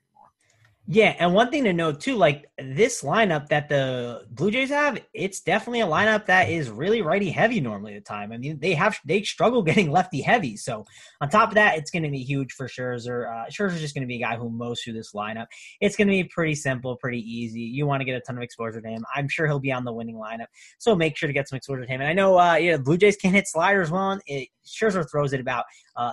yeah, 0.86 1.16
and 1.18 1.34
one 1.34 1.50
thing 1.50 1.64
to 1.64 1.72
note 1.72 2.02
too, 2.02 2.16
like 2.16 2.46
this 2.58 3.04
lineup 3.04 3.48
that 3.48 3.70
the 3.70 4.26
Blue 4.30 4.52
Jays 4.52 4.70
have, 4.70 5.00
it's 5.14 5.40
definitely 5.40 5.80
a 5.80 5.88
lineup 5.88 6.26
that 6.26 6.50
is 6.50 6.70
really 6.70 7.02
righty 7.02 7.30
heavy 7.30 7.62
normally 7.62 7.96
at 7.96 8.04
the 8.04 8.10
time. 8.10 8.34
I 8.34 8.38
mean, 8.38 8.60
they 8.60 8.74
have 8.74 9.00
they 9.06 9.24
struggle 9.24 9.64
getting 9.64 9.92
lefty 9.92 10.20
heavy. 10.20 10.58
So 10.58 10.86
on 11.22 11.30
top 11.30 11.50
of 11.50 11.56
that, 11.56 11.78
it's 11.78 11.90
going 11.90 12.04
to 12.04 12.10
be 12.10 12.22
huge 12.22 12.52
for 12.52 12.68
Scherzer. 12.68 13.30
Uh, 13.30 13.50
Scherzer's 13.50 13.80
just 13.80 13.96
going 13.96 14.02
to 14.02 14.08
be 14.08 14.18
a 14.18 14.26
guy 14.26 14.36
who 14.36 14.50
mows 14.50 14.82
through 14.82 14.94
this 14.94 15.14
lineup. 15.14 15.46
It's 15.80 15.96
going 15.96 16.10
to 16.10 16.12
be 16.12 16.26
pretty 16.26 16.56
simple, 16.56 16.98
pretty 16.98 17.20
easy. 17.20 17.62
You 17.62 17.88
want 17.88 18.02
to 18.02 18.06
get 18.06 18.18
a 18.18 18.22
ton 18.22 18.36
of 18.36 18.44
exposure 18.44 18.82
to 18.82 18.90
him. 18.90 19.06
I'm 19.16 19.30
sure 19.30 19.48
he'll 19.48 19.60
be 19.60 19.72
on 19.72 19.86
the 19.86 19.94
winning 19.94 20.18
lineup. 20.18 20.48
So 20.80 20.98
make 20.98 21.16
sure 21.16 21.28
to 21.28 21.34
get 21.34 21.48
some 21.48 21.56
exposure 21.56 21.86
to 21.86 21.88
him. 21.88 22.02
And 22.02 22.10
I 22.10 22.14
know, 22.14 22.38
uh, 22.38 22.56
yeah, 22.56 22.76
Blue 22.76 22.98
Jays 22.98 23.16
can 23.16 23.32
hit 23.32 23.48
sliders 23.48 23.90
well. 23.90 24.20
It, 24.28 24.50
Scherzer 24.66 25.10
throws 25.10 25.32
it 25.32 25.40
about 25.40 25.64
uh, 25.96 26.12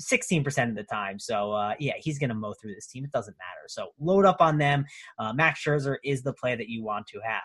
16% 0.00 0.68
of 0.68 0.74
the 0.74 0.84
time. 0.84 1.18
So, 1.18 1.52
uh, 1.52 1.74
yeah, 1.78 1.94
he's 1.98 2.18
going 2.18 2.28
to 2.28 2.34
mow 2.34 2.54
through 2.54 2.74
this 2.74 2.86
team. 2.86 3.04
It 3.04 3.12
doesn't 3.12 3.36
matter. 3.38 3.66
So, 3.68 3.88
load 3.98 4.24
up 4.24 4.40
on 4.40 4.58
them. 4.58 4.84
Uh, 5.18 5.32
Max 5.32 5.62
Scherzer 5.62 5.96
is 6.04 6.22
the 6.22 6.32
play 6.32 6.54
that 6.54 6.68
you 6.68 6.82
want 6.82 7.06
to 7.08 7.20
have. 7.24 7.42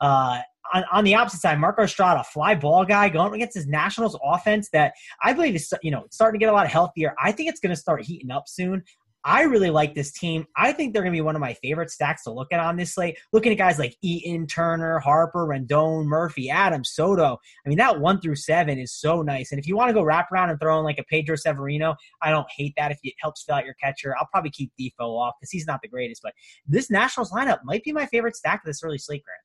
Uh, 0.00 0.40
on, 0.74 0.84
on, 0.92 1.04
the 1.04 1.14
opposite 1.14 1.40
side, 1.40 1.60
Marco 1.60 1.82
Estrada, 1.82 2.24
fly 2.24 2.56
ball 2.56 2.84
guy, 2.84 3.08
going 3.08 3.34
against 3.34 3.54
his 3.54 3.68
Nationals 3.68 4.18
offense 4.24 4.68
that 4.72 4.94
I 5.22 5.32
believe 5.32 5.54
is 5.54 5.72
you 5.82 5.92
know 5.92 6.06
starting 6.10 6.40
to 6.40 6.44
get 6.44 6.52
a 6.52 6.56
lot 6.56 6.66
healthier. 6.66 7.14
I 7.22 7.30
think 7.30 7.48
it's 7.48 7.60
going 7.60 7.74
to 7.74 7.80
start 7.80 8.02
heating 8.02 8.30
up 8.30 8.48
soon. 8.48 8.82
I 9.24 9.42
really 9.42 9.70
like 9.70 9.94
this 9.94 10.12
team. 10.12 10.46
I 10.56 10.72
think 10.72 10.92
they're 10.92 11.02
going 11.02 11.12
to 11.12 11.16
be 11.16 11.20
one 11.22 11.36
of 11.36 11.40
my 11.40 11.54
favorite 11.54 11.90
stacks 11.90 12.24
to 12.24 12.32
look 12.32 12.48
at 12.52 12.60
on 12.60 12.76
this 12.76 12.94
slate. 12.94 13.18
Looking 13.32 13.52
at 13.52 13.58
guys 13.58 13.78
like 13.78 13.96
Eaton, 14.02 14.46
Turner, 14.46 14.98
Harper, 14.98 15.46
Rendon, 15.46 16.06
Murphy, 16.06 16.50
Adams, 16.50 16.90
Soto. 16.90 17.38
I 17.64 17.68
mean, 17.68 17.78
that 17.78 18.00
one 18.00 18.20
through 18.20 18.36
seven 18.36 18.78
is 18.78 18.92
so 18.92 19.22
nice. 19.22 19.52
And 19.52 19.60
if 19.60 19.68
you 19.68 19.76
want 19.76 19.90
to 19.90 19.94
go 19.94 20.02
wrap 20.02 20.32
around 20.32 20.50
and 20.50 20.58
throw 20.58 20.78
in 20.78 20.84
like 20.84 20.98
a 20.98 21.04
Pedro 21.04 21.36
Severino, 21.36 21.94
I 22.20 22.30
don't 22.30 22.50
hate 22.56 22.74
that 22.76 22.90
if 22.90 22.98
it 23.04 23.14
helps 23.20 23.44
fill 23.44 23.56
out 23.56 23.64
your 23.64 23.74
catcher. 23.74 24.16
I'll 24.18 24.28
probably 24.32 24.50
keep 24.50 24.72
Difo 24.78 25.16
off 25.18 25.34
because 25.40 25.50
he's 25.50 25.66
not 25.66 25.80
the 25.82 25.88
greatest. 25.88 26.22
But 26.22 26.34
this 26.66 26.90
Nationals 26.90 27.30
lineup 27.30 27.60
might 27.64 27.84
be 27.84 27.92
my 27.92 28.06
favorite 28.06 28.36
stack 28.36 28.62
of 28.62 28.66
this 28.66 28.82
early 28.82 28.98
slate, 28.98 29.22
Grant. 29.24 29.40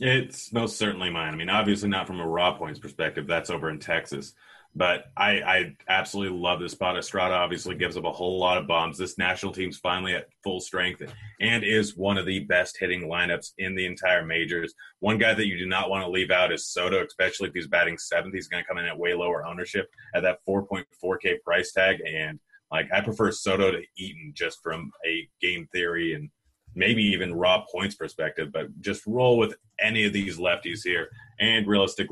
It's 0.00 0.52
most 0.52 0.76
certainly 0.76 1.08
mine. 1.08 1.32
I 1.32 1.36
mean, 1.36 1.48
obviously 1.48 1.88
not 1.88 2.06
from 2.06 2.20
a 2.20 2.26
raw 2.26 2.56
points 2.56 2.80
perspective. 2.80 3.26
That's 3.26 3.50
over 3.50 3.70
in 3.70 3.78
Texas. 3.78 4.34
But 4.76 5.04
I, 5.16 5.30
I 5.40 5.76
absolutely 5.88 6.36
love 6.36 6.58
this 6.58 6.72
spot. 6.72 6.98
Estrada 6.98 7.34
obviously 7.34 7.76
gives 7.76 7.96
up 7.96 8.04
a 8.04 8.12
whole 8.12 8.40
lot 8.40 8.58
of 8.58 8.66
bombs. 8.66 8.98
This 8.98 9.18
national 9.18 9.52
team's 9.52 9.76
finally 9.78 10.14
at 10.14 10.26
full 10.42 10.60
strength 10.60 11.00
and 11.40 11.62
is 11.62 11.96
one 11.96 12.18
of 12.18 12.26
the 12.26 12.40
best 12.40 12.76
hitting 12.80 13.02
lineups 13.02 13.52
in 13.58 13.76
the 13.76 13.86
entire 13.86 14.24
majors. 14.24 14.74
One 14.98 15.16
guy 15.16 15.32
that 15.32 15.46
you 15.46 15.56
do 15.56 15.66
not 15.66 15.90
want 15.90 16.04
to 16.04 16.10
leave 16.10 16.32
out 16.32 16.52
is 16.52 16.66
Soto, 16.66 17.04
especially 17.04 17.48
if 17.48 17.54
he's 17.54 17.68
batting 17.68 17.98
seventh. 17.98 18.34
He's 18.34 18.48
going 18.48 18.64
to 18.64 18.68
come 18.68 18.78
in 18.78 18.86
at 18.86 18.98
way 18.98 19.14
lower 19.14 19.46
ownership 19.46 19.88
at 20.14 20.22
that 20.22 20.40
4.4K 20.48 21.42
price 21.44 21.70
tag. 21.70 22.00
And 22.04 22.40
like 22.72 22.88
I 22.92 23.00
prefer 23.00 23.30
Soto 23.30 23.70
to 23.70 23.82
Eaton 23.96 24.32
just 24.34 24.60
from 24.60 24.90
a 25.06 25.28
game 25.40 25.68
theory 25.72 26.14
and 26.14 26.28
maybe 26.74 27.02
even 27.02 27.32
raw 27.32 27.64
points 27.70 27.94
perspective, 27.94 28.50
but 28.52 28.66
just 28.80 29.06
roll 29.06 29.38
with 29.38 29.54
any 29.80 30.04
of 30.04 30.12
these 30.12 30.38
lefties 30.38 30.80
here 30.82 31.08
and 31.38 31.66
realistic. 31.66 32.08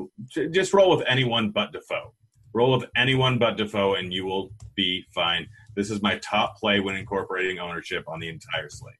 Just 0.51 0.73
roll 0.73 0.95
with 0.95 1.05
anyone 1.07 1.49
but 1.49 1.73
Difo. 1.73 2.11
Roll 2.53 2.77
with 2.77 2.89
anyone 2.95 3.37
but 3.37 3.57
Difo, 3.57 3.97
and 3.97 4.13
you 4.13 4.25
will 4.25 4.51
be 4.75 5.05
fine. 5.13 5.47
This 5.75 5.89
is 5.89 6.01
my 6.01 6.17
top 6.19 6.57
play 6.57 6.79
when 6.79 6.95
incorporating 6.95 7.59
ownership 7.59 8.03
on 8.07 8.19
the 8.19 8.29
entire 8.29 8.69
slate. 8.69 8.95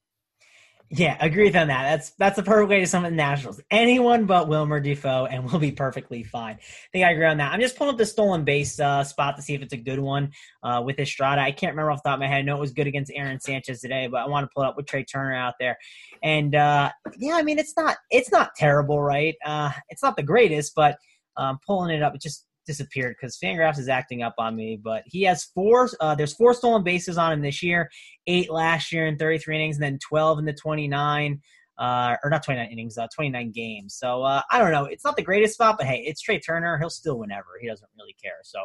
Yeah, 0.95 1.17
agree 1.19 1.45
with 1.45 1.55
on 1.55 1.69
that. 1.69 1.83
That's 1.89 2.11
that's 2.19 2.35
the 2.35 2.43
perfect 2.43 2.69
way 2.69 2.79
to 2.79 2.85
summon 2.85 3.13
the 3.13 3.17
Nationals. 3.17 3.59
Anyone 3.71 4.25
but 4.25 4.47
Wilmer 4.47 4.79
Difo, 4.79 5.27
and 5.27 5.43
we'll 5.43 5.59
be 5.59 5.71
perfectly 5.71 6.21
fine. 6.21 6.55
I 6.55 6.87
think 6.91 7.05
I 7.05 7.11
agree 7.11 7.25
on 7.25 7.37
that. 7.37 7.51
I'm 7.51 7.59
just 7.59 7.75
pulling 7.77 7.93
up 7.93 7.97
the 7.97 8.05
stolen 8.05 8.43
base 8.43 8.79
uh, 8.79 9.03
spot 9.03 9.35
to 9.37 9.41
see 9.41 9.55
if 9.55 9.63
it's 9.63 9.73
a 9.73 9.77
good 9.77 9.97
one 9.97 10.31
uh, 10.61 10.83
with 10.85 10.99
Estrada. 10.99 11.41
I 11.41 11.51
can't 11.51 11.71
remember 11.71 11.89
off 11.89 12.03
the 12.03 12.09
top 12.09 12.17
of 12.17 12.19
my 12.19 12.27
head. 12.27 12.39
I 12.39 12.41
know 12.43 12.57
it 12.57 12.59
was 12.59 12.73
good 12.73 12.85
against 12.85 13.11
Aaron 13.15 13.39
Sanchez 13.39 13.81
today, 13.81 14.05
but 14.05 14.17
I 14.17 14.27
want 14.27 14.43
to 14.43 14.49
pull 14.53 14.63
it 14.63 14.67
up 14.67 14.77
with 14.77 14.85
Trea 14.85 15.03
Turner 15.03 15.33
out 15.33 15.55
there. 15.59 15.77
And 16.21 16.53
uh, 16.53 16.91
yeah, 17.17 17.37
I 17.37 17.41
mean 17.41 17.57
it's 17.57 17.75
not 17.75 17.97
it's 18.11 18.31
not 18.31 18.51
terrible, 18.55 19.01
right? 19.01 19.33
Uh, 19.43 19.71
it's 19.89 20.03
not 20.03 20.15
the 20.15 20.21
greatest, 20.21 20.73
but 20.75 20.97
um, 21.37 21.57
pulling 21.65 21.95
it 21.95 22.03
up, 22.03 22.13
it 22.13 22.21
just 22.21 22.45
disappeared 22.65 23.15
because 23.19 23.37
Fangraphs 23.37 23.79
is 23.79 23.89
acting 23.89 24.23
up 24.23 24.35
on 24.37 24.55
me. 24.55 24.79
But 24.81 25.03
he 25.05 25.23
has 25.23 25.45
four. 25.45 25.89
Uh, 25.99 26.15
there's 26.15 26.33
four 26.33 26.53
stolen 26.53 26.83
bases 26.83 27.17
on 27.17 27.31
him 27.31 27.41
this 27.41 27.61
year, 27.63 27.89
eight 28.27 28.51
last 28.51 28.91
year 28.91 29.07
in 29.07 29.17
33 29.17 29.55
innings, 29.55 29.75
and 29.77 29.83
then 29.83 29.99
12 29.99 30.39
in 30.39 30.45
the 30.45 30.53
29. 30.53 31.41
Uh, 31.79 32.15
or 32.23 32.29
not 32.29 32.43
29 32.43 32.69
innings, 32.71 32.99
uh, 32.99 33.07
29 33.15 33.51
games. 33.51 33.95
So 33.95 34.21
uh, 34.21 34.43
I 34.51 34.59
don't 34.59 34.71
know. 34.71 34.85
It's 34.85 35.03
not 35.03 35.15
the 35.15 35.23
greatest 35.23 35.55
spot, 35.55 35.77
but 35.79 35.87
hey, 35.87 36.03
it's 36.05 36.21
Trea 36.21 36.39
Turner. 36.39 36.77
He'll 36.77 36.91
still 36.91 37.17
whenever. 37.17 37.47
He 37.59 37.67
doesn't 37.67 37.89
really 37.97 38.15
care. 38.21 38.37
So 38.43 38.59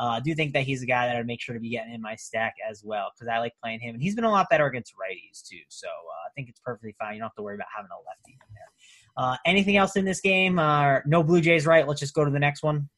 uh, 0.00 0.06
I 0.06 0.20
do 0.20 0.34
think 0.34 0.54
that 0.54 0.62
he's 0.62 0.82
a 0.82 0.86
guy 0.86 1.06
that 1.06 1.14
I'd 1.14 1.26
make 1.26 1.42
sure 1.42 1.54
to 1.54 1.60
be 1.60 1.68
getting 1.68 1.92
in 1.92 2.00
my 2.00 2.16
stack 2.16 2.54
as 2.68 2.82
well 2.82 3.10
because 3.14 3.28
I 3.28 3.38
like 3.38 3.52
playing 3.62 3.80
him, 3.80 3.94
and 3.94 4.02
he's 4.02 4.14
been 4.14 4.24
a 4.24 4.30
lot 4.30 4.46
better 4.48 4.64
against 4.64 4.94
righties 4.94 5.46
too. 5.46 5.60
So 5.68 5.88
uh, 5.88 5.90
I 5.90 6.30
think 6.34 6.48
it's 6.48 6.60
perfectly 6.60 6.96
fine. 6.98 7.14
You 7.14 7.20
don't 7.20 7.26
have 7.26 7.34
to 7.34 7.42
worry 7.42 7.56
about 7.56 7.68
having 7.76 7.90
a 7.90 8.00
lefty 8.00 8.32
in 8.32 8.54
there. 8.54 8.70
Uh, 9.16 9.36
anything 9.44 9.76
else 9.76 9.94
in 9.96 10.06
this 10.06 10.22
game? 10.22 10.54
No 10.54 11.22
Blue 11.22 11.42
Jays, 11.42 11.66
right? 11.66 11.86
Let's 11.86 12.00
just 12.00 12.14
go 12.14 12.24
to 12.24 12.30
the 12.30 12.40
next 12.40 12.62
one. 12.62 12.88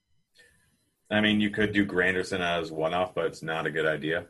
I 1.10 1.20
mean, 1.20 1.40
you 1.40 1.50
could 1.50 1.72
do 1.72 1.86
Granderson 1.86 2.40
as 2.40 2.72
one 2.72 2.94
off, 2.94 3.14
but 3.14 3.26
it's 3.26 3.42
not 3.42 3.66
a 3.66 3.70
good 3.70 3.86
idea. 3.86 4.26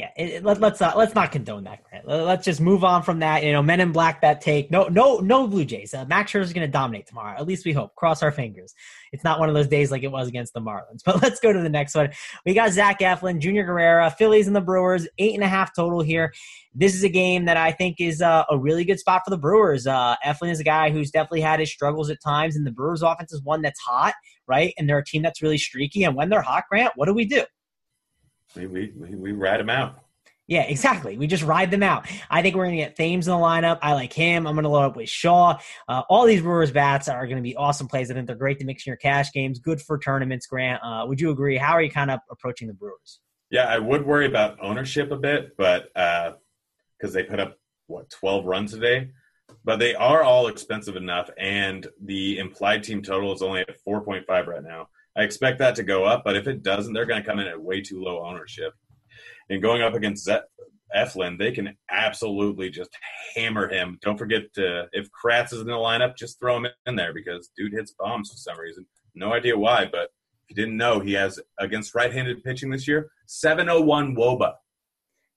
Yeah, 0.00 0.08
it, 0.16 0.30
it, 0.30 0.44
let, 0.44 0.62
us 0.62 0.80
uh, 0.80 0.94
let's 0.96 1.14
not 1.14 1.30
condone 1.30 1.64
that, 1.64 1.84
Grant. 1.84 2.08
Let's 2.08 2.46
just 2.46 2.58
move 2.58 2.84
on 2.84 3.02
from 3.02 3.18
that. 3.18 3.44
You 3.44 3.52
know, 3.52 3.62
Men 3.62 3.80
in 3.80 3.92
Black 3.92 4.22
that 4.22 4.40
take. 4.40 4.70
No, 4.70 4.84
no, 4.84 5.18
no 5.18 5.46
Blue 5.46 5.66
Jays. 5.66 5.92
Uh, 5.92 6.06
Max 6.06 6.32
Scherzer 6.32 6.40
is 6.40 6.52
going 6.54 6.66
to 6.66 6.72
dominate 6.72 7.06
tomorrow. 7.06 7.38
At 7.38 7.46
least 7.46 7.66
we 7.66 7.74
hope. 7.74 7.94
Cross 7.96 8.22
our 8.22 8.32
fingers. 8.32 8.72
It's 9.12 9.24
not 9.24 9.38
one 9.38 9.50
of 9.50 9.54
those 9.54 9.68
days 9.68 9.90
like 9.90 10.02
it 10.02 10.10
was 10.10 10.26
against 10.26 10.54
the 10.54 10.60
Marlins. 10.60 11.02
But 11.04 11.20
let's 11.20 11.38
go 11.38 11.52
to 11.52 11.60
the 11.60 11.68
next 11.68 11.94
one. 11.94 12.12
We 12.46 12.54
got 12.54 12.72
Zach 12.72 13.00
Eflin, 13.00 13.40
Junior 13.40 13.66
Guerrera, 13.66 14.16
Phillies 14.16 14.46
and 14.46 14.56
the 14.56 14.62
Brewers. 14.62 15.06
Eight 15.18 15.34
and 15.34 15.44
a 15.44 15.48
half 15.48 15.76
total 15.76 16.00
here. 16.00 16.32
This 16.74 16.94
is 16.94 17.04
a 17.04 17.10
game 17.10 17.44
that 17.44 17.58
I 17.58 17.70
think 17.70 18.00
is 18.00 18.22
uh, 18.22 18.44
a 18.48 18.56
really 18.56 18.86
good 18.86 19.00
spot 19.00 19.20
for 19.22 19.30
the 19.30 19.36
Brewers. 19.36 19.86
Uh, 19.86 20.16
Eflin 20.24 20.50
is 20.50 20.60
a 20.60 20.64
guy 20.64 20.88
who's 20.88 21.10
definitely 21.10 21.42
had 21.42 21.60
his 21.60 21.70
struggles 21.70 22.08
at 22.08 22.22
times, 22.22 22.56
and 22.56 22.66
the 22.66 22.70
Brewers' 22.70 23.02
offense 23.02 23.34
is 23.34 23.42
one 23.42 23.60
that's 23.60 23.80
hot, 23.80 24.14
right? 24.46 24.72
And 24.78 24.88
they're 24.88 24.98
a 24.98 25.04
team 25.04 25.20
that's 25.20 25.42
really 25.42 25.58
streaky. 25.58 26.04
And 26.04 26.16
when 26.16 26.30
they're 26.30 26.40
hot, 26.40 26.64
Grant, 26.70 26.92
what 26.96 27.04
do 27.04 27.12
we 27.12 27.26
do? 27.26 27.44
We 28.56 28.66
we 28.66 28.92
we, 28.96 29.14
we 29.14 29.32
rat 29.32 29.58
them 29.58 29.70
out. 29.70 30.00
Yeah, 30.50 30.62
exactly. 30.62 31.16
We 31.16 31.28
just 31.28 31.44
ride 31.44 31.70
them 31.70 31.84
out. 31.84 32.08
I 32.28 32.42
think 32.42 32.56
we're 32.56 32.64
going 32.64 32.76
to 32.76 32.82
get 32.82 32.96
Thames 32.96 33.28
in 33.28 33.30
the 33.30 33.38
lineup. 33.38 33.78
I 33.82 33.92
like 33.92 34.12
him. 34.12 34.48
I'm 34.48 34.54
going 34.56 34.64
to 34.64 34.68
load 34.68 34.82
up 34.82 34.96
with 34.96 35.08
Shaw. 35.08 35.56
Uh, 35.88 36.02
all 36.08 36.26
these 36.26 36.42
Brewers 36.42 36.72
bats 36.72 37.08
are 37.08 37.24
going 37.26 37.36
to 37.36 37.42
be 37.42 37.54
awesome 37.54 37.86
plays. 37.86 38.10
I 38.10 38.14
think 38.14 38.26
they're 38.26 38.34
great 38.34 38.58
to 38.58 38.64
mix 38.64 38.84
in 38.84 38.90
your 38.90 38.96
cash 38.96 39.30
games. 39.30 39.60
Good 39.60 39.80
for 39.80 39.96
tournaments, 39.96 40.48
Grant. 40.48 40.82
Uh, 40.82 41.04
would 41.06 41.20
you 41.20 41.30
agree? 41.30 41.56
How 41.56 41.74
are 41.74 41.82
you 41.82 41.90
kind 41.90 42.10
of 42.10 42.18
approaching 42.32 42.66
the 42.66 42.74
Brewers? 42.74 43.20
Yeah, 43.50 43.66
I 43.66 43.78
would 43.78 44.04
worry 44.04 44.26
about 44.26 44.58
ownership 44.60 45.12
a 45.12 45.16
bit, 45.16 45.56
but 45.56 45.84
because 45.94 46.34
uh, 47.04 47.10
they 47.10 47.22
put 47.22 47.38
up 47.38 47.56
what 47.86 48.10
12 48.10 48.44
runs 48.44 48.72
today, 48.72 49.10
but 49.64 49.78
they 49.78 49.94
are 49.94 50.24
all 50.24 50.48
expensive 50.48 50.96
enough, 50.96 51.30
and 51.38 51.86
the 52.04 52.38
implied 52.38 52.82
team 52.82 53.02
total 53.02 53.32
is 53.32 53.42
only 53.42 53.60
at 53.60 53.84
4.5 53.86 54.46
right 54.48 54.64
now. 54.64 54.88
I 55.16 55.22
expect 55.22 55.58
that 55.58 55.74
to 55.76 55.82
go 55.82 56.04
up, 56.04 56.22
but 56.24 56.36
if 56.36 56.46
it 56.46 56.62
doesn't, 56.62 56.92
they're 56.92 57.06
going 57.06 57.22
to 57.22 57.28
come 57.28 57.38
in 57.40 57.46
at 57.48 57.60
way 57.60 57.80
too 57.80 58.00
low 58.02 58.24
ownership. 58.24 58.72
And 59.48 59.60
going 59.60 59.82
up 59.82 59.94
against 59.94 60.24
Ze- 60.24 60.38
Eflin, 60.96 61.38
they 61.38 61.50
can 61.52 61.76
absolutely 61.90 62.70
just 62.70 62.90
hammer 63.34 63.68
him. 63.68 63.98
Don't 64.02 64.18
forget 64.18 64.52
to, 64.54 64.88
if 64.92 65.08
Kratz 65.10 65.52
is 65.52 65.60
in 65.60 65.66
the 65.66 65.72
lineup, 65.72 66.16
just 66.16 66.38
throw 66.38 66.56
him 66.56 66.66
in 66.86 66.96
there 66.96 67.12
because 67.12 67.50
dude 67.56 67.72
hits 67.72 67.94
bombs 67.98 68.30
for 68.30 68.36
some 68.36 68.58
reason. 68.58 68.86
No 69.14 69.32
idea 69.32 69.58
why, 69.58 69.88
but 69.90 70.10
if 70.48 70.50
you 70.50 70.56
didn't 70.56 70.76
know, 70.76 71.00
he 71.00 71.12
has 71.14 71.40
against 71.58 71.94
right-handed 71.94 72.42
pitching 72.44 72.70
this 72.70 72.86
year 72.86 73.10
701 73.26 74.14
WOBA. 74.14 74.54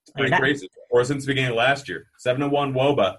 It's 0.03 0.11
pretty 0.11 0.29
that- 0.29 0.39
crazy. 0.39 0.69
Or 0.91 1.03
since 1.03 1.25
the 1.25 1.31
beginning 1.31 1.51
of 1.51 1.55
last 1.57 1.89
year, 1.89 2.05
701 2.19 2.73
WOBA. 2.73 3.15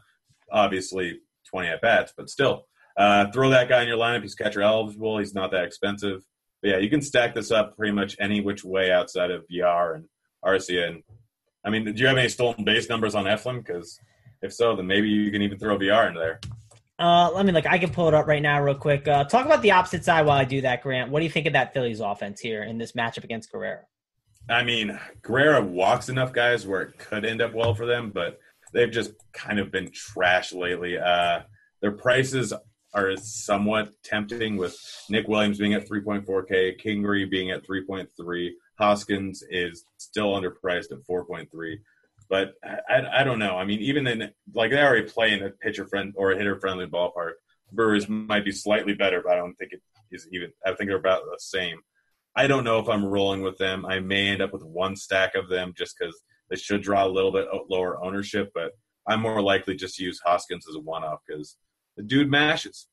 Obviously, 0.53 1.19
20 1.51 1.69
at 1.69 1.81
bats, 1.81 2.13
but 2.17 2.31
still, 2.31 2.67
uh, 2.97 3.31
throw 3.33 3.51
that 3.51 3.69
guy 3.69 3.83
in 3.83 3.89
your 3.89 3.97
lineup. 3.97 4.23
He's 4.23 4.35
catcher 4.37 4.63
eligible. 4.63 5.19
He's 5.19 5.35
not 5.35 5.51
that 5.51 5.65
expensive. 5.65 6.23
But 6.65 6.71
yeah, 6.71 6.79
you 6.79 6.89
can 6.89 7.03
stack 7.03 7.35
this 7.35 7.51
up 7.51 7.77
pretty 7.77 7.93
much 7.93 8.17
any 8.19 8.41
which 8.41 8.65
way 8.65 8.91
outside 8.91 9.31
of 9.31 9.45
Villar 9.51 9.97
and 9.97 10.09
Arcia. 10.43 10.89
And 10.89 11.03
I 11.63 11.69
mean, 11.69 11.85
do 11.85 11.93
you 11.93 12.07
have 12.07 12.17
any 12.17 12.31
stolen 12.31 12.65
base 12.65 12.89
numbers 12.89 13.15
on 13.15 13.27
Eflin? 13.27 13.59
Because 13.59 14.01
if 14.41 14.51
so, 14.51 14.75
then 14.75 14.87
maybe 14.87 15.11
you 15.11 15.31
can 15.31 15.43
even 15.43 15.59
throw 15.59 15.77
Villar 15.77 16.09
into 16.09 16.21
there. 16.21 16.41
Uh, 16.99 17.31
let 17.35 17.45
me 17.45 17.53
look. 17.53 17.67
I 17.67 17.77
can 17.77 17.91
pull 17.91 18.09
it 18.09 18.15
up 18.15 18.27
right 18.27 18.41
now, 18.41 18.63
real 18.63 18.77
quick. 18.77 19.07
Uh, 19.07 19.25
talk 19.25 19.45
about 19.45 19.61
the 19.61 19.73
opposite 19.73 20.07
side 20.07 20.25
while 20.25 20.39
I 20.39 20.45
do 20.45 20.63
that, 20.63 20.83
Grant. 20.83 21.11
What 21.11 21.21
do 21.21 21.27
you 21.27 21.31
think 21.31 21.45
of 21.45 21.53
that 21.53 21.75
Phillies 21.75 22.01
offense 22.01 22.41
here 22.41 22.63
in 22.63 22.79
this 22.79 22.93
matchup 22.93 23.25
against 23.25 23.53
Guerrero? 23.53 23.81
I 24.49 24.65
mean, 24.65 24.99
Guerrero 25.21 25.63
walks 25.63 26.09
enough 26.09 26.33
guys 26.33 26.67
where 26.67 26.81
it 26.81 26.97
could 26.97 27.27
end 27.27 27.43
up 27.43 27.53
well 27.53 27.75
for 27.75 27.85
them, 27.85 28.11
but 28.11 28.39
they've 28.73 28.91
just 28.91 29.13
kind 29.35 29.59
of 29.59 29.71
been 29.71 29.91
trash 29.93 30.55
lately. 30.55 30.97
Uh, 30.97 31.41
their 31.83 31.93
prices 31.93 32.55
are 32.95 33.17
somewhat 33.17 33.93
tempting 34.03 34.57
with 34.57 34.77
Nick 35.11 35.27
Williams 35.27 35.59
being 35.59 35.75
at 35.75 35.89
3.4K, 35.89 36.81
Kingery 36.81 37.29
being 37.29 37.51
at 37.51 37.67
3.3, 37.67 38.51
Hoskins 38.79 39.43
is 39.51 39.85
still 39.99 40.33
underpriced 40.33 40.93
at 40.93 41.07
4.3. 41.09 41.79
But 42.29 42.55
I, 42.89 43.21
I 43.21 43.25
don't 43.25 43.39
know. 43.39 43.57
I 43.57 43.65
mean, 43.65 43.81
even 43.81 44.07
in 44.07 44.31
like 44.55 44.71
they 44.71 44.81
already 44.81 45.09
play 45.09 45.33
in 45.33 45.43
a 45.43 45.51
pitcher 45.51 45.87
friend 45.87 46.15
or 46.17 46.33
a 46.33 46.39
hitter 46.39 46.59
friendly 46.59 46.87
ballpark. 46.87 47.33
Brewers 47.73 48.09
might 48.09 48.45
be 48.45 48.53
slightly 48.53 48.95
better, 48.95 49.21
but 49.23 49.33
I 49.33 49.37
don't 49.37 49.55
think 49.55 49.73
it 49.73 49.83
is 50.11 50.29
even. 50.33 50.53
I 50.65 50.73
think 50.73 50.89
they're 50.89 50.99
about 50.99 51.23
the 51.25 51.39
same. 51.39 51.81
I 52.37 52.47
don't 52.47 52.65
know 52.65 52.79
if 52.79 52.89
I'm 52.89 53.05
rolling 53.05 53.43
with 53.43 53.59
them. 53.59 53.85
I 53.85 54.01
may 54.01 54.29
end 54.29 54.43
up 54.43 54.53
with 54.53 54.65
one 54.65 54.97
stack 54.97 55.35
of 55.35 55.49
them 55.49 55.75
just 55.77 55.97
because 55.99 56.21
they 56.51 56.57
should 56.57 56.83
draw 56.83 57.07
a 57.07 57.09
little 57.09 57.33
bit 57.33 57.47
lower 57.69 58.03
ownership, 58.05 58.51
but 58.55 58.73
I'm 59.07 59.21
more 59.21 59.43
likely 59.43 59.77
just 59.77 59.97
to 59.97 60.05
use 60.05 60.21
Hoskins 60.25 60.67
as 60.69 60.77
a 60.77 60.81
one 60.81 61.05
off 61.05 61.21
because 61.27 61.57
the 61.97 62.03
dude 62.03 62.31
mashes. 62.31 62.87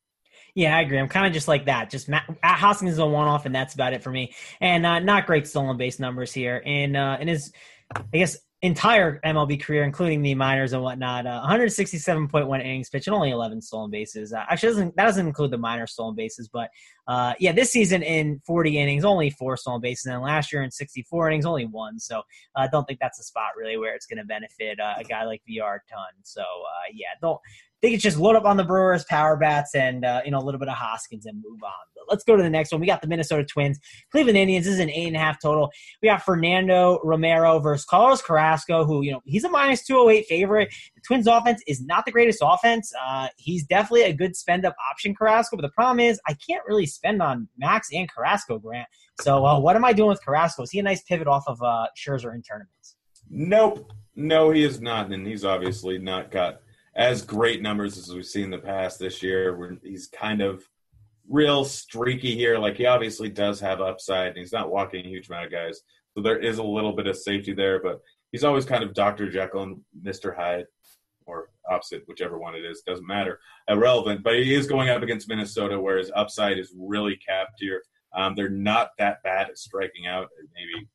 Yeah, 0.54 0.76
I 0.76 0.82
agree. 0.82 1.00
I'm 1.00 1.08
kind 1.08 1.26
of 1.26 1.34
just 1.34 1.48
like 1.48 1.66
that. 1.66 1.90
Just 1.90 2.10
Ma- 2.10 2.22
Hoskins 2.44 2.92
is 2.92 3.00
a 3.00 3.06
one 3.06 3.28
off, 3.28 3.46
and 3.46 3.56
that's 3.56 3.74
about 3.74 3.94
it 3.94 4.04
for 4.04 4.12
me. 4.12 4.34
And 4.60 4.86
uh, 4.86 5.00
not 5.00 5.26
great 5.26 5.48
stolen 5.48 5.78
base 5.78 6.00
numbers 6.00 6.34
here. 6.34 6.62
And 6.66 6.98
uh, 6.98 7.18
in 7.22 7.30
his, 7.30 7.54
I 7.96 8.18
guess, 8.18 8.38
entire 8.62 9.20
MLB 9.22 9.62
career, 9.62 9.84
including 9.84 10.22
the 10.22 10.36
minors 10.36 10.74
and 10.74 10.84
whatnot, 10.84 11.26
uh, 11.26 11.42
167.1 11.48 12.60
innings 12.60 12.90
pitched 12.90 13.08
and 13.08 13.16
only 13.16 13.32
11 13.32 13.62
stolen 13.62 13.90
bases. 13.90 14.34
Uh, 14.34 14.44
actually, 14.50 14.70
doesn't 14.70 14.96
that 14.98 15.06
doesn't 15.06 15.26
include 15.26 15.52
the 15.52 15.58
minor 15.58 15.88
stolen 15.88 16.16
bases, 16.16 16.48
but 16.48 16.70
uh, 17.08 17.34
yeah, 17.40 17.52
this 17.52 17.72
season 17.72 18.04
in 18.04 18.40
40 18.46 18.78
innings, 18.78 19.04
only 19.04 19.32
four 19.32 19.58
stolen 19.58 19.82
bases, 19.82 20.06
and 20.06 20.22
last 20.22 20.54
year 20.54 20.62
in 20.62 20.70
64 20.70 21.30
innings, 21.30 21.46
only 21.46 21.66
one. 21.66 22.00
So 22.00 22.20
uh, 22.20 22.22
I 22.58 22.68
don't 22.68 22.86
think 22.86 23.00
that's 23.00 23.20
a 23.20 23.24
spot 23.24 23.52
really 23.58 23.78
where 23.78 23.96
it's 23.96 24.06
going 24.06 24.20
to 24.20 24.26
benefit 24.26 24.80
uh, 24.80 24.96
a 24.98 25.04
guy 25.04 25.26
like 25.26 25.42
Villar 25.48 25.76
a 25.76 25.92
ton. 25.92 26.14
So 26.24 26.42
uh, 26.42 26.92
yeah, 26.94 27.10
don't 27.20 27.40
think 27.82 27.96
it's 27.96 28.04
just 28.04 28.18
load 28.18 28.36
up 28.36 28.46
on 28.46 28.58
the 28.58 28.64
Brewers 28.64 29.04
power 29.06 29.36
bats 29.36 29.76
and 29.76 30.06
uh, 30.06 30.22
you 30.24 30.32
know 30.32 30.40
a 30.40 30.46
little 30.46 30.60
bit 30.60 30.70
of 30.70 30.76
Hoskins 30.76 31.26
and 31.26 31.38
move 31.38 31.62
on. 31.64 31.72
But 31.96 32.06
let's 32.10 32.24
go 32.24 32.36
to 32.36 32.44
the 32.44 32.50
next 32.50 32.72
one. 32.72 32.80
We 32.80 32.88
got 32.88 33.02
the 33.02 33.08
Minnesota 33.08 33.44
Twins, 33.44 33.80
Cleveland 34.12 34.38
Indians. 34.38 34.66
This 34.66 34.76
is 34.76 34.80
an 34.80 34.90
eight 34.90 35.08
and 35.08 35.16
a 35.16 35.20
half 35.20 35.42
total. 35.42 35.70
We 36.02 36.08
got 36.08 36.24
Fernando 36.24 37.00
Romero 37.04 37.60
versus 37.60 37.86
Carlos 37.86 38.22
Carrasco, 38.22 38.86
who 38.86 39.02
you 39.02 39.12
know 39.12 39.22
he's 39.26 39.44
a 39.44 39.50
minus 39.50 39.84
two 39.86 39.98
hundred 39.98 40.12
eight 40.12 40.28
favorite. 40.28 40.74
The 40.96 41.02
Twins 41.06 41.28
offense 41.28 41.62
is 41.68 41.84
not 41.84 42.06
the 42.06 42.12
greatest 42.12 42.40
offense. 42.42 42.94
Uh, 43.06 43.28
he's 43.38 43.66
definitely 43.66 44.04
a 44.04 44.14
good 44.14 44.36
spend 44.36 44.66
up 44.66 44.76
option, 44.90 45.16
Carrasco. 45.16 45.58
But 45.58 45.64
the 45.64 45.70
problem 45.70 46.00
is 46.00 46.20
I 46.28 46.36
can't 46.48 46.64
really 46.68 46.86
spend 46.86 47.22
on 47.22 47.48
Max 47.58 47.90
and 47.92 48.10
Carrasco, 48.10 48.60
Grant. 48.60 48.88
So 49.22 49.46
uh, 49.46 49.60
what 49.60 49.76
am 49.76 49.86
I 49.86 49.94
doing 49.94 50.10
with 50.10 50.24
Carrasco? 50.24 50.64
Is 50.64 50.72
he 50.72 50.80
a 50.80 50.84
nice 50.84 51.02
pivot 51.04 51.28
off 51.28 51.44
of 51.48 51.62
uh, 51.62 51.88
Scherzer 51.98 52.34
in 52.34 52.42
tournaments? 52.42 52.96
Nope. 53.30 53.92
No, 54.16 54.52
he 54.52 54.64
is 54.64 54.82
not, 54.82 55.12
and 55.14 55.26
he's 55.26 55.46
obviously 55.46 55.98
not 55.98 56.32
got 56.32 56.62
as 56.96 57.22
great 57.22 57.62
numbers 57.62 57.98
as 57.98 58.14
we've 58.14 58.26
seen 58.26 58.46
in 58.46 58.52
the 58.52 58.58
past 58.58 59.00
this 59.00 59.24
year. 59.24 59.56
Where 59.56 59.78
he's 59.84 60.08
kind 60.08 60.42
of 60.42 60.64
real 61.30 61.64
streaky 61.64 62.36
here. 62.36 62.58
Like 62.58 62.78
he 62.78 62.86
obviously 62.86 63.30
does 63.30 63.60
have 63.62 63.82
upside, 63.82 64.30
and 64.30 64.38
he's 64.38 64.52
not 64.52 64.72
walking 64.72 65.06
a 65.06 65.10
huge 65.10 65.30
amount 65.30 65.46
of 65.46 65.52
guys, 65.52 65.82
so 66.14 66.22
there 66.22 66.40
is 66.40 66.58
a 66.58 66.64
little 66.64 66.94
bit 66.94 67.08
of 67.08 67.18
safety 67.18 67.54
there. 67.54 67.82
But 67.82 68.02
he's 68.32 68.44
always 68.44 68.66
kind 68.66 68.84
of 68.84 68.94
Doctor 68.94 69.30
Jekyll 69.30 69.64
and 69.64 69.82
Mister 70.02 70.34
Hyde, 70.34 70.66
or 71.26 71.50
opposite, 71.70 72.04
whichever 72.08 72.38
one 72.38 72.56
it 72.56 72.66
is, 72.66 72.82
doesn't 72.82 73.08
matter. 73.08 73.40
Irrelevant, 73.70 74.24
but 74.24 74.34
he 74.34 74.54
is 74.54 74.68
going 74.68 74.90
up 74.90 75.04
against 75.04 75.30
Minnesota, 75.30 75.80
where 75.80 75.98
his 75.98 76.12
upside 76.16 76.58
is 76.58 76.74
really 76.78 77.16
capped 77.16 77.60
here. 77.60 77.84
Um, 78.14 78.34
they're 78.36 78.50
not 78.50 78.90
that 78.98 79.24
bad 79.24 79.50
at 79.50 79.58
striking 79.58 80.08
out. 80.08 80.28
Maybe 80.54 80.88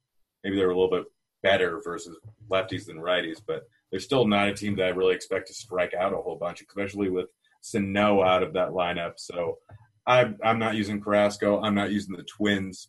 maybe 0.44 0.56
they're 0.56 0.70
a 0.70 0.78
little 0.78 0.90
bit 0.90 1.04
better 1.42 1.80
versus 1.82 2.18
lefties 2.50 2.86
than 2.86 2.96
righties, 2.96 3.40
but 3.46 3.62
they're 3.90 4.00
still 4.00 4.26
not 4.26 4.48
a 4.48 4.54
team 4.54 4.76
that 4.76 4.86
I 4.86 4.90
really 4.90 5.14
expect 5.14 5.48
to 5.48 5.54
strike 5.54 5.94
out 5.94 6.12
a 6.12 6.16
whole 6.16 6.36
bunch, 6.36 6.62
especially 6.62 7.10
with 7.10 7.26
Sano 7.60 8.22
out 8.22 8.42
of 8.42 8.52
that 8.54 8.70
lineup. 8.70 9.14
So 9.16 9.58
I'm, 10.06 10.38
I'm 10.42 10.58
not 10.58 10.74
using 10.74 11.00
Carrasco. 11.00 11.60
I'm 11.60 11.74
not 11.74 11.90
using 11.90 12.16
the 12.16 12.24
Twins. 12.24 12.88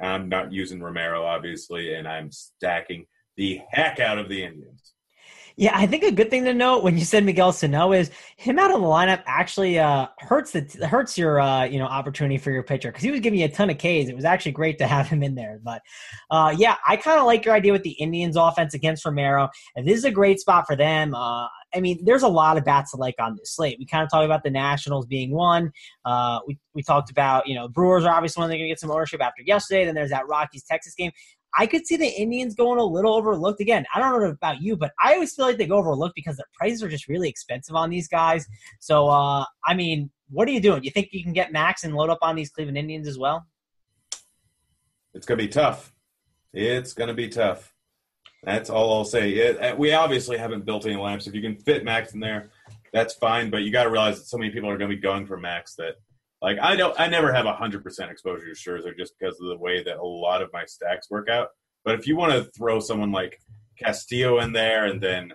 I'm 0.00 0.28
not 0.28 0.52
using 0.52 0.82
Romero, 0.82 1.24
obviously, 1.24 1.94
and 1.94 2.06
I'm 2.06 2.30
stacking 2.30 3.06
the 3.36 3.60
heck 3.70 3.98
out 4.00 4.18
of 4.18 4.28
the 4.28 4.42
Indians. 4.42 4.92
Yeah, 5.58 5.72
I 5.74 5.86
think 5.86 6.02
a 6.04 6.12
good 6.12 6.28
thing 6.28 6.44
to 6.44 6.52
note 6.52 6.84
when 6.84 6.98
you 6.98 7.04
said 7.06 7.24
Miguel 7.24 7.50
Sano 7.50 7.92
is 7.92 8.10
him 8.36 8.58
out 8.58 8.70
of 8.70 8.78
the 8.78 8.86
lineup 8.86 9.22
actually 9.24 9.78
uh, 9.78 10.06
hurts 10.18 10.50
the 10.50 10.86
hurts 10.86 11.16
your 11.16 11.40
uh, 11.40 11.64
you 11.64 11.78
know 11.78 11.86
opportunity 11.86 12.36
for 12.36 12.50
your 12.50 12.62
pitcher 12.62 12.90
because 12.90 13.02
he 13.02 13.10
was 13.10 13.20
giving 13.20 13.38
you 13.38 13.46
a 13.46 13.48
ton 13.48 13.70
of 13.70 13.78
Ks. 13.78 14.08
It 14.08 14.14
was 14.14 14.26
actually 14.26 14.52
great 14.52 14.76
to 14.78 14.86
have 14.86 15.08
him 15.08 15.22
in 15.22 15.34
there. 15.34 15.58
But 15.62 15.80
uh, 16.30 16.54
yeah, 16.58 16.76
I 16.86 16.98
kind 16.98 17.18
of 17.18 17.24
like 17.24 17.46
your 17.46 17.54
idea 17.54 17.72
with 17.72 17.84
the 17.84 17.92
Indians 17.92 18.36
offense 18.36 18.74
against 18.74 19.06
Romero. 19.06 19.48
And 19.74 19.88
this 19.88 19.96
is 19.96 20.04
a 20.04 20.10
great 20.10 20.40
spot 20.40 20.66
for 20.66 20.76
them. 20.76 21.14
Uh, 21.14 21.46
I 21.74 21.80
mean, 21.80 22.04
there's 22.04 22.22
a 22.22 22.28
lot 22.28 22.58
of 22.58 22.64
bats 22.64 22.90
to 22.90 22.98
like 22.98 23.14
on 23.18 23.36
this 23.36 23.54
slate. 23.54 23.78
We 23.78 23.86
kind 23.86 24.04
of 24.04 24.10
talked 24.10 24.26
about 24.26 24.42
the 24.42 24.50
Nationals 24.50 25.06
being 25.06 25.30
one. 25.30 25.72
Uh, 26.04 26.40
we 26.46 26.58
we 26.74 26.82
talked 26.82 27.10
about 27.10 27.48
you 27.48 27.54
know 27.54 27.66
Brewers 27.66 28.04
are 28.04 28.14
obviously 28.14 28.42
one 28.42 28.50
they're 28.50 28.58
gonna 28.58 28.68
get 28.68 28.80
some 28.80 28.90
ownership 28.90 29.22
after 29.22 29.42
yesterday. 29.42 29.86
Then 29.86 29.94
there's 29.94 30.10
that 30.10 30.28
Rockies 30.28 30.64
Texas 30.64 30.94
game. 30.94 31.12
I 31.58 31.66
could 31.66 31.86
see 31.86 31.96
the 31.96 32.08
Indians 32.08 32.54
going 32.54 32.78
a 32.78 32.84
little 32.84 33.14
overlooked. 33.14 33.60
Again, 33.60 33.84
I 33.94 34.00
don't 34.00 34.20
know 34.20 34.28
about 34.28 34.60
you, 34.60 34.76
but 34.76 34.92
I 35.02 35.14
always 35.14 35.34
feel 35.34 35.46
like 35.46 35.56
they 35.56 35.66
go 35.66 35.78
overlooked 35.78 36.14
because 36.14 36.36
the 36.36 36.44
prices 36.54 36.82
are 36.82 36.88
just 36.88 37.08
really 37.08 37.28
expensive 37.28 37.74
on 37.74 37.90
these 37.90 38.08
guys. 38.08 38.46
So, 38.80 39.08
uh, 39.08 39.44
I 39.64 39.74
mean, 39.74 40.10
what 40.28 40.48
are 40.48 40.52
you 40.52 40.60
doing? 40.60 40.84
You 40.84 40.90
think 40.90 41.08
you 41.12 41.22
can 41.22 41.32
get 41.32 41.52
Max 41.52 41.84
and 41.84 41.94
load 41.94 42.10
up 42.10 42.18
on 42.22 42.36
these 42.36 42.50
Cleveland 42.50 42.78
Indians 42.78 43.08
as 43.08 43.18
well? 43.18 43.46
It's 45.14 45.24
going 45.24 45.38
to 45.38 45.44
be 45.44 45.48
tough. 45.48 45.92
It's 46.52 46.92
going 46.92 47.08
to 47.08 47.14
be 47.14 47.28
tough. 47.28 47.72
That's 48.42 48.70
all 48.70 48.92
I'll 48.92 49.04
say. 49.04 49.32
It, 49.32 49.62
uh, 49.62 49.74
we 49.76 49.92
obviously 49.92 50.36
haven't 50.36 50.66
built 50.66 50.86
any 50.86 50.96
lamps. 50.96 51.26
If 51.26 51.34
you 51.34 51.42
can 51.42 51.56
fit 51.56 51.84
Max 51.84 52.12
in 52.12 52.20
there, 52.20 52.50
that's 52.92 53.14
fine. 53.14 53.50
But 53.50 53.62
you 53.62 53.72
got 53.72 53.84
to 53.84 53.90
realize 53.90 54.18
that 54.18 54.26
so 54.26 54.36
many 54.36 54.50
people 54.50 54.68
are 54.68 54.76
going 54.76 54.90
to 54.90 54.96
be 54.96 55.02
going 55.02 55.26
for 55.26 55.36
Max 55.36 55.74
that 55.76 55.96
like 56.42 56.58
I 56.60 56.76
don't, 56.76 56.98
I 56.98 57.08
never 57.08 57.32
have 57.32 57.46
hundred 57.46 57.82
percent 57.82 58.10
exposure 58.10 58.46
to 58.46 58.52
Scherzer 58.52 58.96
just 58.96 59.14
because 59.18 59.40
of 59.40 59.48
the 59.48 59.58
way 59.58 59.82
that 59.82 59.96
a 59.96 60.04
lot 60.04 60.42
of 60.42 60.52
my 60.52 60.64
stacks 60.66 61.10
work 61.10 61.28
out. 61.28 61.48
But 61.84 61.98
if 61.98 62.06
you 62.06 62.16
want 62.16 62.32
to 62.32 62.50
throw 62.50 62.80
someone 62.80 63.12
like 63.12 63.38
Castillo 63.78 64.40
in 64.40 64.52
there, 64.52 64.86
and 64.86 65.00
then 65.00 65.32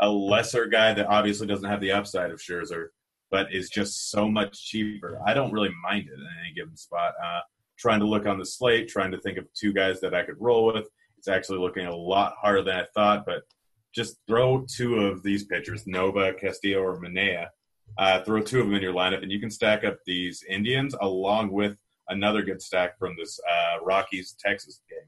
a 0.00 0.08
lesser 0.08 0.66
guy 0.66 0.92
that 0.94 1.06
obviously 1.06 1.46
doesn't 1.46 1.68
have 1.68 1.80
the 1.80 1.92
upside 1.92 2.30
of 2.30 2.40
Scherzer, 2.40 2.88
but 3.30 3.52
is 3.52 3.70
just 3.70 4.10
so 4.10 4.28
much 4.28 4.66
cheaper, 4.66 5.20
I 5.26 5.34
don't 5.34 5.52
really 5.52 5.72
mind 5.82 6.08
it 6.08 6.14
in 6.14 6.26
any 6.44 6.54
given 6.54 6.76
spot. 6.76 7.14
Uh, 7.24 7.40
trying 7.78 8.00
to 8.00 8.06
look 8.06 8.26
on 8.26 8.38
the 8.38 8.46
slate, 8.46 8.88
trying 8.88 9.10
to 9.10 9.20
think 9.20 9.38
of 9.38 9.46
two 9.52 9.72
guys 9.72 10.00
that 10.00 10.14
I 10.14 10.22
could 10.22 10.36
roll 10.38 10.66
with. 10.66 10.86
It's 11.18 11.28
actually 11.28 11.58
looking 11.58 11.86
a 11.86 11.96
lot 11.96 12.34
harder 12.40 12.62
than 12.62 12.76
I 12.76 12.86
thought, 12.94 13.24
but 13.26 13.42
just 13.94 14.18
throw 14.26 14.66
two 14.68 14.96
of 14.96 15.22
these 15.22 15.44
pitchers, 15.44 15.86
Nova, 15.86 16.34
Castillo, 16.34 16.82
or 16.82 17.00
Manaea 17.00 17.48
uh, 17.98 18.22
throw 18.22 18.40
two 18.40 18.60
of 18.60 18.66
them 18.66 18.74
in 18.74 18.82
your 18.82 18.94
lineup, 18.94 19.22
and 19.22 19.30
you 19.30 19.40
can 19.40 19.50
stack 19.50 19.84
up 19.84 19.98
these 20.06 20.42
Indians 20.48 20.94
along 21.00 21.52
with 21.52 21.76
another 22.08 22.42
good 22.42 22.60
stack 22.60 22.98
from 22.98 23.14
this 23.18 23.38
uh, 23.50 23.84
Rockies 23.84 24.36
Texas 24.38 24.80
game. 24.90 24.98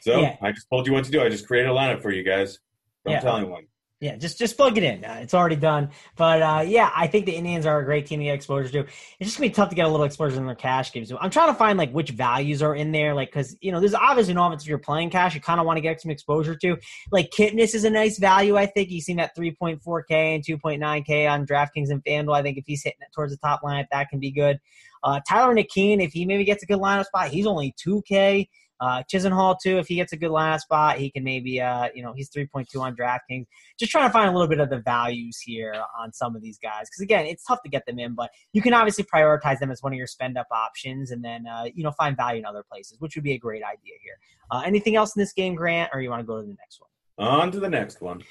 So 0.00 0.20
yeah. 0.20 0.36
I 0.40 0.52
just 0.52 0.68
told 0.70 0.86
you 0.86 0.92
what 0.92 1.04
to 1.04 1.10
do. 1.10 1.22
I 1.22 1.28
just 1.28 1.46
created 1.46 1.70
a 1.70 1.74
lineup 1.74 2.00
for 2.00 2.10
you 2.10 2.22
guys. 2.22 2.58
Don't 3.04 3.14
yeah. 3.14 3.20
tell 3.20 3.36
anyone. 3.36 3.66
Yeah, 4.00 4.14
just 4.14 4.38
just 4.38 4.56
plug 4.56 4.78
it 4.78 4.84
in. 4.84 5.04
Uh, 5.04 5.18
it's 5.22 5.34
already 5.34 5.56
done. 5.56 5.90
But 6.14 6.40
uh, 6.40 6.64
yeah, 6.64 6.92
I 6.94 7.08
think 7.08 7.26
the 7.26 7.34
Indians 7.34 7.66
are 7.66 7.80
a 7.80 7.84
great 7.84 8.06
team 8.06 8.20
to 8.20 8.26
get 8.26 8.34
exposure 8.34 8.68
to. 8.70 8.78
It's 8.78 8.94
just 9.20 9.38
gonna 9.38 9.48
be 9.48 9.54
tough 9.54 9.70
to 9.70 9.74
get 9.74 9.86
a 9.86 9.88
little 9.88 10.06
exposure 10.06 10.36
in 10.36 10.46
their 10.46 10.54
cash 10.54 10.92
games. 10.92 11.12
I'm 11.20 11.30
trying 11.30 11.48
to 11.48 11.54
find 11.54 11.76
like 11.76 11.90
which 11.90 12.10
values 12.10 12.62
are 12.62 12.76
in 12.76 12.92
there, 12.92 13.12
like 13.12 13.30
because 13.30 13.56
you 13.60 13.72
know 13.72 13.80
there's 13.80 13.94
obviously 13.94 14.32
an 14.32 14.38
offense 14.38 14.62
if 14.62 14.68
you're 14.68 14.78
playing 14.78 15.10
cash, 15.10 15.34
you 15.34 15.40
kind 15.40 15.58
of 15.58 15.66
want 15.66 15.78
to 15.78 15.80
get 15.80 16.00
some 16.00 16.12
exposure 16.12 16.54
to. 16.54 16.76
Like 17.10 17.30
Kipnis 17.30 17.74
is 17.74 17.82
a 17.82 17.90
nice 17.90 18.18
value. 18.18 18.56
I 18.56 18.66
think 18.66 18.90
you've 18.90 19.02
seen 19.02 19.16
that 19.16 19.36
3.4k 19.36 20.10
and 20.10 20.44
2.9k 20.44 21.28
on 21.28 21.44
DraftKings 21.44 21.90
and 21.90 22.04
FanDuel. 22.04 22.36
I 22.36 22.42
think 22.42 22.56
if 22.56 22.64
he's 22.68 22.84
hitting 22.84 23.00
it 23.00 23.12
towards 23.12 23.32
the 23.32 23.38
top 23.38 23.64
line, 23.64 23.84
that 23.90 24.10
can 24.10 24.20
be 24.20 24.30
good. 24.30 24.60
Uh, 25.02 25.20
Tyler 25.28 25.54
Naquin, 25.56 26.00
if 26.00 26.12
he 26.12 26.24
maybe 26.24 26.44
gets 26.44 26.62
a 26.62 26.66
good 26.66 26.78
lineup 26.78 27.06
spot, 27.06 27.28
he's 27.30 27.46
only 27.46 27.74
2k. 27.84 28.46
Uh, 28.80 29.02
Chisenhall 29.12 29.56
too, 29.62 29.78
if 29.78 29.88
he 29.88 29.96
gets 29.96 30.12
a 30.12 30.16
good 30.16 30.30
last 30.30 30.62
spot, 30.62 30.98
he 30.98 31.10
can 31.10 31.24
maybe 31.24 31.60
uh, 31.60 31.88
you 31.94 32.02
know 32.02 32.12
he's 32.14 32.30
3.2 32.30 32.80
on 32.80 32.96
DraftKings. 32.96 33.46
Just 33.78 33.92
trying 33.92 34.08
to 34.08 34.12
find 34.12 34.28
a 34.28 34.32
little 34.32 34.48
bit 34.48 34.60
of 34.60 34.70
the 34.70 34.80
values 34.80 35.38
here 35.40 35.74
on 35.98 36.12
some 36.12 36.36
of 36.36 36.42
these 36.42 36.58
guys 36.58 36.88
because 36.88 37.00
again, 37.00 37.26
it's 37.26 37.44
tough 37.44 37.62
to 37.62 37.68
get 37.68 37.86
them 37.86 37.98
in, 37.98 38.14
but 38.14 38.30
you 38.52 38.62
can 38.62 38.74
obviously 38.74 39.04
prioritize 39.04 39.58
them 39.58 39.70
as 39.70 39.82
one 39.82 39.92
of 39.92 39.96
your 39.96 40.06
spend 40.06 40.38
up 40.38 40.46
options, 40.50 41.10
and 41.10 41.24
then 41.24 41.46
uh, 41.46 41.64
you 41.74 41.82
know 41.82 41.92
find 41.92 42.16
value 42.16 42.38
in 42.38 42.46
other 42.46 42.64
places, 42.70 43.00
which 43.00 43.14
would 43.16 43.24
be 43.24 43.32
a 43.32 43.38
great 43.38 43.62
idea 43.62 43.94
here. 44.02 44.18
Uh, 44.50 44.62
anything 44.64 44.96
else 44.96 45.14
in 45.16 45.20
this 45.20 45.32
game, 45.32 45.54
Grant, 45.54 45.90
or 45.92 46.00
you 46.00 46.10
want 46.10 46.20
to 46.20 46.26
go 46.26 46.36
to 46.40 46.42
the 46.42 46.56
next 46.58 46.80
one? 46.80 46.88
On 47.18 47.50
to 47.50 47.60
the 47.60 47.68
next 47.68 48.00
one. 48.00 48.22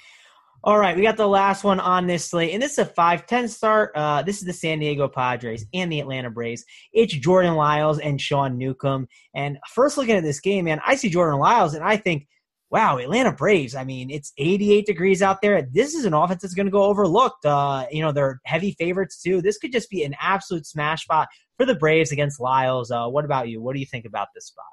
All 0.64 0.80
right, 0.80 0.97
we 0.97 1.03
got 1.03 1.18
the 1.18 1.28
last 1.28 1.64
one 1.64 1.80
on 1.80 2.08
this 2.08 2.26
slate, 2.26 2.51
and 2.51 2.62
this 2.62 2.74
is 2.74 2.80
a 2.80 2.86
5-10 2.86 3.47
start. 3.47 3.91
Uh, 3.95 4.24
this 4.24 4.39
is 4.39 4.43
the 4.43 4.53
San 4.53 4.80
Diego 4.80 5.08
Padres 5.08 5.66
and 5.74 5.91
the 5.91 5.99
Atlanta 5.99 6.32
Braves. 6.32 6.66
It's 6.91 7.14
Jordan 7.14 7.53
Lyles 7.53 7.99
and 7.99 8.20
Sean 8.20 8.58
Newcomb. 8.58 9.08
And 9.36 9.60
first 9.70 9.97
looking 9.97 10.16
at 10.16 10.24
this 10.24 10.39
game, 10.39 10.66
man, 10.66 10.82
I 10.86 10.95
see 10.95 11.10
Jordan 11.10 11.39
Lyles, 11.39 11.76
and 11.76 11.84
I 11.84 11.95
think, 11.95 12.28
wow, 12.72 12.97
Atlanta 12.97 13.32
Braves. 13.32 13.76
I 13.76 13.84
mean, 13.84 14.10
it's 14.10 14.34
88 14.39 14.88
degrees 14.88 15.22
out 15.22 15.41
there. 15.43 15.62
This 15.62 15.93
is 15.93 16.05
an 16.05 16.16
offense 16.16 16.41
that's 16.41 16.55
going 16.55 16.66
to 16.66 16.72
go 16.72 16.84
overlooked. 16.84 17.45
Uh, 17.45 17.86
you 17.91 18.01
know, 18.01 18.12
they're 18.12 18.41
heavy 18.45 18.72
favorites 18.80 19.22
too. 19.22 19.43
This 19.43 19.60
could 19.60 19.72
just 19.72 19.91
be 19.91 20.03
an 20.03 20.16
absolute 20.20 20.66
smash 20.66 21.03
spot 21.03 21.28
for 21.55 21.68
the 21.68 21.76
Braves 21.76 22.12
against 22.12 22.39
Lyles. 22.39 22.89
Uh, 22.89 23.08
what 23.08 23.26
about 23.26 23.47
you? 23.47 23.62
What 23.62 23.74
do 23.74 23.80
you 23.80 23.86
think 23.86 24.05
about 24.05 24.30
this 24.34 24.47
spot? 24.47 24.66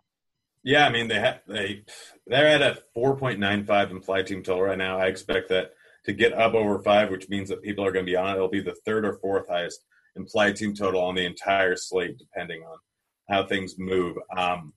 Yeah, 0.64 0.86
I 0.86 0.90
mean 0.90 1.08
they 1.08 1.38
they 1.46 1.84
they're 2.26 2.46
at 2.46 2.62
a 2.62 2.78
4.95 2.96 3.90
implied 3.90 4.26
team 4.26 4.42
total 4.42 4.62
right 4.62 4.78
now. 4.78 4.98
I 4.98 5.06
expect 5.06 5.50
that 5.50 5.72
to 6.06 6.12
get 6.12 6.32
up 6.32 6.54
over 6.54 6.82
five, 6.82 7.10
which 7.10 7.28
means 7.28 7.50
that 7.50 7.62
people 7.62 7.84
are 7.84 7.92
going 7.92 8.04
to 8.04 8.10
be 8.10 8.16
on 8.16 8.30
it. 8.30 8.36
It'll 8.36 8.48
be 8.48 8.62
the 8.62 8.76
third 8.86 9.04
or 9.04 9.18
fourth 9.18 9.48
highest 9.48 9.84
implied 10.16 10.56
team 10.56 10.74
total 10.74 11.02
on 11.02 11.14
the 11.14 11.26
entire 11.26 11.76
slate, 11.76 12.18
depending 12.18 12.62
on 12.62 12.78
how 13.28 13.46
things 13.46 13.74
move. 13.78 14.16
Um, 14.36 14.72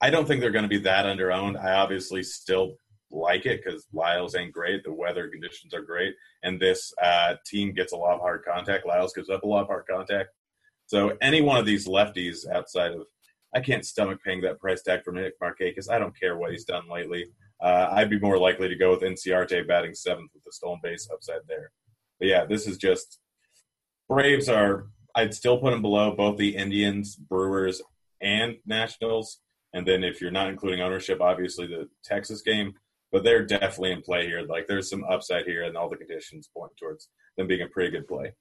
I 0.00 0.10
don't 0.10 0.26
think 0.26 0.40
they're 0.40 0.50
going 0.50 0.64
to 0.64 0.68
be 0.68 0.80
that 0.80 1.04
underowned. 1.04 1.62
I 1.62 1.72
obviously 1.72 2.22
still 2.22 2.76
like 3.10 3.44
it 3.44 3.62
because 3.62 3.86
Lyles 3.92 4.34
ain't 4.34 4.52
great. 4.52 4.84
The 4.84 4.92
weather 4.92 5.28
conditions 5.28 5.74
are 5.74 5.82
great, 5.82 6.14
and 6.42 6.58
this 6.58 6.92
uh, 7.02 7.34
team 7.46 7.74
gets 7.74 7.92
a 7.92 7.96
lot 7.96 8.14
of 8.14 8.20
hard 8.20 8.42
contact. 8.44 8.86
Lyles 8.86 9.12
gives 9.12 9.28
up 9.28 9.42
a 9.42 9.46
lot 9.46 9.62
of 9.62 9.66
hard 9.66 9.84
contact. 9.90 10.30
So 10.86 11.16
any 11.20 11.40
one 11.40 11.58
of 11.58 11.66
these 11.66 11.86
lefties 11.86 12.48
outside 12.50 12.92
of 12.92 13.06
I 13.54 13.60
can't 13.60 13.84
stomach 13.84 14.20
paying 14.24 14.40
that 14.42 14.60
price 14.60 14.82
tag 14.82 15.02
for 15.04 15.12
Nick 15.12 15.38
Markakis. 15.40 15.90
I 15.90 15.98
don't 15.98 16.18
care 16.18 16.36
what 16.36 16.52
he's 16.52 16.64
done 16.64 16.88
lately. 16.88 17.26
Uh, 17.60 17.88
I'd 17.90 18.10
be 18.10 18.18
more 18.18 18.38
likely 18.38 18.68
to 18.68 18.76
go 18.76 18.90
with 18.90 19.02
Inciarte 19.02 19.66
batting 19.66 19.94
seventh 19.94 20.30
with 20.32 20.44
the 20.44 20.52
stolen 20.52 20.80
base 20.82 21.08
upside 21.12 21.40
there. 21.48 21.72
But 22.18 22.28
yeah, 22.28 22.44
this 22.44 22.66
is 22.66 22.76
just 22.76 23.18
Braves 24.08 24.48
are. 24.48 24.86
I'd 25.14 25.34
still 25.34 25.58
put 25.58 25.70
them 25.70 25.82
below 25.82 26.14
both 26.14 26.36
the 26.36 26.56
Indians, 26.56 27.16
Brewers, 27.16 27.82
and 28.20 28.56
Nationals. 28.66 29.40
And 29.72 29.86
then 29.86 30.02
if 30.02 30.20
you're 30.20 30.30
not 30.30 30.48
including 30.48 30.80
ownership, 30.80 31.20
obviously 31.20 31.66
the 31.66 31.88
Texas 32.04 32.42
game. 32.42 32.74
But 33.12 33.24
they're 33.24 33.44
definitely 33.44 33.92
in 33.92 34.02
play 34.02 34.26
here. 34.26 34.42
Like 34.42 34.68
there's 34.68 34.88
some 34.88 35.04
upside 35.04 35.44
here, 35.46 35.64
and 35.64 35.76
all 35.76 35.90
the 35.90 35.96
conditions 35.96 36.48
point 36.56 36.72
towards 36.78 37.08
them 37.36 37.48
being 37.48 37.62
a 37.62 37.66
pretty 37.66 37.90
good 37.90 38.06
play. 38.06 38.32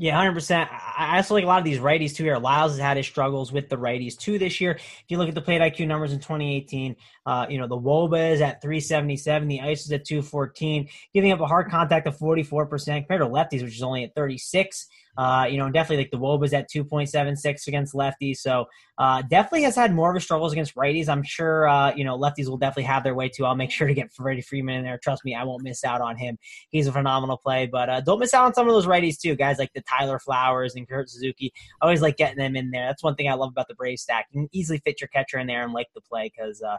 Yeah, 0.00 0.16
hundred 0.16 0.32
percent. 0.32 0.70
I 0.96 1.18
also 1.18 1.34
like 1.34 1.44
a 1.44 1.46
lot 1.46 1.58
of 1.58 1.64
these 1.66 1.78
righties 1.78 2.14
too. 2.14 2.24
Here, 2.24 2.38
Lyles 2.38 2.72
has 2.72 2.80
had 2.80 2.96
his 2.96 3.04
struggles 3.04 3.52
with 3.52 3.68
the 3.68 3.76
righties 3.76 4.16
too 4.16 4.38
this 4.38 4.58
year. 4.58 4.70
If 4.70 5.04
you 5.08 5.18
look 5.18 5.28
at 5.28 5.34
the 5.34 5.42
plate 5.42 5.60
IQ 5.60 5.88
numbers 5.88 6.14
in 6.14 6.20
2018, 6.20 6.96
uh, 7.26 7.44
you 7.50 7.58
know 7.58 7.66
the 7.66 7.76
wOBA 7.76 8.32
is 8.32 8.40
at 8.40 8.62
377, 8.62 9.46
the 9.46 9.58
ISO 9.58 9.72
is 9.72 9.92
at 9.92 10.06
214, 10.06 10.88
giving 11.12 11.32
up 11.32 11.40
a 11.40 11.46
hard 11.46 11.68
contact 11.70 12.06
of 12.06 12.16
44 12.16 12.64
percent 12.64 13.06
compared 13.06 13.20
to 13.20 13.26
lefties, 13.26 13.62
which 13.62 13.76
is 13.76 13.82
only 13.82 14.04
at 14.04 14.14
36. 14.14 14.86
Uh, 15.16 15.46
you 15.50 15.58
know, 15.58 15.70
definitely 15.70 16.04
like 16.04 16.10
the 16.10 16.18
wOBA's 16.18 16.52
at 16.52 16.70
2.76 16.70 17.66
against 17.66 17.94
lefties. 17.94 18.38
So 18.38 18.66
uh, 18.98 19.22
definitely 19.22 19.62
has 19.62 19.74
had 19.74 19.94
more 19.94 20.10
of 20.10 20.16
a 20.16 20.20
struggles 20.20 20.52
against 20.52 20.74
righties. 20.74 21.08
I'm 21.08 21.22
sure, 21.22 21.68
uh, 21.68 21.94
you 21.94 22.04
know, 22.04 22.18
lefties 22.18 22.48
will 22.48 22.56
definitely 22.56 22.84
have 22.84 23.02
their 23.02 23.14
way 23.14 23.28
too. 23.28 23.44
I'll 23.44 23.54
make 23.54 23.70
sure 23.70 23.86
to 23.88 23.94
get 23.94 24.12
Freddie 24.12 24.40
Freeman 24.40 24.76
in 24.76 24.84
there. 24.84 24.98
Trust 24.98 25.24
me, 25.24 25.34
I 25.34 25.44
won't 25.44 25.62
miss 25.62 25.84
out 25.84 26.00
on 26.00 26.16
him. 26.16 26.38
He's 26.70 26.86
a 26.86 26.92
phenomenal 26.92 27.36
play. 27.36 27.66
But 27.66 27.90
uh, 27.90 28.00
don't 28.00 28.18
miss 28.18 28.34
out 28.34 28.44
on 28.44 28.54
some 28.54 28.68
of 28.68 28.74
those 28.74 28.86
righties 28.86 29.18
too. 29.18 29.34
Guys 29.34 29.58
like 29.58 29.72
the 29.74 29.82
Tyler 29.82 30.18
Flowers 30.18 30.74
and 30.74 30.88
Kurt 30.88 31.10
Suzuki. 31.10 31.52
I 31.80 31.84
always 31.84 32.02
like 32.02 32.16
getting 32.16 32.38
them 32.38 32.56
in 32.56 32.70
there. 32.70 32.86
That's 32.86 33.02
one 33.02 33.14
thing 33.14 33.28
I 33.28 33.34
love 33.34 33.50
about 33.50 33.68
the 33.68 33.74
Brave 33.74 33.98
stack. 33.98 34.26
You 34.30 34.42
can 34.42 34.48
easily 34.52 34.78
fit 34.78 35.00
your 35.00 35.08
catcher 35.08 35.38
in 35.38 35.46
there 35.46 35.64
and 35.64 35.72
like 35.72 35.88
the 35.94 36.00
play 36.00 36.32
because 36.34 36.62
uh, 36.62 36.76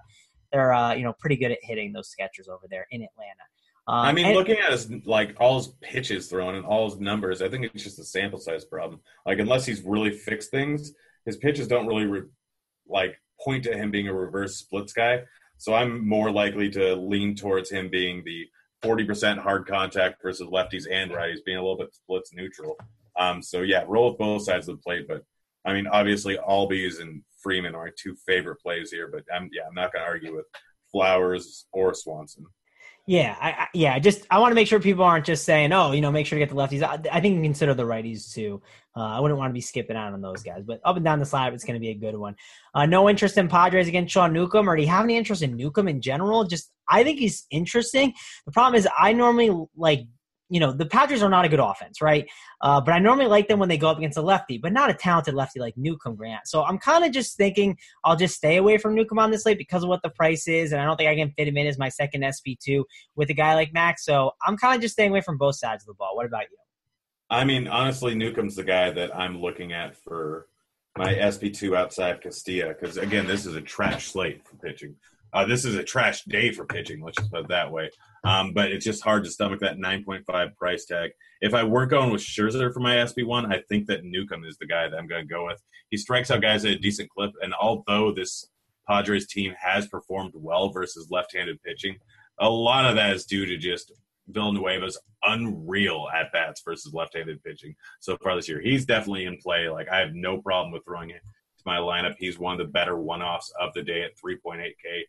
they're, 0.52 0.74
uh, 0.74 0.94
you 0.94 1.04
know, 1.04 1.14
pretty 1.14 1.36
good 1.36 1.52
at 1.52 1.60
hitting 1.62 1.94
those 1.94 2.10
sketchers 2.10 2.48
over 2.48 2.68
there 2.70 2.88
in 2.92 3.02
Atlanta. 3.02 3.44
Um, 3.88 4.06
I 4.06 4.12
mean, 4.14 4.28
and, 4.28 4.36
looking 4.36 4.58
at 4.58 4.72
his 4.72 4.90
like 5.06 5.36
all 5.40 5.58
his 5.58 5.68
pitches 5.82 6.28
thrown 6.28 6.56
and 6.56 6.66
all 6.66 6.90
his 6.90 7.00
numbers, 7.00 7.42
I 7.42 7.50
think 7.50 7.66
it's 7.66 7.84
just 7.84 8.00
a 8.00 8.04
sample 8.04 8.40
size 8.40 8.64
problem. 8.64 9.00
Like 9.26 9.40
unless 9.40 9.66
he's 9.66 9.82
really 9.84 10.12
fixed 10.12 10.52
things, 10.52 10.94
his 11.26 11.38
pitches 11.38 11.68
don't 11.68 11.88
really 11.88 12.06
re- 12.06 12.30
like 12.88 13.20
point 13.44 13.64
to 13.64 13.76
him 13.76 13.92
being 13.92 14.08
a 14.08 14.14
reverse 14.14 14.58
splits 14.58 14.94
guy. 14.94 15.24
So 15.58 15.74
I'm 15.74 16.08
more 16.08 16.32
likely 16.32 16.70
to 16.72 16.96
lean 16.96 17.36
towards 17.36 17.70
him 17.70 17.90
being 17.90 18.24
the 18.24 18.48
40% 18.84 19.38
hard 19.38 19.68
contact 19.68 20.22
versus 20.22 20.48
lefties 20.48 20.86
and 20.90 21.12
righties, 21.12 21.44
being 21.46 21.58
a 21.58 21.62
little 21.62 21.78
bit 21.78 21.94
splits 21.94 22.34
neutral. 22.34 22.78
Um, 23.20 23.42
so 23.42 23.62
yeah, 23.62 23.84
roll 23.88 24.10
with 24.10 24.18
both 24.18 24.44
sides 24.44 24.68
of 24.68 24.78
the 24.78 24.82
plate. 24.82 25.08
But 25.08 25.24
I 25.66 25.74
mean, 25.74 25.88
obviously, 25.88 26.38
Albies 26.38 27.00
and 27.00 27.22
Freeman 27.44 27.76
are 27.76 27.86
my 27.86 27.92
two 27.98 28.16
favorite 28.26 28.60
plays 28.62 28.92
here. 28.92 29.08
But 29.08 29.24
I'm 29.34 29.50
yeah, 29.54 29.64
I'm 29.68 29.76
not 29.76 29.94
going 29.94 30.04
to 30.04 30.10
argue 30.10 30.36
with 30.36 30.46
Flowers 30.92 31.66
or 31.72 31.94
Swanson. 31.94 32.46
Yeah, 33.08 33.36
I, 33.42 33.52
I, 33.52 33.68
yeah, 33.74 33.98
just 33.98 34.28
I 34.30 34.40
want 34.40 34.52
to 34.52 34.56
make 34.56 34.68
sure 34.68 34.80
people 34.80 35.04
aren't 35.04 35.26
just 35.26 35.44
saying, 35.44 35.74
"Oh, 35.74 35.92
you 35.92 36.02
know, 36.02 36.12
make 36.12 36.28
sure 36.28 36.38
to 36.38 36.46
get 36.46 36.50
the 36.50 36.56
lefties." 36.56 36.84
I, 36.84 37.00
I 37.12 37.20
think 37.20 37.36
you 37.36 37.42
consider 37.42 37.74
the 37.74 37.84
righties 37.84 38.32
too. 38.32 38.62
Uh, 38.96 39.02
I 39.02 39.20
wouldn't 39.20 39.40
want 39.40 39.50
to 39.50 39.54
be 39.54 39.62
skipping 39.62 39.96
out 39.98 40.14
on 40.14 40.22
those 40.22 40.44
guys, 40.44 40.64
but 40.64 40.82
up 40.86 40.98
and 40.98 41.06
down 41.06 41.18
the 41.20 41.26
slide, 41.26 41.54
it's 41.54 41.64
going 41.64 41.76
to 41.76 41.80
be 41.80 41.90
a 41.90 41.96
good 41.96 42.16
one. 42.16 42.36
Uh, 42.76 42.86
no 42.86 43.10
interest 43.10 43.38
in 43.38 43.48
Padres 43.48 43.88
against 43.88 44.14
Sean 44.14 44.34
Newcomb, 44.34 44.70
or 44.70 44.76
do 44.76 44.84
you 44.84 44.88
have 44.90 45.04
any 45.04 45.18
interest 45.18 45.42
in 45.42 45.56
Newcomb 45.56 45.88
in 45.88 46.00
general? 46.00 46.44
Just 46.44 46.72
I 46.90 47.04
think 47.04 47.20
he's 47.20 47.48
interesting. 47.50 48.14
The 48.46 48.52
problem 48.52 48.78
is 48.78 48.88
I 48.98 49.14
normally 49.14 49.50
like 49.76 50.02
you 50.52 50.60
know, 50.60 50.74
the 50.74 50.86
Padres 50.86 51.24
are 51.24 51.30
not 51.30 51.46
a 51.46 51.50
good 51.50 51.62
offense, 51.62 52.02
right? 52.02 52.30
Uh, 52.60 52.82
but 52.82 52.92
I 52.92 53.00
normally 53.00 53.28
like 53.28 53.48
them 53.48 53.58
when 53.58 53.70
they 53.70 53.78
go 53.78 53.88
up 53.88 53.98
against 53.98 54.18
a 54.18 54.22
lefty, 54.22 54.58
but 54.58 54.74
not 54.74 54.90
a 54.90 54.94
talented 54.94 55.34
lefty 55.34 55.62
like 55.62 55.78
Newcomb 55.78 56.18
Grant. 56.18 56.46
So 56.46 56.64
I'm 56.64 56.78
kind 56.78 57.06
of 57.06 57.14
just 57.14 57.38
thinking 57.38 57.78
I'll 58.04 58.18
just 58.18 58.36
stay 58.36 58.58
away 58.58 58.78
from 58.78 58.94
Newcomb 58.94 59.18
on 59.18 59.32
this 59.32 59.44
slate 59.44 59.58
because 59.58 59.82
of 59.84 59.88
what 59.90 60.02
the 60.04 60.10
price 60.10 60.50
is, 60.50 60.74
and 60.74 60.82
I 60.82 60.86
don't 60.86 60.98
think 60.98 61.10
I 61.10 61.16
can 61.16 61.32
fit 61.38 61.48
him 61.48 61.56
in 61.56 61.68
as 61.68 61.80
my 61.80 61.88
second 61.88 62.24
SP2 62.24 62.84
with 63.16 63.30
a 63.30 63.34
guy 63.34 63.56
like 63.56 63.72
Max. 63.72 64.04
So 64.04 64.32
I'm 64.46 64.58
kind 64.58 64.76
of 64.76 64.82
just 64.82 64.92
staying 64.92 65.12
away 65.12 65.22
from 65.22 65.38
both 65.38 65.56
sides 65.56 65.84
of 65.84 65.88
the 65.88 65.94
ball. 65.94 66.18
What 66.18 66.26
about 66.26 66.44
you? 66.52 66.58
I 67.30 67.46
mean, 67.46 67.70
honestly, 67.70 68.14
Newcomb's 68.14 68.58
the 68.58 68.64
guy 68.66 68.92
that 68.92 69.16
I'm 69.16 69.42
looking 69.42 69.72
at 69.72 69.96
for 69.96 70.48
my 70.98 71.14
SP2 71.14 71.78
outside 71.78 72.20
Castillo 72.20 72.76
because, 72.78 72.98
again, 72.98 73.26
this 73.26 73.46
is 73.46 73.56
a 73.56 73.62
trash 73.62 74.12
slate 74.12 74.46
for 74.46 74.58
pitching. 74.58 74.98
Uh, 75.34 75.46
this 75.46 75.66
is 75.66 75.76
a 75.76 75.84
trash 75.84 76.24
day 76.26 76.52
for 76.52 76.66
pitching. 76.66 77.02
Let's 77.02 77.18
just 77.18 77.32
put 77.32 77.42
it 77.42 77.48
that 77.50 77.72
way. 77.72 77.90
Um, 78.24 78.54
but 78.54 78.72
it's 78.72 78.86
just 78.86 79.04
hard 79.04 79.24
to 79.24 79.32
stomach 79.32 79.62
that 79.62 79.78
9.5 79.78 80.56
price 80.56 80.86
tag. 80.86 81.12
If 81.42 81.54
I 81.54 81.64
weren't 81.64 81.92
going 81.92 82.12
with 82.12 82.22
Scherzer 82.22 82.74
for 82.74 82.82
my 82.82 82.96
SP1, 82.96 83.52
I 83.52 83.64
think 83.68 83.88
that 83.88 84.04
Newcomb 84.04 84.46
is 84.46 84.58
the 84.58 84.68
guy 84.68 84.88
that 84.88 84.98
I'm 84.98 85.08
going 85.08 85.28
to 85.28 85.34
go 85.34 85.48
with. 85.48 85.62
He 85.90 85.98
strikes 85.98 86.30
out 86.30 86.42
guys 86.42 86.66
at 86.66 86.72
a 86.72 86.78
decent 86.78 87.10
clip, 87.10 87.32
and 87.42 87.54
although 87.54 88.12
this 88.12 88.48
Padres 88.88 89.28
team 89.28 89.54
has 89.60 89.88
performed 89.88 90.34
well 90.36 90.70
versus 90.70 91.10
left-handed 91.10 91.62
pitching, 91.64 91.98
a 92.40 92.50
lot 92.50 92.86
of 92.86 92.96
that 92.96 93.14
is 93.14 93.26
due 93.26 93.46
to 93.46 93.58
just 93.58 93.92
Villanueva's 94.32 95.00
unreal 95.24 96.08
at 96.14 96.32
bats 96.32 96.62
versus 96.64 96.94
left-handed 96.94 97.44
pitching 97.44 97.76
so 98.00 98.18
far 98.18 98.36
this 98.36 98.50
year. 98.50 98.62
He's 98.62 98.86
definitely 98.86 99.26
in 99.26 99.38
play. 99.38 99.70
Like 99.70 99.90
I 99.90 100.00
have 100.00 100.14
no 100.14 100.42
problem 100.42 100.72
with 100.72 100.84
throwing 100.86 101.10
it 101.12 101.22
to 101.22 101.64
my 101.66 101.78
lineup. 101.78 102.16
He's 102.18 102.40
one 102.40 102.60
of 102.60 102.66
the 102.66 102.72
better 102.72 102.98
one-offs 102.98 103.52
of 103.60 103.74
the 103.74 103.84
day 103.84 104.04
at 104.04 104.18
3.8K. 104.18 105.04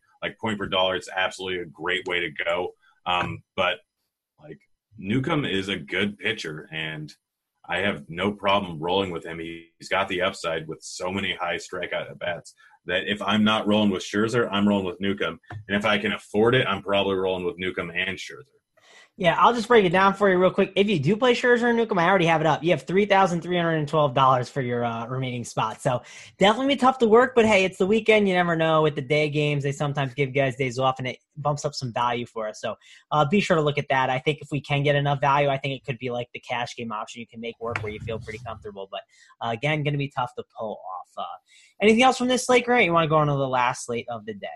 Point 0.53 0.59
per 0.59 0.67
dollar, 0.69 0.97
it's 0.97 1.09
absolutely 1.15 1.63
a 1.63 1.67
great 1.67 2.07
way 2.07 2.21
to 2.21 2.31
go. 2.45 2.75
Um, 3.07 3.43
but 3.57 3.79
like 4.41 4.59
Newcomb 4.99 5.45
is 5.45 5.69
a 5.69 5.77
good 5.77 6.19
pitcher, 6.19 6.69
and 6.73 7.13
I 7.69 7.79
have 7.79 8.05
no 8.09 8.33
problem 8.33 8.81
rolling 8.81 9.11
with 9.11 9.25
him. 9.25 9.39
He's 9.39 9.89
got 9.89 10.09
the 10.09 10.23
upside 10.23 10.69
with 10.69 10.83
so 10.83 11.11
many 11.13 11.35
high 11.35 11.57
strikeout 11.57 12.11
at 12.11 12.19
bats 12.19 12.55
that 12.87 13.05
if 13.07 13.23
I'm 13.23 13.45
not 13.45 13.67
rolling 13.67 13.91
with 13.91 14.03
Scherzer, 14.03 14.49
I'm 14.51 14.69
rolling 14.69 14.87
with 14.87 15.01
Newcomb, 15.01 15.39
and 15.69 15.77
if 15.77 15.85
I 15.85 15.99
can 15.99 16.13
afford 16.13 16.55
it, 16.55 16.67
I'm 16.67 16.83
probably 16.83 17.15
rolling 17.15 17.45
with 17.45 17.59
Newcomb 17.59 17.91
and 17.91 18.19
Scherzer. 18.19 18.62
Yeah, 19.23 19.37
I'll 19.39 19.55
just 19.55 19.69
break 19.69 19.85
it 19.85 19.91
down 19.91 20.15
for 20.15 20.29
you 20.29 20.37
real 20.37 20.51
quick. 20.51 20.73
If 20.75 20.89
you 20.89 20.99
do 20.99 21.15
play 21.17 21.33
Scherzer 21.33 21.69
and 21.69 21.77
Newcomb, 21.77 21.97
I 21.97 22.09
already 22.09 22.27
have 22.27 22.41
it 22.41 22.47
up. 22.49 22.65
You 22.65 22.71
have 22.73 22.83
three 22.83 23.07
thousand 23.07 23.41
three 23.41 23.57
hundred 23.57 23.77
and 23.77 23.87
twelve 23.87 24.15
dollars 24.15 24.49
for 24.49 24.61
your 24.63 24.85
uh, 24.85 25.07
remaining 25.07 25.45
spots. 25.45 25.85
So 25.85 26.03
definitely 26.39 26.75
tough 26.75 26.99
to 26.99 27.07
work, 27.07 27.37
but 27.37 27.47
hey, 27.47 27.65
it's 27.65 27.79
the 27.79 27.87
weekend. 27.87 28.27
You 28.27 28.35
never 28.35 28.57
know. 28.57 28.83
With 28.83 28.97
the 28.97 29.01
day 29.01 29.29
games, 29.29 29.63
they 29.63 29.71
sometimes 29.71 30.13
give 30.13 30.35
guys 30.35 30.57
days 30.57 30.77
off, 30.77 30.97
and 30.99 31.07
it 31.07 31.19
bumps 31.37 31.65
up 31.65 31.73
some 31.73 31.93
value 31.93 32.27
for 32.27 32.49
us. 32.49 32.61
So 32.61 32.75
uh, 33.13 33.25
be 33.25 33.39
sure 33.39 33.55
to 33.55 33.63
look 33.63 33.79
at 33.79 33.87
that. 33.91 34.11
I 34.11 34.19
think 34.19 34.41
if 34.43 34.49
we 34.51 34.61
can 34.61 34.83
get 34.83 34.97
enough 34.97 35.21
value, 35.21 35.51
I 35.51 35.57
think 35.57 35.81
it 35.81 35.85
could 35.87 35.99
be 35.99 36.11
like 36.11 36.27
the 36.35 36.41
cash 36.41 36.75
game 36.75 36.91
option 36.91 37.21
you 37.21 37.29
can 37.29 37.41
make 37.41 37.55
work 37.61 37.81
where 37.81 37.93
you 37.93 38.01
feel 38.01 38.19
pretty 38.19 38.41
comfortable. 38.45 38.89
But 38.91 39.03
uh, 39.41 39.51
again, 39.51 39.85
going 39.85 39.95
to 39.95 39.99
be 39.99 40.09
tough 40.09 40.35
to 40.35 40.43
pull 40.59 40.81
off. 40.99 41.25
Uh, 41.25 41.39
anything 41.81 42.03
else 42.03 42.19
from 42.19 42.27
this 42.27 42.45
slate, 42.45 42.65
Grant? 42.65 42.87
You 42.87 42.93
want 42.93 43.05
to 43.05 43.09
go 43.09 43.19
on 43.19 43.29
to 43.29 43.35
the 43.35 43.47
last 43.47 43.87
slate 43.87 44.07
of 44.11 44.27
the 44.27 44.35
day? 44.35 44.49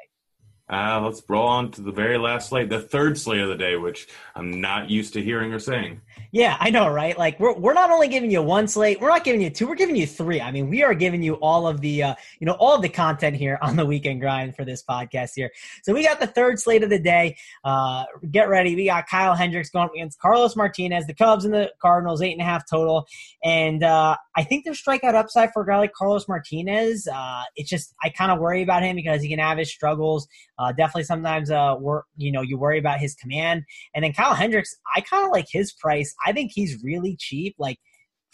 Uh, 0.68 1.00
let's 1.04 1.22
roll 1.28 1.46
on 1.46 1.70
to 1.70 1.80
the 1.80 1.92
very 1.92 2.18
last 2.18 2.48
slate, 2.48 2.68
the 2.68 2.80
third 2.80 3.16
slate 3.16 3.40
of 3.40 3.48
the 3.48 3.56
day, 3.56 3.76
which 3.76 4.08
I'm 4.34 4.60
not 4.60 4.90
used 4.90 5.12
to 5.12 5.22
hearing 5.22 5.52
or 5.52 5.60
saying. 5.60 6.00
Yeah, 6.32 6.56
I 6.58 6.70
know, 6.70 6.88
right? 6.88 7.16
Like 7.16 7.38
we're 7.38 7.54
we're 7.54 7.72
not 7.72 7.90
only 7.90 8.08
giving 8.08 8.32
you 8.32 8.42
one 8.42 8.66
slate, 8.66 9.00
we're 9.00 9.08
not 9.08 9.22
giving 9.22 9.40
you 9.40 9.48
two, 9.48 9.68
we're 9.68 9.76
giving 9.76 9.94
you 9.94 10.06
three. 10.06 10.40
I 10.40 10.50
mean, 10.50 10.68
we 10.68 10.82
are 10.82 10.92
giving 10.92 11.22
you 11.22 11.34
all 11.34 11.68
of 11.68 11.80
the 11.80 12.02
uh, 12.02 12.14
you 12.40 12.46
know, 12.46 12.54
all 12.54 12.74
of 12.74 12.82
the 12.82 12.88
content 12.88 13.36
here 13.36 13.58
on 13.62 13.76
the 13.76 13.86
weekend 13.86 14.20
grind 14.20 14.56
for 14.56 14.64
this 14.64 14.82
podcast 14.82 15.30
here. 15.36 15.50
So 15.84 15.94
we 15.94 16.02
got 16.02 16.18
the 16.18 16.26
third 16.26 16.58
slate 16.58 16.82
of 16.82 16.90
the 16.90 16.98
day. 16.98 17.36
Uh, 17.64 18.04
get 18.30 18.48
ready. 18.48 18.74
We 18.74 18.86
got 18.86 19.06
Kyle 19.06 19.34
Hendricks 19.34 19.70
going 19.70 19.88
against 19.94 20.18
Carlos 20.18 20.56
Martinez, 20.56 21.06
the 21.06 21.14
Cubs 21.14 21.44
and 21.44 21.54
the 21.54 21.72
Cardinals, 21.80 22.22
eight 22.22 22.32
and 22.32 22.40
a 22.40 22.44
half 22.44 22.68
total. 22.68 23.06
And 23.44 23.84
uh, 23.84 24.16
I 24.36 24.42
think 24.42 24.64
there's 24.64 24.82
strikeout 24.82 25.14
upside 25.14 25.52
for 25.52 25.62
a 25.62 25.66
guy 25.66 25.78
like 25.78 25.92
Carlos 25.92 26.26
Martinez. 26.26 27.06
Uh, 27.06 27.44
it's 27.54 27.70
just 27.70 27.94
I 28.02 28.08
kind 28.08 28.32
of 28.32 28.40
worry 28.40 28.62
about 28.62 28.82
him 28.82 28.96
because 28.96 29.22
he 29.22 29.28
can 29.28 29.38
have 29.38 29.58
his 29.58 29.70
struggles. 29.70 30.26
Uh, 30.58 30.72
definitely 30.72 31.04
sometimes 31.04 31.50
uh, 31.50 31.76
we're 31.78 32.02
you 32.16 32.32
know 32.32 32.42
you 32.42 32.56
worry 32.58 32.78
about 32.78 32.98
his 32.98 33.14
command. 33.14 33.64
And 33.94 34.04
then 34.04 34.12
Kyle 34.12 34.34
Hendricks, 34.34 34.74
I 34.94 35.00
kind 35.00 35.24
of 35.24 35.32
like 35.32 35.46
his 35.50 35.72
price. 35.72 36.14
I 36.24 36.32
think 36.32 36.52
he's 36.54 36.82
really 36.82 37.16
cheap. 37.16 37.54
Like 37.58 37.78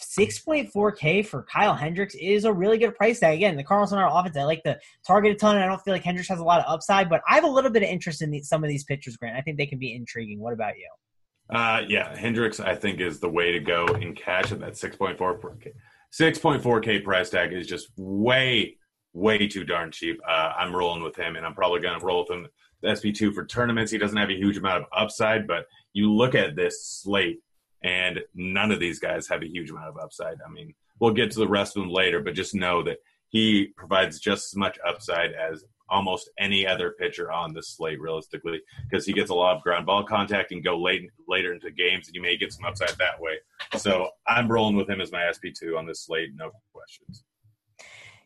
6.4K 0.02 1.24
for 1.26 1.44
Kyle 1.44 1.74
Hendricks 1.74 2.14
is 2.14 2.44
a 2.44 2.52
really 2.52 2.78
good 2.78 2.94
price 2.94 3.20
tag. 3.20 3.36
Again, 3.36 3.56
the 3.56 3.64
Cardinals 3.64 3.92
on 3.92 3.98
our 3.98 4.10
offense, 4.10 4.36
I 4.36 4.44
like 4.44 4.62
the 4.64 4.78
target 5.06 5.32
a 5.32 5.34
ton. 5.36 5.56
I 5.56 5.66
don't 5.66 5.80
feel 5.80 5.94
like 5.94 6.02
Hendricks 6.02 6.28
has 6.28 6.40
a 6.40 6.44
lot 6.44 6.60
of 6.60 6.66
upside, 6.66 7.08
but 7.08 7.20
I 7.28 7.34
have 7.34 7.44
a 7.44 7.48
little 7.48 7.70
bit 7.70 7.82
of 7.82 7.88
interest 7.88 8.22
in 8.22 8.42
some 8.42 8.64
of 8.64 8.68
these 8.68 8.84
pitchers, 8.84 9.16
Grant. 9.16 9.36
I 9.36 9.40
think 9.40 9.58
they 9.58 9.66
can 9.66 9.78
be 9.78 9.94
intriguing. 9.94 10.40
What 10.40 10.52
about 10.52 10.74
you? 10.76 10.88
Uh, 11.54 11.82
yeah, 11.88 12.16
Hendricks, 12.16 12.60
I 12.60 12.74
think, 12.74 13.00
is 13.00 13.20
the 13.20 13.28
way 13.28 13.52
to 13.52 13.60
go 13.60 13.86
in 13.86 14.14
cash 14.14 14.52
at 14.52 14.60
that 14.60 14.72
6.4K. 14.72 15.72
6.4K 16.12 17.04
price 17.04 17.30
tag 17.30 17.52
is 17.52 17.66
just 17.66 17.88
way, 17.96 18.76
way 19.12 19.46
too 19.46 19.64
darn 19.64 19.90
cheap. 19.90 20.20
Uh, 20.26 20.52
I'm 20.56 20.74
rolling 20.74 21.02
with 21.02 21.16
him, 21.16 21.36
and 21.36 21.44
I'm 21.44 21.54
probably 21.54 21.80
going 21.80 21.98
to 21.98 22.04
roll 22.04 22.20
with 22.20 22.30
him 22.30 22.48
the 22.82 22.88
SP2 22.88 23.34
for 23.34 23.44
tournaments. 23.44 23.92
He 23.92 23.98
doesn't 23.98 24.16
have 24.16 24.30
a 24.30 24.36
huge 24.36 24.56
amount 24.56 24.82
of 24.82 24.88
upside, 24.96 25.46
but 25.46 25.66
you 25.92 26.12
look 26.12 26.34
at 26.34 26.56
this 26.56 26.84
slate, 26.84 27.40
and 27.82 28.20
none 28.34 28.70
of 28.70 28.80
these 28.80 28.98
guys 28.98 29.28
have 29.28 29.42
a 29.42 29.48
huge 29.48 29.70
amount 29.70 29.88
of 29.88 29.98
upside. 29.98 30.36
I 30.46 30.50
mean, 30.50 30.74
we'll 31.00 31.12
get 31.12 31.30
to 31.32 31.38
the 31.38 31.48
rest 31.48 31.76
of 31.76 31.82
them 31.82 31.92
later, 31.92 32.20
but 32.20 32.34
just 32.34 32.54
know 32.54 32.82
that 32.84 32.98
he 33.28 33.68
provides 33.76 34.20
just 34.20 34.52
as 34.52 34.56
much 34.56 34.78
upside 34.86 35.32
as 35.32 35.64
almost 35.88 36.30
any 36.38 36.66
other 36.66 36.94
pitcher 36.98 37.30
on 37.30 37.52
the 37.52 37.62
slate, 37.62 38.00
realistically, 38.00 38.60
because 38.88 39.04
he 39.04 39.12
gets 39.12 39.30
a 39.30 39.34
lot 39.34 39.56
of 39.56 39.62
ground 39.62 39.84
ball 39.84 40.02
contact 40.02 40.50
and 40.50 40.64
go 40.64 40.78
late 40.78 41.08
later 41.28 41.52
into 41.52 41.70
games, 41.70 42.08
and 42.08 42.14
you 42.14 42.22
may 42.22 42.36
get 42.36 42.52
some 42.52 42.64
upside 42.64 42.96
that 42.98 43.20
way. 43.20 43.34
So 43.76 44.08
I'm 44.26 44.50
rolling 44.50 44.76
with 44.76 44.88
him 44.88 45.00
as 45.00 45.12
my 45.12 45.30
SP 45.30 45.52
two 45.54 45.76
on 45.76 45.86
this 45.86 46.04
slate, 46.04 46.30
no 46.34 46.50
questions. 46.72 47.24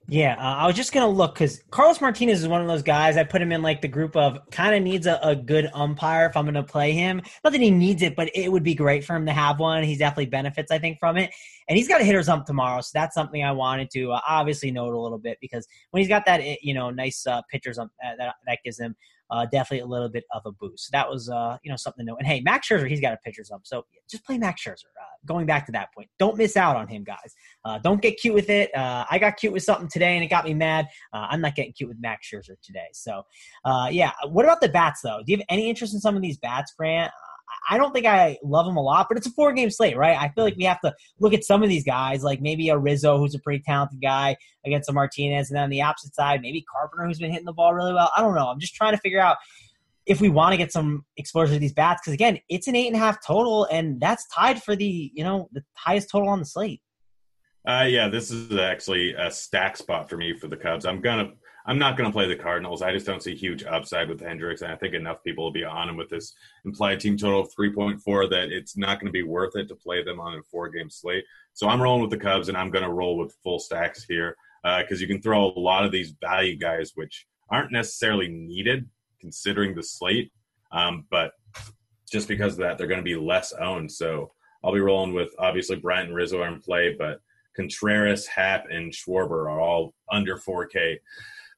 Yeah, 0.09 0.36
uh, 0.38 0.57
I 0.59 0.66
was 0.66 0.76
just 0.76 0.92
gonna 0.92 1.09
look 1.09 1.34
because 1.34 1.64
Carlos 1.70 2.00
Martinez 2.00 2.40
is 2.40 2.46
one 2.46 2.61
of 2.61 2.68
those 2.68 2.84
guys. 2.84 3.16
I 3.16 3.24
put 3.24 3.42
him 3.42 3.50
in 3.50 3.61
like 3.61 3.80
the 3.82 3.88
group 3.88 4.14
of 4.14 4.38
kind 4.52 4.72
of 4.72 4.82
needs 4.82 5.09
a, 5.09 5.18
a, 5.20 5.34
good 5.34 5.68
umpire 5.74 6.26
if 6.26 6.36
I'm 6.36 6.44
gonna 6.44 6.62
play 6.62 6.92
him. 6.92 7.20
Not 7.42 7.52
that 7.52 7.61
he 7.61 7.72
needs 7.72 8.02
it, 8.02 8.14
but 8.14 8.30
it 8.32 8.50
would 8.52 8.62
be 8.62 8.74
great 8.74 9.04
for 9.04 9.16
him 9.16 9.26
to 9.26 9.32
have 9.32 9.59
one. 9.59 9.82
He 9.82 9.96
definitely 9.96 10.26
benefits, 10.26 10.70
I 10.70 10.78
think, 10.78 11.00
from 11.00 11.16
it. 11.16 11.32
And 11.68 11.76
he's 11.76 11.88
got 11.88 12.00
a 12.00 12.04
hitter's 12.04 12.28
ump 12.28 12.46
tomorrow, 12.46 12.80
so 12.82 12.90
that's 12.94 13.14
something 13.14 13.42
I 13.42 13.50
wanted 13.50 13.90
to 13.94 14.12
uh, 14.12 14.20
obviously 14.28 14.70
note 14.70 14.94
a 14.94 15.00
little 15.00 15.18
bit 15.18 15.38
because 15.40 15.66
when 15.90 16.02
he's 16.02 16.09
got 16.09 16.24
that, 16.26 16.40
eh, 16.40 16.54
you 16.62 16.72
know, 16.72 16.90
nice 16.90 17.26
uh, 17.26 17.42
pitcher's 17.50 17.76
ump 17.76 17.90
uh, 18.04 18.14
that 18.18 18.36
that 18.46 18.59
gives 18.64 18.78
him 18.78 18.94
uh, 19.31 19.47
definitely 19.47 19.81
a 19.81 19.87
little 19.87 20.09
bit 20.09 20.24
of 20.33 20.43
a 20.47 20.53
boost. 20.53 20.91
That 20.93 21.09
was, 21.09 21.29
uh, 21.29 21.59
you 21.62 21.70
know, 21.70 21.77
something 21.77 22.05
to 22.05 22.11
know. 22.12 22.16
And 22.16 22.27
hey, 22.27 22.41
Max 22.41 22.68
Scherzer, 22.68 22.89
he's 22.89 23.01
got 23.01 23.12
a 23.12 23.18
pitcher's 23.24 23.51
up, 23.51 23.62
so 23.64 23.85
just 24.11 24.24
play 24.24 24.39
Max 24.39 24.62
Scherzer. 24.62 24.85
Uh, 25.01 25.16
going 25.27 25.47
back 25.47 25.66
to 25.66 25.72
that 25.72 25.89
point, 25.95 26.09
don't 26.18 26.37
miss 26.37 26.57
out 26.57 26.77
on 26.77 26.89
him, 26.89 27.05
guys. 27.05 27.35
Uh, 27.64 27.79
don't 27.79 28.01
get 28.01 28.18
cute 28.20 28.35
with 28.35 28.51
it. 28.51 28.74
Uh, 28.74 29.05
I 29.11 29.18
got 29.18 29.37
cute 29.37 29.53
with 29.53 29.62
something 29.62 29.89
today, 29.89 30.14
and 30.14 30.24
it 30.24 30.29
got 30.29 30.45
me 30.45 30.55
mad. 30.55 30.87
I'm 31.12 31.41
not 31.41 31.55
getting 31.55 31.72
cute 31.72 31.89
with 31.89 31.99
Max 32.01 32.29
Scherzer 32.29 32.55
today. 32.62 32.89
So, 32.93 33.22
yeah. 33.91 34.12
What 34.29 34.45
about 34.45 34.61
the 34.61 34.68
bats, 34.68 35.01
though? 35.03 35.20
Do 35.24 35.33
you 35.33 35.39
have 35.39 35.47
any 35.49 35.68
interest 35.68 35.95
in 35.95 36.01
some 36.01 36.16
of 36.16 36.22
these 36.22 36.39
bats, 36.39 36.72
Grant? 36.79 37.12
I 37.68 37.78
don't 37.78 37.92
think 37.92 38.07
I 38.07 38.38
love 38.42 38.66
him 38.66 38.76
a 38.76 38.82
lot, 38.82 39.07
but 39.09 39.18
it's 39.18 39.26
a 39.26 39.32
four 39.32 39.53
game 39.53 39.70
slate, 39.70 39.97
right? 39.97 40.16
I 40.16 40.28
feel 40.28 40.44
like 40.44 40.57
we 40.57 40.64
have 40.64 40.80
to 40.80 40.94
look 41.18 41.32
at 41.32 41.44
some 41.44 41.62
of 41.62 41.68
these 41.68 41.84
guys, 41.84 42.22
like 42.22 42.40
maybe 42.40 42.68
a 42.68 42.78
Rizzo, 42.78 43.18
who's 43.18 43.34
a 43.34 43.38
pretty 43.38 43.62
talented 43.66 44.01
guy, 44.01 44.36
against 44.64 44.88
a 44.88 44.92
Martinez, 44.92 45.51
and 45.51 45.57
then 45.57 45.64
on 45.64 45.70
the 45.70 45.82
opposite 45.82 46.14
side, 46.14 46.42
maybe 46.42 46.64
Carpenter, 46.70 47.07
who's 47.07 47.18
been 47.18 47.30
hitting 47.30 47.47
the 47.47 47.53
ball 47.53 47.74
really 47.74 47.92
well. 47.92 48.11
I 48.16 48.20
don't 48.20 48.34
know. 48.34 48.49
I'm 48.49 48.61
just 48.61 48.74
trying 48.74 48.92
to 48.92 48.99
figure 48.99 49.20
out 49.20 49.36
if 50.07 50.20
we 50.20 50.28
want 50.28 50.53
to 50.53 50.57
get 50.57 50.72
some 50.72 51.05
exposure 51.16 51.55
to 51.55 51.59
these 51.59 51.72
bats, 51.72 52.01
because 52.03 52.14
again, 52.14 52.38
it's 52.49 52.68
an 52.68 52.76
eight 52.76 52.86
and 52.86 52.97
a 52.97 52.99
half 53.01 53.24
total, 53.24 53.64
and 53.66 54.01
that's 54.01 54.26
tied 54.28 54.62
for 54.62 54.76
the 54.76 55.11
you 55.14 55.24
know 55.24 55.49
the 55.53 55.62
highest 55.74 56.11
total 56.11 56.28
on 56.28 56.38
the 56.38 56.47
slate. 56.47 56.80
Uh, 57.66 57.84
yeah, 57.88 58.09
this 58.09 58.30
is 58.30 58.57
actually 58.57 59.12
a 59.14 59.30
stack 59.30 59.76
spot 59.76 60.09
for 60.09 60.16
me 60.16 60.32
for 60.36 60.47
the 60.47 60.57
Cubs. 60.57 60.86
I'm 60.86 61.01
gonna 61.01 61.32
I'm 61.67 61.79
not 61.79 61.97
going 61.97 62.09
to 62.09 62.12
play 62.12 62.29
the 62.29 62.37
Cardinals. 62.37 62.81
I 62.81 62.93
just 62.93 63.07
don't 63.07 63.23
see 63.23 63.35
huge 63.35 63.64
upside 63.64 64.09
with 64.09 64.21
Hendricks, 64.21 64.62
and 64.62 64.71
I 64.71 64.77
think 64.77 64.95
enough 64.95 65.23
people 65.25 65.45
will 65.45 65.53
be 65.53 65.64
on 65.64 65.89
him 65.89 65.97
with 65.97 66.09
this 66.09 66.35
implied 66.64 67.01
team 67.01 67.17
total 67.17 67.41
of 67.41 67.53
3.4 67.53 68.31
that 68.31 68.53
it's 68.53 68.77
not 68.77 69.01
going 69.01 69.07
to 69.07 69.12
be 69.12 69.25
worth 69.25 69.57
it 69.57 69.67
to 69.69 69.75
play 69.75 70.05
them 70.05 70.21
on 70.21 70.39
a 70.39 70.43
four 70.45 70.69
game 70.69 70.89
slate. 70.89 71.25
So 71.55 71.69
I'm 71.69 71.83
rolling 71.83 72.03
with 72.03 72.11
the 72.11 72.19
Cubs, 72.19 72.49
and 72.49 72.57
I'm 72.57 72.71
going 72.71 72.85
to 72.85 72.93
roll 72.93 73.19
with 73.19 73.37
full 73.43 73.59
stacks 73.59 74.05
here 74.05 74.37
because 74.62 74.99
uh, 74.99 75.01
you 75.01 75.07
can 75.09 75.21
throw 75.21 75.47
a 75.47 75.59
lot 75.59 75.85
of 75.85 75.93
these 75.93 76.14
value 76.21 76.57
guys, 76.57 76.93
which 76.95 77.27
aren't 77.51 77.73
necessarily 77.73 78.29
needed 78.29 78.89
considering 79.21 79.75
the 79.75 79.83
slate, 79.83 80.33
um, 80.73 81.05
but 81.11 81.33
just 82.11 82.29
because 82.29 82.53
of 82.53 82.61
that, 82.61 82.79
they're 82.79 82.87
going 82.87 83.01
to 83.01 83.05
be 83.05 83.17
less 83.17 83.53
owned. 83.53 83.91
So 83.91 84.33
I'll 84.62 84.73
be 84.73 84.81
rolling 84.81 85.14
with 85.14 85.35
obviously 85.39 85.77
Bryant 85.77 86.09
and 86.09 86.17
Rizzo 86.17 86.41
are 86.41 86.49
in 86.49 86.61
play, 86.61 86.95
but 86.97 87.21
Contreras, 87.57 88.27
Happ, 88.27 88.67
and 88.71 88.93
Schwarber 88.93 89.49
are 89.49 89.61
all 89.61 89.95
under 90.12 90.37
4K. 90.37 90.99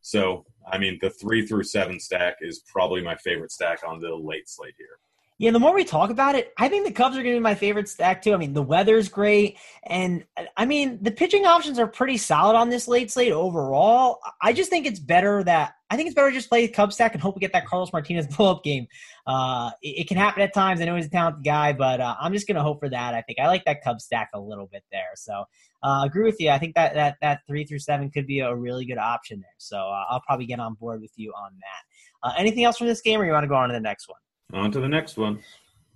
So, 0.01 0.45
I 0.71 0.79
mean, 0.79 0.99
the 1.01 1.11
three 1.11 1.47
through 1.47 1.65
seven 1.65 1.99
stack 2.01 2.37
is 2.41 2.63
probably 2.73 3.03
my 3.03 3.17
favorite 3.17 3.53
stack 3.53 3.81
on 3.87 4.01
the 4.01 4.15
late 4.15 4.49
slate 4.49 4.75
here. 4.79 4.99
Yeah, 5.41 5.53
the 5.53 5.61
more 5.61 5.73
we 5.73 5.85
talk 5.85 6.11
about 6.11 6.35
it, 6.35 6.53
I 6.59 6.69
think 6.69 6.85
the 6.85 6.93
Cubs 6.93 7.17
are 7.17 7.23
going 7.23 7.37
to 7.37 7.39
be 7.39 7.43
my 7.43 7.55
favorite 7.55 7.89
stack 7.89 8.23
too. 8.23 8.35
I 8.35 8.39
mean, 8.39 8.55
the 8.55 8.63
weather's 8.63 9.09
great, 9.09 9.57
and 9.85 10.25
I 10.57 10.67
mean 10.67 10.99
the 11.01 11.13
pitching 11.13 11.47
options 11.47 11.79
are 11.79 11.87
pretty 11.87 12.17
solid 12.17 12.57
on 12.57 12.71
this 12.71 12.89
late 12.89 13.09
slate 13.13 13.31
overall. 13.31 14.19
I 14.43 14.53
just 14.53 14.69
think 14.69 14.85
it's 14.85 14.99
better 14.99 15.45
that 15.45 15.75
I 15.91 15.97
think 15.97 16.09
it's 16.09 16.17
better 16.17 16.31
to 16.31 16.35
just 16.35 16.49
play 16.49 16.67
Cub 16.67 16.93
stack 16.93 17.15
and 17.15 17.23
hope 17.23 17.37
we 17.37 17.41
get 17.41 17.53
that 17.53 17.67
Carlos 17.67 17.93
Martinez 17.93 18.27
pull 18.31 18.49
up 18.49 18.65
game. 18.65 18.89
Uh, 19.29 19.71
it, 19.81 20.01
it, 20.01 20.09
can 20.09 20.17
happen 20.17 20.43
at 20.43 20.53
times. 20.53 20.81
I 20.81 20.87
know 20.87 20.97
he's 20.97 21.07
a 21.07 21.11
talented 21.11 21.45
guy, 21.45 21.73
but 21.73 22.01
uh, 22.01 22.17
I'm 22.21 22.33
just 22.33 22.49
going 22.49 22.57
to 22.57 22.63
hope 22.63 22.81
for 22.81 22.89
that. 22.89 23.15
I 23.15 23.23
think 23.23 23.39
I 23.39 23.47
like 23.47 23.65
that 23.67 23.85
Cub 23.85 24.01
stack 24.01 24.31
a 24.35 24.41
little 24.41 24.67
bit 24.67 24.83
there. 24.91 25.13
So 25.15 25.45
uh, 25.85 26.03
agree 26.05 26.25
with 26.25 26.41
you. 26.41 26.51
I 26.51 26.59
think 26.59 26.75
that 26.75 26.95
that 26.95 27.17
that 27.23 27.41
three 27.47 27.65
through 27.65 27.79
seven 27.79 28.11
could 28.11 28.27
be 28.27 28.41
a 28.41 28.55
really 28.55 28.85
good 28.85 28.99
option 28.99 29.39
there. 29.41 29.55
So 29.59 29.77
uh, 29.77 30.05
I'll 30.11 30.23
probably 30.27 30.47
get 30.47 30.59
on 30.59 30.75
board 30.75 31.01
with 31.01 31.13
you 31.15 31.33
on 31.33 31.53
that. 31.61 32.29
Uh, 32.29 32.35
anything 32.37 32.65
else 32.65 32.77
from 32.77 32.89
this 32.89 33.01
game, 33.01 33.21
or 33.21 33.25
you 33.25 33.31
want 33.31 33.45
to 33.45 33.49
go 33.49 33.55
on 33.55 33.69
to 33.69 33.73
the 33.73 33.81
next 33.81 34.09
one? 34.09 34.19
On 34.53 34.71
to 34.73 34.81
the 34.81 34.89
next 34.89 35.17
one. 35.17 35.41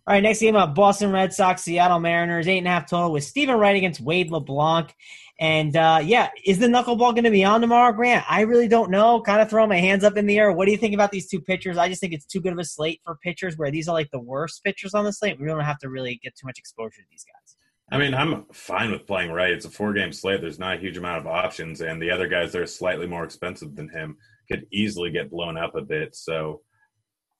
All 0.07 0.15
right, 0.15 0.23
next 0.23 0.41
game 0.41 0.57
up 0.57 0.75
Boston 0.75 1.13
Red 1.13 1.33
Sox, 1.33 1.63
Seattle 1.63 2.01
Mariners, 2.01 2.49
eight 2.49 2.59
and 2.59 2.67
a 2.67 2.71
half 2.71 2.91
total 2.91 3.13
with 3.13 3.23
Stephen 3.23 3.57
Wright 3.57 3.77
against 3.77 4.01
Wade 4.01 4.31
LeBlanc. 4.33 4.93
And 5.39 5.77
uh, 5.77 6.01
yeah, 6.03 6.29
is 6.45 6.59
the 6.59 6.67
knuckleball 6.67 7.13
going 7.13 7.25
to 7.25 7.31
be 7.31 7.45
on 7.45 7.61
tomorrow, 7.61 7.93
Grant? 7.93 8.25
I 8.29 8.43
really 8.43 8.69
don't 8.69 8.91
know. 8.91 9.21
Kind 9.23 9.41
of 9.41 9.49
throwing 9.49 9.69
my 9.69 9.79
hands 9.79 10.05
up 10.05 10.17
in 10.17 10.27
the 10.27 10.39
air. 10.39 10.53
What 10.53 10.67
do 10.67 10.73
you 10.73 10.77
think 10.77 10.93
about 10.93 11.13
these 11.13 11.29
two 11.29 11.41
pitchers? 11.41 11.79
I 11.79 11.89
just 11.89 12.01
think 12.01 12.13
it's 12.13 12.27
too 12.27 12.41
good 12.41 12.53
of 12.53 12.59
a 12.59 12.65
slate 12.65 13.01
for 13.05 13.17
pitchers 13.23 13.57
where 13.57 13.71
these 13.71 13.89
are 13.89 13.93
like 13.93 14.11
the 14.11 14.21
worst 14.21 14.63
pitchers 14.65 14.93
on 14.93 15.05
the 15.05 15.13
slate. 15.13 15.41
We 15.41 15.47
don't 15.47 15.61
have 15.61 15.79
to 15.79 15.89
really 15.89 16.21
get 16.23 16.37
too 16.37 16.47
much 16.47 16.59
exposure 16.59 17.01
to 17.01 17.09
these 17.11 17.25
guys. 17.25 17.57
I 17.93 17.99
mean, 17.99 18.15
I'm 18.15 18.45
fine 18.53 18.91
with 18.91 19.07
playing 19.07 19.31
Wright. 19.33 19.53
It's 19.53 19.67
a 19.67 19.71
four 19.71 19.93
game 19.93 20.13
slate. 20.13 20.41
There's 20.41 20.59
not 20.59 20.79
a 20.79 20.81
huge 20.81 20.97
amount 20.97 21.19
of 21.19 21.27
options, 21.27 21.81
and 21.81 22.03
the 22.03 22.11
other 22.11 22.27
guys 22.27 22.53
that 22.53 22.63
are 22.63 22.67
slightly 22.67 23.07
more 23.07 23.23
expensive 23.23 23.77
than 23.77 23.89
him 23.89 24.17
could 24.51 24.67
easily 24.73 25.11
get 25.11 25.31
blown 25.31 25.57
up 25.57 25.75
a 25.77 25.83
bit. 25.83 26.17
So 26.17 26.63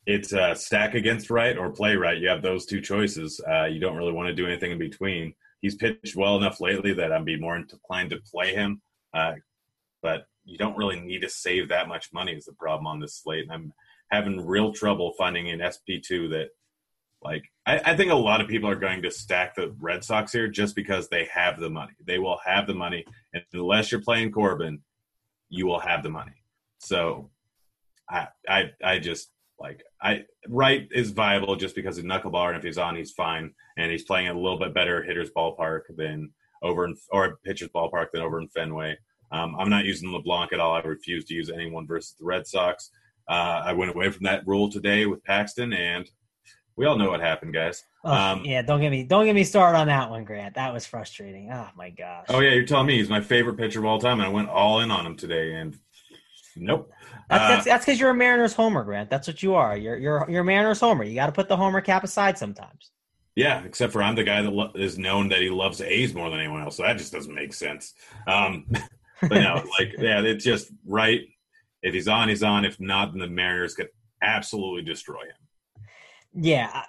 it's 0.07 0.33
uh, 0.33 0.55
stack 0.55 0.95
against 0.95 1.31
Wright 1.31 1.57
or 1.57 1.71
play 1.71 1.97
Wright. 1.97 2.19
You 2.19 2.29
have 2.29 2.43
those 2.43 2.67
two 2.67 2.81
choices. 2.81 3.41
Uh, 3.49 3.65
you 3.65 3.79
don't 3.79 3.97
really 3.97 4.13
want 4.13 4.29
to 4.29 4.35
do 4.35 4.47
anything 4.47 4.73
in 4.73 4.79
between. 4.79 5.35
He's 5.61 5.77
pitched 5.77 6.17
well 6.17 6.37
enough 6.37 6.61
lately 6.61 6.93
that 6.95 7.13
I'd 7.13 7.25
be 7.25 7.39
more 7.39 7.57
inclined 7.57 8.11
to 8.11 8.21
play 8.21 8.53
him. 8.53 8.83
Uh, 9.15 9.35
but 10.03 10.27
you 10.45 10.59
don't 10.59 10.77
really 10.77 11.01
need 11.01 11.23
to 11.23 11.29
save 11.29 11.69
that 11.69 11.87
much 11.87 12.13
money 12.13 12.33
is 12.33 12.47
the 12.47 12.53
problem 12.55 12.87
on 12.87 12.99
this 12.99 13.21
slate. 13.23 13.45
And 13.45 13.53
I'm 13.53 13.73
having 14.11 14.45
real 14.45 14.73
trouble 14.73 15.15
finding 15.17 15.51
an 15.51 15.61
SP2 15.61 16.31
that 16.31 16.49
like 17.23 17.45
I, 17.67 17.81
I, 17.85 17.97
think 17.97 18.11
a 18.11 18.17
lot 18.17 18.41
of 18.41 18.49
people 18.49 18.69
are 18.69 18.75
going 18.75 19.03
to 19.03 19.11
stack 19.13 19.55
the 19.55 19.73
Red 19.79 20.03
Sox 20.03 20.33
here 20.33 20.49
just 20.49 20.75
because 20.75 21.09
they 21.09 21.29
have 21.33 21.61
the 21.61 21.71
money. 21.71 21.93
They 22.05 22.19
will 22.19 22.41
have 22.45 22.67
the 22.67 22.75
money. 22.75 23.05
And 23.33 23.45
unless 23.53 23.93
you're 23.93 24.01
playing 24.01 24.33
Corbin, 24.33 24.81
you 25.49 25.67
will 25.67 25.79
have 25.79 26.03
the 26.03 26.11
money. 26.11 26.43
So 26.79 27.31
I 28.11 28.27
I 28.49 28.71
I 28.83 28.99
just 28.99 29.31
like 29.63 29.83
I 30.03 30.25
Wright 30.49 30.89
is 30.91 31.11
viable 31.11 31.57
just 31.57 31.75
because 31.75 31.97
of 31.97 32.05
knuckleball, 32.05 32.49
and 32.49 32.57
if 32.57 32.63
he's 32.63 32.79
on, 32.79 32.97
he's 32.97 33.13
fine, 33.13 33.53
and 33.79 33.91
he's 33.91 34.05
playing 34.05 34.29
a 34.29 34.35
little 34.35 34.59
bit 34.59 34.75
better 34.75 35.03
hitter's 35.03 35.31
ballpark 35.31 35.83
than 35.97 36.31
over 36.63 36.85
in 36.85 36.97
or 37.11 37.39
pitcher's 37.45 37.69
ballpark 37.69 38.09
than 38.13 38.23
over 38.23 38.41
in 38.41 38.49
Fenway. 38.49 38.97
Um, 39.31 39.57
I'm 39.59 39.71
not 39.71 39.85
using 39.85 40.13
LeBlanc 40.13 40.53
at 40.53 40.61
all. 40.61 40.75
I 40.75 40.81
refuse 40.81 41.25
to 41.27 41.35
use 41.35 41.49
anyone 41.49 41.87
versus 41.87 42.15
the 42.19 42.25
Red 42.25 42.47
Sox. 42.47 42.91
Uh, 43.29 43.63
I 43.65 43.73
went 43.73 43.95
away 43.95 44.11
from 44.11 44.25
that 44.25 44.47
rule 44.47 44.71
today 44.71 45.07
with 45.07 45.25
Paxton, 45.25 45.73
and 45.73 46.11
we 46.77 46.85
all 46.85 46.99
know 46.99 47.11
what 47.11 47.21
happened, 47.21 47.55
guys. 47.55 47.85
Oh, 48.05 48.13
um, 48.13 48.45
yeah, 48.45 48.63
don't 48.63 48.81
get 48.81 48.91
me 48.91 49.05
don't 49.05 49.25
get 49.25 49.35
me 49.35 49.45
started 49.45 49.79
on 49.79 49.87
that 49.87 50.11
one, 50.11 50.25
Grant. 50.25 50.57
That 50.57 50.75
was 50.75 50.87
frustrating. 50.87 51.51
Oh 51.53 51.69
my 51.77 51.91
gosh. 51.91 52.27
Oh 52.29 52.41
yeah, 52.41 52.51
you're 52.51 52.67
telling 52.67 52.89
me 52.89 52.99
he's 52.99 53.09
my 53.09 53.21
favorite 53.21 53.57
pitcher 53.57 53.79
of 53.79 53.85
all 53.85 54.01
time, 54.01 54.19
and 54.19 54.27
I 54.27 54.31
went 54.31 54.49
all 54.49 54.81
in 54.81 54.91
on 54.91 55.07
him 55.07 55.17
today, 55.17 55.55
and 55.55 55.79
Nope. 56.57 56.93
That's 57.29 57.65
that's 57.65 57.85
because 57.85 57.99
you're 58.01 58.11
a 58.11 58.15
Mariners 58.15 58.53
homer, 58.53 58.85
Grant. 58.85 59.11
That's 59.11 59.27
what 59.27 59.43
you 59.43 59.55
are. 59.55 59.77
You're 59.77 59.97
you're 59.97 60.27
you're 60.29 60.43
a 60.43 60.45
Mariners 60.45 60.81
homer. 60.81 61.05
You 61.05 61.15
got 61.15 61.27
to 61.27 61.33
put 61.33 61.49
the 61.49 61.57
homer 61.57 61.81
cap 61.81 62.05
aside 62.05 62.37
sometimes. 62.39 62.91
Yeah, 63.35 63.63
except 63.65 63.93
for 63.93 64.03
I'm 64.03 64.15
the 64.15 64.25
guy 64.25 64.43
that 64.43 64.53
lo- 64.53 64.73
is 64.75 64.99
known 64.99 65.29
that 65.31 65.41
he 65.41 65.49
loves 65.49 65.81
A's 65.81 66.15
more 66.15 66.29
than 66.29 66.39
anyone 66.39 66.63
else. 66.63 66.77
So 66.77 66.83
that 66.83 66.99
just 66.99 67.13
doesn't 67.13 67.35
make 67.35 67.55
sense. 67.55 67.95
Um, 68.27 68.67
but 69.21 69.41
no, 69.41 69.55
like 69.79 69.95
yeah, 69.99 70.21
it's 70.21 70.45
just 70.45 70.71
Wright. 70.87 71.23
If 71.83 71.95
he's 71.95 72.09
on, 72.09 72.29
he's 72.29 72.43
on. 72.43 72.65
If 72.65 72.79
not, 72.79 73.13
then 73.13 73.21
the 73.21 73.29
Mariners 73.29 73.75
could 73.75 73.89
absolutely 74.23 74.83
destroy 74.83 75.23
him. 75.23 75.85
Yeah, 76.35 76.85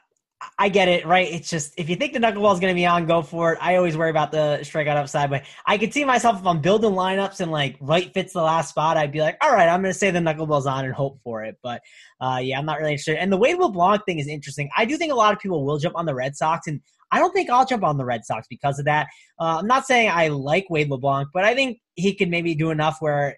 I 0.57 0.69
get 0.69 0.87
it, 0.87 1.05
right? 1.05 1.31
It's 1.31 1.49
just 1.49 1.73
if 1.77 1.89
you 1.89 1.95
think 1.95 2.13
the 2.13 2.19
knuckleball 2.19 2.53
is 2.53 2.59
going 2.59 2.73
to 2.73 2.75
be 2.75 2.85
on, 2.85 3.05
go 3.05 3.21
for 3.21 3.53
it. 3.53 3.59
I 3.61 3.75
always 3.75 3.97
worry 3.97 4.09
about 4.09 4.31
the 4.31 4.59
strikeout 4.61 4.95
upside, 4.95 5.29
but 5.29 5.43
I 5.65 5.77
could 5.77 5.93
see 5.93 6.05
myself 6.05 6.39
if 6.39 6.45
I'm 6.45 6.61
building 6.61 6.91
lineups 6.91 7.39
and 7.39 7.51
like 7.51 7.77
Wright 7.79 8.13
fits 8.13 8.33
the 8.33 8.41
last 8.41 8.69
spot, 8.69 8.97
I'd 8.97 9.11
be 9.11 9.21
like, 9.21 9.37
all 9.41 9.51
right, 9.51 9.67
I'm 9.67 9.81
going 9.81 9.93
to 9.93 9.99
say 9.99 10.11
the 10.11 10.19
knuckleball's 10.19 10.65
on 10.65 10.85
and 10.85 10.93
hope 10.93 11.19
for 11.23 11.43
it. 11.43 11.57
But 11.61 11.81
uh, 12.21 12.39
yeah, 12.41 12.59
I'm 12.59 12.65
not 12.65 12.79
really 12.79 12.91
interested. 12.91 13.17
And 13.17 13.31
the 13.31 13.37
Wade 13.37 13.57
LeBlanc 13.57 14.05
thing 14.05 14.19
is 14.19 14.27
interesting. 14.27 14.69
I 14.77 14.85
do 14.85 14.97
think 14.97 15.11
a 15.11 15.15
lot 15.15 15.33
of 15.33 15.39
people 15.39 15.65
will 15.65 15.77
jump 15.77 15.95
on 15.95 16.05
the 16.05 16.15
Red 16.15 16.35
Sox, 16.35 16.67
and 16.67 16.81
I 17.11 17.19
don't 17.19 17.31
think 17.31 17.49
I'll 17.49 17.65
jump 17.65 17.83
on 17.83 17.97
the 17.97 18.05
Red 18.05 18.25
Sox 18.25 18.47
because 18.47 18.79
of 18.79 18.85
that. 18.85 19.07
Uh, 19.39 19.59
I'm 19.59 19.67
not 19.67 19.85
saying 19.85 20.09
I 20.11 20.29
like 20.29 20.69
Wade 20.69 20.89
LeBlanc, 20.89 21.29
but 21.33 21.43
I 21.43 21.53
think 21.53 21.79
he 21.95 22.15
could 22.15 22.29
maybe 22.29 22.55
do 22.55 22.71
enough 22.71 22.97
where 22.99 23.37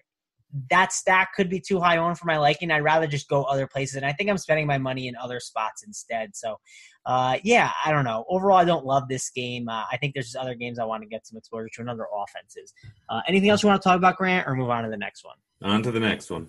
that 0.70 0.92
stack 0.92 1.34
could 1.34 1.48
be 1.48 1.60
too 1.60 1.80
high 1.80 1.98
on 1.98 2.14
for 2.14 2.26
my 2.26 2.38
liking. 2.38 2.70
I'd 2.70 2.80
rather 2.80 3.06
just 3.06 3.28
go 3.28 3.44
other 3.44 3.66
places, 3.66 3.96
and 3.96 4.04
I 4.04 4.12
think 4.12 4.30
I'm 4.30 4.38
spending 4.38 4.66
my 4.66 4.78
money 4.78 5.08
in 5.08 5.16
other 5.16 5.40
spots 5.40 5.82
instead. 5.84 6.36
So, 6.36 6.56
uh, 7.04 7.38
yeah, 7.42 7.70
I 7.84 7.92
don't 7.92 8.04
know. 8.04 8.24
Overall, 8.28 8.58
I 8.58 8.64
don't 8.64 8.84
love 8.84 9.08
this 9.08 9.30
game. 9.30 9.68
Uh, 9.68 9.84
I 9.90 9.96
think 9.96 10.14
there's 10.14 10.26
just 10.26 10.36
other 10.36 10.54
games 10.54 10.78
I 10.78 10.84
want 10.84 11.02
to 11.02 11.08
get 11.08 11.26
some 11.26 11.36
exposure 11.36 11.68
to 11.74 11.80
and 11.82 11.90
other 11.90 12.06
offenses. 12.14 12.72
Uh, 13.08 13.20
anything 13.28 13.50
else 13.50 13.62
you 13.62 13.68
want 13.68 13.82
to 13.82 13.88
talk 13.88 13.96
about, 13.96 14.16
Grant, 14.16 14.46
or 14.48 14.54
move 14.54 14.70
on 14.70 14.84
to 14.84 14.90
the 14.90 14.96
next 14.96 15.24
one? 15.24 15.36
On 15.62 15.82
to 15.82 15.90
the 15.90 16.00
next 16.00 16.30
one. 16.30 16.48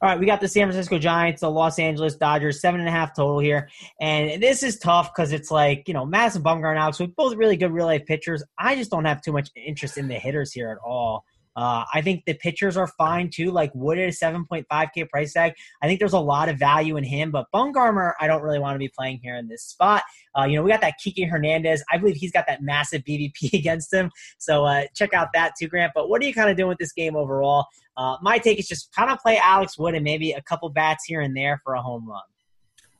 All 0.00 0.08
right, 0.08 0.18
we 0.18 0.26
got 0.26 0.40
the 0.40 0.48
San 0.48 0.66
Francisco 0.66 0.98
Giants, 0.98 1.40
the 1.40 1.50
Los 1.50 1.78
Angeles 1.78 2.16
Dodgers, 2.16 2.60
seven 2.60 2.80
and 2.80 2.88
a 2.88 2.92
half 2.92 3.14
total 3.14 3.38
here. 3.40 3.68
And 4.00 4.42
this 4.42 4.62
is 4.62 4.78
tough 4.78 5.12
because 5.14 5.32
it's 5.32 5.50
like, 5.50 5.88
you 5.88 5.94
know, 5.94 6.06
Madison 6.06 6.42
Bumgarner 6.42 6.70
and 6.70 6.78
Alex, 6.78 7.00
both 7.16 7.34
really 7.34 7.56
good 7.56 7.72
real 7.72 7.86
life 7.86 8.06
pitchers. 8.06 8.42
I 8.58 8.76
just 8.76 8.90
don't 8.90 9.04
have 9.04 9.22
too 9.22 9.32
much 9.32 9.50
interest 9.56 9.98
in 9.98 10.08
the 10.08 10.14
hitters 10.14 10.52
here 10.52 10.70
at 10.70 10.78
all. 10.88 11.24
Uh, 11.58 11.84
I 11.92 12.02
think 12.02 12.24
the 12.24 12.34
pitchers 12.34 12.76
are 12.76 12.86
fine 12.86 13.30
too. 13.30 13.50
Like 13.50 13.72
Wood 13.74 13.98
at 13.98 14.08
a 14.08 14.12
7.5K 14.12 15.08
price 15.08 15.32
tag. 15.32 15.54
I 15.82 15.88
think 15.88 15.98
there's 15.98 16.12
a 16.12 16.20
lot 16.20 16.48
of 16.48 16.56
value 16.56 16.96
in 16.96 17.02
him, 17.02 17.32
but 17.32 17.46
Bumgarner, 17.52 18.12
I 18.20 18.28
don't 18.28 18.42
really 18.42 18.60
want 18.60 18.76
to 18.76 18.78
be 18.78 18.88
playing 18.96 19.18
here 19.24 19.34
in 19.34 19.48
this 19.48 19.64
spot. 19.64 20.04
Uh, 20.38 20.44
you 20.44 20.54
know, 20.54 20.62
we 20.62 20.70
got 20.70 20.82
that 20.82 21.00
Kike 21.04 21.28
Hernandez. 21.28 21.82
I 21.92 21.98
believe 21.98 22.14
he's 22.14 22.30
got 22.30 22.46
that 22.46 22.62
massive 22.62 23.02
BVP 23.02 23.52
against 23.54 23.92
him. 23.92 24.12
So 24.38 24.66
uh, 24.66 24.84
check 24.94 25.12
out 25.14 25.30
that 25.34 25.54
too, 25.58 25.66
Grant. 25.66 25.90
But 25.96 26.08
what 26.08 26.22
are 26.22 26.26
you 26.26 26.32
kind 26.32 26.48
of 26.48 26.56
doing 26.56 26.68
with 26.68 26.78
this 26.78 26.92
game 26.92 27.16
overall? 27.16 27.66
Uh, 27.96 28.16
my 28.22 28.38
take 28.38 28.60
is 28.60 28.68
just 28.68 28.94
kind 28.94 29.10
of 29.10 29.18
play 29.18 29.36
Alex 29.38 29.76
Wood 29.76 29.96
and 29.96 30.04
maybe 30.04 30.30
a 30.30 30.42
couple 30.42 30.68
bats 30.68 31.06
here 31.06 31.22
and 31.22 31.36
there 31.36 31.60
for 31.64 31.74
a 31.74 31.82
home 31.82 32.08
run. 32.08 32.22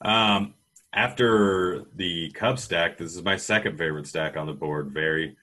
Um, 0.03 0.55
after 0.93 1.85
the 1.95 2.33
Cub 2.33 2.59
stack, 2.59 2.99
this 2.99 3.15
is 3.15 3.23
my 3.23 3.37
second 3.37 3.79
favorite 3.79 4.09
stack 4.09 4.37
on 4.37 4.49
the 4.49 4.53
board. 4.53 4.91
Very 4.91 5.37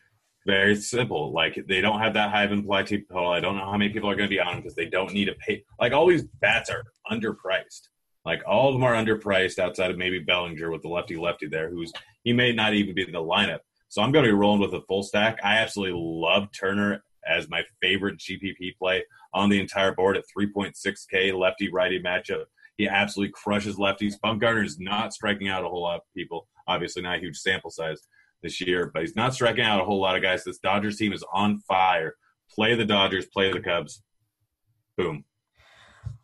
very 0.45 0.75
simple. 0.75 1.33
Like 1.33 1.59
they 1.67 1.81
don't 1.81 1.99
have 1.99 2.13
that 2.13 2.31
high 2.31 2.43
of 2.43 2.51
implied 2.51 2.87
total. 2.87 3.31
I 3.31 3.39
don't 3.39 3.57
know 3.57 3.65
how 3.65 3.77
many 3.77 3.91
people 3.91 4.09
are 4.09 4.15
going 4.15 4.29
to 4.29 4.35
be 4.35 4.39
on 4.39 4.57
because 4.57 4.75
they 4.75 4.85
don't 4.85 5.13
need 5.13 5.25
to 5.25 5.33
pay. 5.33 5.63
Like 5.79 5.93
all 5.93 6.07
these 6.07 6.23
bats 6.23 6.69
are 6.69 6.83
underpriced. 7.11 7.89
Like 8.25 8.41
all 8.47 8.69
of 8.69 8.75
them 8.75 8.83
are 8.83 8.93
underpriced 8.93 9.59
outside 9.59 9.91
of 9.91 9.97
maybe 9.97 10.19
Bellinger 10.19 10.71
with 10.71 10.81
the 10.81 10.87
lefty 10.87 11.15
lefty 11.15 11.47
there, 11.47 11.69
who's 11.69 11.91
he 12.23 12.33
may 12.33 12.53
not 12.53 12.73
even 12.73 12.95
be 12.95 13.03
in 13.03 13.11
the 13.11 13.19
lineup. 13.19 13.59
So 13.89 14.01
I'm 14.01 14.11
going 14.11 14.25
to 14.25 14.31
be 14.31 14.35
rolling 14.35 14.61
with 14.61 14.73
a 14.73 14.81
full 14.87 15.03
stack. 15.03 15.39
I 15.43 15.57
absolutely 15.57 15.99
love 15.99 16.47
Turner 16.51 17.03
as 17.27 17.49
my 17.49 17.63
favorite 17.81 18.17
GPP 18.17 18.77
play 18.77 19.03
on 19.33 19.49
the 19.49 19.59
entire 19.59 19.93
board 19.93 20.17
at 20.17 20.25
3.6K 20.37 21.37
lefty 21.37 21.71
righty 21.71 22.01
matchup. 22.01 22.45
He 22.77 22.87
absolutely 22.87 23.31
crushes 23.33 23.77
lefties. 23.77 24.15
Bumgarner 24.23 24.65
is 24.65 24.79
not 24.79 25.13
striking 25.13 25.47
out 25.47 25.63
a 25.63 25.69
whole 25.69 25.83
lot 25.83 25.97
of 25.97 26.01
people. 26.15 26.47
Obviously, 26.67 27.03
not 27.03 27.17
a 27.17 27.21
huge 27.21 27.37
sample 27.37 27.69
size 27.71 28.01
this 28.45 28.61
year, 28.61 28.91
but 28.93 29.01
he's 29.01 29.15
not 29.15 29.33
striking 29.33 29.65
out 29.65 29.81
a 29.81 29.83
whole 29.83 29.99
lot 29.99 30.15
of 30.15 30.21
guys. 30.21 30.43
This 30.43 30.59
Dodgers 30.59 30.97
team 30.97 31.11
is 31.11 31.25
on 31.33 31.59
fire. 31.67 32.15
Play 32.49 32.75
the 32.75 32.85
Dodgers, 32.85 33.25
play 33.25 33.51
the 33.51 33.59
Cubs. 33.59 34.03
Boom. 34.97 35.25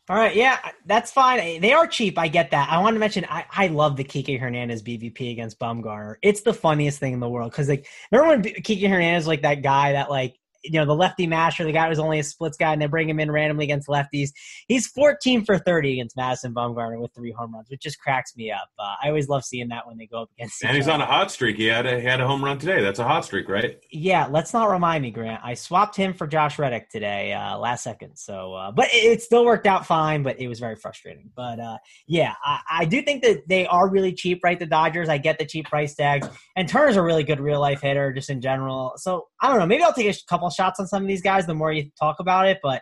All 0.09 0.17
right, 0.17 0.35
yeah, 0.35 0.59
that's 0.85 1.11
fine. 1.11 1.61
They 1.61 1.73
are 1.73 1.87
cheap. 1.87 2.17
I 2.17 2.27
get 2.27 2.51
that. 2.51 2.69
I 2.69 2.79
want 2.79 2.95
to 2.95 2.99
mention 2.99 3.25
I, 3.29 3.45
I 3.49 3.67
love 3.67 3.95
the 3.95 4.03
Kike 4.03 4.39
Hernandez 4.39 4.83
BVP 4.83 5.31
against 5.31 5.59
Bumgarner. 5.59 6.15
It's 6.21 6.41
the 6.41 6.53
funniest 6.53 6.99
thing 6.99 7.13
in 7.13 7.19
the 7.19 7.29
world 7.29 7.51
because 7.51 7.69
like 7.69 7.87
remember 8.11 8.49
when 8.49 8.55
Kike 8.55 8.89
Hernandez 8.89 9.25
like 9.25 9.43
that 9.43 9.61
guy 9.61 9.93
that 9.93 10.09
like 10.09 10.37
you 10.63 10.73
know 10.73 10.85
the 10.85 10.95
lefty 10.95 11.27
masher, 11.27 11.63
the 11.63 11.71
guy 11.71 11.87
who's 11.87 11.99
only 11.99 12.19
a 12.19 12.23
splits 12.23 12.57
guy, 12.57 12.73
and 12.73 12.81
they 12.81 12.87
bring 12.87 13.09
him 13.09 13.19
in 13.19 13.31
randomly 13.31 13.65
against 13.65 13.87
lefties. 13.87 14.29
He's 14.67 14.87
14 14.87 15.45
for 15.45 15.57
30 15.57 15.93
against 15.93 16.15
Madison 16.15 16.53
Bumgarner 16.53 16.99
with 16.99 17.13
three 17.13 17.31
home 17.31 17.53
runs, 17.53 17.69
which 17.69 17.81
just 17.81 17.99
cracks 17.99 18.35
me 18.35 18.51
up. 18.51 18.69
Uh, 18.77 18.95
I 19.03 19.07
always 19.07 19.29
love 19.29 19.43
seeing 19.43 19.69
that 19.69 19.87
when 19.87 19.97
they 19.97 20.05
go 20.05 20.23
up 20.23 20.29
against. 20.37 20.63
And 20.63 20.75
he's 20.75 20.87
other. 20.87 20.95
on 20.95 21.01
a 21.01 21.05
hot 21.05 21.31
streak. 21.31 21.57
He 21.57 21.65
had 21.65 21.85
a 21.85 21.99
he 21.99 22.05
had 22.05 22.21
a 22.21 22.27
home 22.27 22.43
run 22.43 22.57
today. 22.57 22.81
That's 22.81 22.99
a 22.99 23.03
hot 23.03 23.25
streak, 23.25 23.49
right? 23.49 23.79
Yeah. 23.91 24.27
Let's 24.27 24.53
not 24.53 24.69
remind 24.69 25.01
me, 25.01 25.11
Grant. 25.11 25.41
I 25.43 25.53
swapped 25.53 25.95
him 25.95 26.13
for 26.13 26.27
Josh 26.27 26.59
Reddick 26.59 26.89
today, 26.89 27.33
uh, 27.33 27.57
last 27.57 27.83
second. 27.83 28.15
So, 28.15 28.53
uh, 28.53 28.71
but 28.71 28.87
it, 28.87 28.97
it, 28.97 29.21
still 29.21 29.45
worked 29.45 29.67
out 29.67 29.85
fine. 29.85 30.23
But 30.23 30.39
it 30.39 30.47
was 30.47 30.59
very 30.59 30.75
frustrating. 30.75 31.29
But 31.35 31.59
uh, 31.59 31.77
yeah, 32.07 32.33
I, 32.43 32.59
I 32.71 32.85
do 32.85 33.01
think 33.01 33.23
that 33.23 33.47
they 33.47 33.65
are 33.67 33.89
really 33.89 34.13
cheap, 34.13 34.41
right? 34.43 34.59
The 34.59 34.65
Dodgers. 34.65 35.09
I 35.09 35.17
get 35.17 35.39
the 35.39 35.45
cheap 35.45 35.65
price 35.65 35.95
tags, 35.95 36.27
and 36.55 36.67
Turner's 36.67 36.95
a 36.95 37.01
really 37.01 37.23
good 37.23 37.39
real 37.39 37.59
life 37.59 37.81
hitter, 37.81 38.11
just 38.13 38.29
in 38.29 38.41
general. 38.41 38.93
So 38.97 39.27
I 39.41 39.49
don't 39.49 39.57
know. 39.57 39.65
Maybe 39.65 39.83
I'll 39.83 39.91
take 39.91 40.15
a 40.15 40.17
couple 40.29 40.49
shots 40.51 40.79
on 40.79 40.87
some 40.87 41.01
of 41.01 41.07
these 41.07 41.21
guys 41.21 41.31
guys 41.31 41.47
the 41.47 41.55
more 41.55 41.71
you 41.71 41.89
talk 41.99 42.19
about 42.19 42.47
it, 42.47 42.59
but 42.61 42.81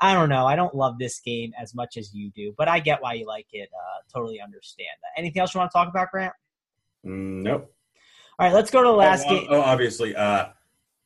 I 0.00 0.12
don't 0.14 0.28
know. 0.28 0.46
I 0.46 0.56
don't 0.56 0.74
love 0.74 0.98
this 0.98 1.20
game 1.20 1.52
as 1.60 1.74
much 1.74 1.96
as 1.96 2.12
you 2.12 2.30
do, 2.34 2.52
but 2.58 2.68
I 2.68 2.80
get 2.80 3.00
why 3.00 3.14
you 3.14 3.26
like 3.26 3.46
it. 3.52 3.68
Uh, 3.72 4.00
totally 4.12 4.40
understand 4.40 4.88
that. 5.02 5.20
Anything 5.20 5.40
else 5.40 5.54
you 5.54 5.60
want 5.60 5.70
to 5.70 5.78
talk 5.78 5.88
about, 5.88 6.10
Grant? 6.10 6.32
Mm, 7.06 7.42
nope. 7.42 7.72
All 8.38 8.46
right, 8.46 8.54
let's 8.54 8.70
go 8.70 8.82
to 8.82 8.88
the 8.88 8.94
last 8.94 9.26
oh, 9.28 9.30
game. 9.30 9.46
Oh, 9.48 9.60
obviously, 9.60 10.16
uh, 10.16 10.46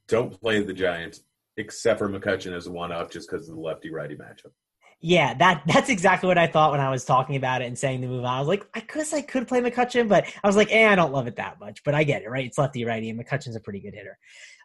don't 0.07 0.40
play 0.40 0.62
the 0.62 0.72
Giants 0.72 1.20
except 1.59 1.99
for 1.99 2.09
McCutchen 2.09 2.57
as 2.57 2.66
a 2.66 2.72
one-up 2.72 3.11
just 3.11 3.28
because 3.28 3.49
of 3.49 3.57
the 3.57 3.61
lefty-righty 3.61 4.16
matchup. 4.16 4.53
Yeah, 5.01 5.34
that 5.34 5.62
that's 5.66 5.90
exactly 5.90 6.26
what 6.26 6.38
I 6.38 6.49
thought 6.49 6.72
when 6.72 6.80
I 6.80 6.90
was 6.90 7.05
talking 7.05 7.36
about 7.36 7.62
it 7.62 7.66
and 7.66 7.78
saying 7.78 8.01
the 8.01 8.09
move 8.09 8.24
on. 8.24 8.34
I 8.34 8.40
was 8.40 8.49
like, 8.49 8.66
I 8.74 8.80
guess 8.80 9.12
I 9.12 9.20
could 9.20 9.46
play 9.46 9.61
McCutchen, 9.61 10.09
but 10.09 10.24
I 10.42 10.46
was 10.46 10.57
like, 10.57 10.72
eh, 10.72 10.88
I 10.88 10.96
don't 10.96 11.12
love 11.12 11.28
it 11.28 11.36
that 11.36 11.61
much. 11.61 11.84
But 11.84 11.94
I 11.94 12.03
get 12.03 12.22
it, 12.22 12.30
right? 12.30 12.46
It's 12.46 12.59
lefty 12.59 12.84
righty, 12.84 13.11
and 13.11 13.20
McCutchen's 13.20 13.55
a 13.55 13.61
pretty 13.61 13.78
good 13.78 13.94
hitter. 13.94 14.18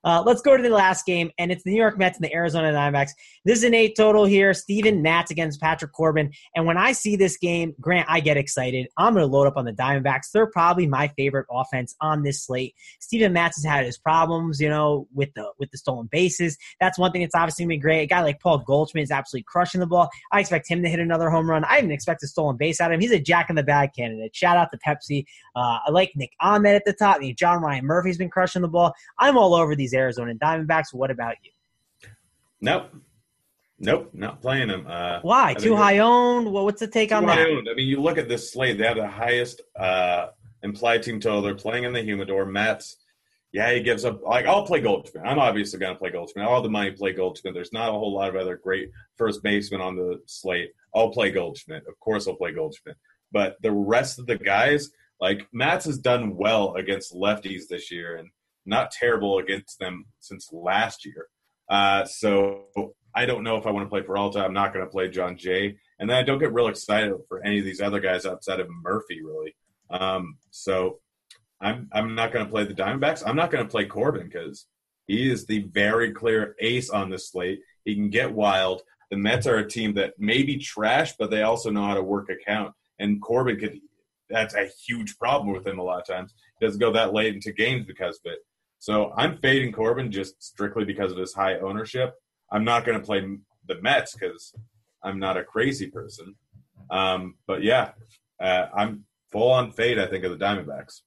Uh, 0.03 0.23
let's 0.25 0.41
go 0.41 0.55
to 0.57 0.63
the 0.63 0.69
last 0.69 1.05
game, 1.05 1.31
and 1.37 1.51
it's 1.51 1.63
the 1.63 1.71
New 1.71 1.77
York 1.77 1.97
Mets 1.97 2.17
and 2.17 2.25
the 2.25 2.33
Arizona 2.33 2.71
Diamondbacks. 2.71 3.11
This 3.45 3.59
is 3.59 3.63
an 3.63 3.73
eight 3.73 3.95
total 3.95 4.25
here. 4.25 4.53
Steven 4.53 5.01
Matz 5.01 5.31
against 5.31 5.61
Patrick 5.61 5.91
Corbin. 5.93 6.31
And 6.55 6.65
when 6.65 6.77
I 6.77 6.91
see 6.91 7.15
this 7.15 7.37
game, 7.37 7.75
Grant, 7.79 8.07
I 8.09 8.19
get 8.19 8.37
excited. 8.37 8.87
I'm 8.97 9.13
going 9.13 9.25
to 9.25 9.31
load 9.31 9.47
up 9.47 9.57
on 9.57 9.65
the 9.65 9.73
Diamondbacks. 9.73 10.31
They're 10.33 10.47
probably 10.47 10.87
my 10.87 11.07
favorite 11.09 11.47
offense 11.51 11.95
on 12.01 12.23
this 12.23 12.45
slate. 12.45 12.75
Steven 12.99 13.33
Matz 13.33 13.57
has 13.57 13.69
had 13.69 13.85
his 13.85 13.97
problems, 13.97 14.59
you 14.59 14.69
know, 14.69 15.07
with 15.13 15.33
the 15.35 15.51
with 15.59 15.71
the 15.71 15.77
stolen 15.77 16.07
bases. 16.11 16.57
That's 16.79 16.97
one 16.97 17.11
thing 17.11 17.21
that's 17.21 17.35
obviously 17.35 17.65
going 17.65 17.69
to 17.69 17.77
be 17.77 17.81
great. 17.81 18.01
A 18.01 18.05
guy 18.07 18.21
like 18.21 18.39
Paul 18.39 18.59
Goldschmidt 18.59 19.03
is 19.03 19.11
absolutely 19.11 19.45
crushing 19.47 19.79
the 19.79 19.87
ball. 19.87 20.09
I 20.31 20.39
expect 20.39 20.67
him 20.67 20.83
to 20.83 20.89
hit 20.89 20.99
another 20.99 21.29
home 21.29 21.49
run. 21.49 21.63
I 21.65 21.77
even 21.77 21.91
expect 21.91 22.23
a 22.23 22.27
stolen 22.27 22.57
base 22.57 22.81
out 22.81 22.91
of 22.91 22.95
him. 22.95 23.01
He's 23.01 23.11
a 23.11 23.19
jack 23.19 23.49
in 23.49 23.55
the 23.55 23.63
bag 23.63 23.91
candidate. 23.95 24.35
Shout 24.35 24.57
out 24.57 24.69
to 24.71 24.77
Pepsi. 24.77 25.25
Uh, 25.55 25.79
I 25.85 25.91
like 25.91 26.11
Nick 26.15 26.31
Ahmed 26.39 26.75
at 26.75 26.83
the 26.85 26.93
top. 26.93 27.21
John 27.37 27.61
Ryan 27.61 27.85
Murphy's 27.85 28.17
been 28.17 28.29
crushing 28.29 28.61
the 28.61 28.67
ball. 28.67 28.93
I'm 29.19 29.37
all 29.37 29.53
over 29.53 29.75
these 29.75 29.92
Arizona 29.93 30.33
Diamondbacks. 30.35 30.93
What 30.93 31.11
about 31.11 31.35
you? 31.43 31.51
Nope. 32.61 32.91
Nope, 33.79 34.11
not 34.13 34.41
playing 34.41 34.69
them. 34.69 34.85
Uh, 34.87 35.19
Why? 35.23 35.53
Too 35.55 35.75
high 35.75 35.99
owned? 35.99 36.51
Well, 36.51 36.63
what's 36.63 36.79
the 36.79 36.87
take 36.87 37.11
on 37.11 37.25
that? 37.25 37.39
Owned. 37.39 37.67
I 37.69 37.73
mean, 37.73 37.87
you 37.87 37.99
look 37.99 38.17
at 38.17 38.29
this 38.29 38.53
slate; 38.53 38.77
they 38.77 38.85
have 38.85 38.95
the 38.95 39.07
highest 39.07 39.61
uh, 39.77 40.27
implied 40.61 41.03
team 41.03 41.19
total. 41.19 41.41
They're 41.41 41.55
playing 41.55 41.83
in 41.83 41.91
the 41.91 42.01
humidor. 42.01 42.45
Mets, 42.45 42.97
yeah, 43.51 43.71
he 43.71 43.81
gives 43.81 44.05
up. 44.05 44.23
Like, 44.23 44.45
I'll 44.45 44.65
play 44.65 44.79
Goldschmidt. 44.79 45.25
I'm 45.25 45.39
obviously 45.39 45.79
going 45.79 45.93
to 45.93 45.99
play 45.99 46.11
Goldschmidt. 46.11 46.45
All 46.45 46.61
the 46.61 46.69
money 46.69 46.91
play 46.91 47.13
Goldschmidt. 47.13 47.53
There's 47.53 47.73
not 47.73 47.89
a 47.89 47.91
whole 47.91 48.13
lot 48.13 48.29
of 48.29 48.35
other 48.35 48.57
great 48.57 48.89
first 49.17 49.43
basemen 49.43 49.81
on 49.81 49.95
the 49.95 50.21
slate. 50.25 50.71
I'll 50.95 51.11
play 51.11 51.29
Goldschmidt. 51.29 51.83
Of 51.87 51.99
course, 51.99 52.27
I'll 52.27 52.35
play 52.35 52.51
Goldschmidt. 52.51 52.97
But 53.31 53.57
the 53.61 53.71
rest 53.71 54.17
of 54.17 54.27
the 54.27 54.37
guys, 54.37 54.89
like 55.19 55.47
Matz, 55.51 55.85
has 55.85 55.97
done 55.97 56.35
well 56.35 56.75
against 56.75 57.13
lefties 57.13 57.67
this 57.69 57.91
year, 57.91 58.15
and 58.15 58.29
not 58.65 58.91
terrible 58.91 59.39
against 59.39 59.79
them 59.79 60.05
since 60.19 60.49
last 60.51 61.05
year. 61.05 61.27
Uh, 61.69 62.05
so 62.05 62.65
I 63.15 63.25
don't 63.25 63.43
know 63.43 63.57
if 63.57 63.65
I 63.65 63.71
want 63.71 63.85
to 63.85 63.89
play 63.89 64.01
Peralta. 64.01 64.43
I'm 64.43 64.53
not 64.53 64.73
going 64.73 64.85
to 64.85 64.91
play 64.91 65.09
Jon 65.09 65.37
Jay. 65.37 65.77
And 65.99 66.09
then 66.09 66.17
I 66.17 66.23
don't 66.23 66.39
get 66.39 66.53
real 66.53 66.67
excited 66.67 67.13
for 67.27 67.43
any 67.45 67.59
of 67.59 67.65
these 67.65 67.81
other 67.81 67.99
guys 67.99 68.25
outside 68.25 68.59
of 68.59 68.67
Murphy, 68.69 69.21
really. 69.23 69.55
Um, 69.89 70.37
so 70.49 70.99
I'm 71.61 71.87
I'm 71.91 72.15
not 72.15 72.33
going 72.33 72.45
to 72.45 72.51
play 72.51 72.65
the 72.65 72.73
Diamondbacks. 72.73 73.23
I'm 73.25 73.35
not 73.35 73.51
going 73.51 73.63
to 73.63 73.71
play 73.71 73.85
Corbin 73.85 74.27
because 74.27 74.65
he 75.07 75.29
is 75.29 75.45
the 75.45 75.63
very 75.63 76.11
clear 76.11 76.55
ace 76.59 76.89
on 76.89 77.09
this 77.09 77.29
slate. 77.29 77.59
He 77.85 77.95
can 77.95 78.09
get 78.09 78.33
wild. 78.33 78.81
The 79.11 79.17
Mets 79.17 79.47
are 79.47 79.57
a 79.57 79.69
team 79.69 79.93
that 79.95 80.13
may 80.17 80.43
be 80.43 80.57
trash, 80.57 81.13
but 81.17 81.29
they 81.29 81.43
also 81.43 81.69
know 81.69 81.85
how 81.85 81.93
to 81.93 82.03
work 82.03 82.29
a 82.29 82.35
count. 82.43 82.73
And 82.99 83.21
Corbin 83.21 83.59
could 83.59 83.79
that's 84.29 84.55
a 84.55 84.69
huge 84.85 85.17
problem 85.19 85.53
with 85.53 85.67
him 85.67 85.79
a 85.79 85.83
lot 85.83 85.99
of 86.01 86.07
times. 86.07 86.33
He 86.59 86.65
doesn't 86.65 86.79
go 86.79 86.91
that 86.93 87.13
late 87.13 87.35
into 87.35 87.51
games 87.51 87.85
because 87.85 88.19
of 88.25 88.31
it. 88.31 88.39
So 88.83 89.13
I'm 89.15 89.37
fading 89.37 89.71
Corbin 89.71 90.11
just 90.11 90.43
strictly 90.43 90.83
because 90.83 91.13
of 91.13 91.17
his 91.17 91.33
high 91.33 91.57
ownership. 91.59 92.15
I'm 92.51 92.65
not 92.65 92.83
going 92.83 92.99
to 92.99 93.05
play 93.05 93.25
the 93.65 93.81
Mets 93.81 94.13
because 94.13 94.53
I'm 95.01 95.19
not 95.19 95.37
a 95.37 95.43
crazy 95.45 95.87
person. 95.87 96.35
Um, 96.89 97.35
but 97.47 97.63
yeah, 97.63 97.91
uh, 98.41 98.65
I'm 98.75 99.05
full 99.31 99.53
on 99.53 99.71
fade. 99.71 99.99
I 99.99 100.07
think 100.07 100.25
of 100.25 100.37
the 100.37 100.45
Diamondbacks. 100.45 100.99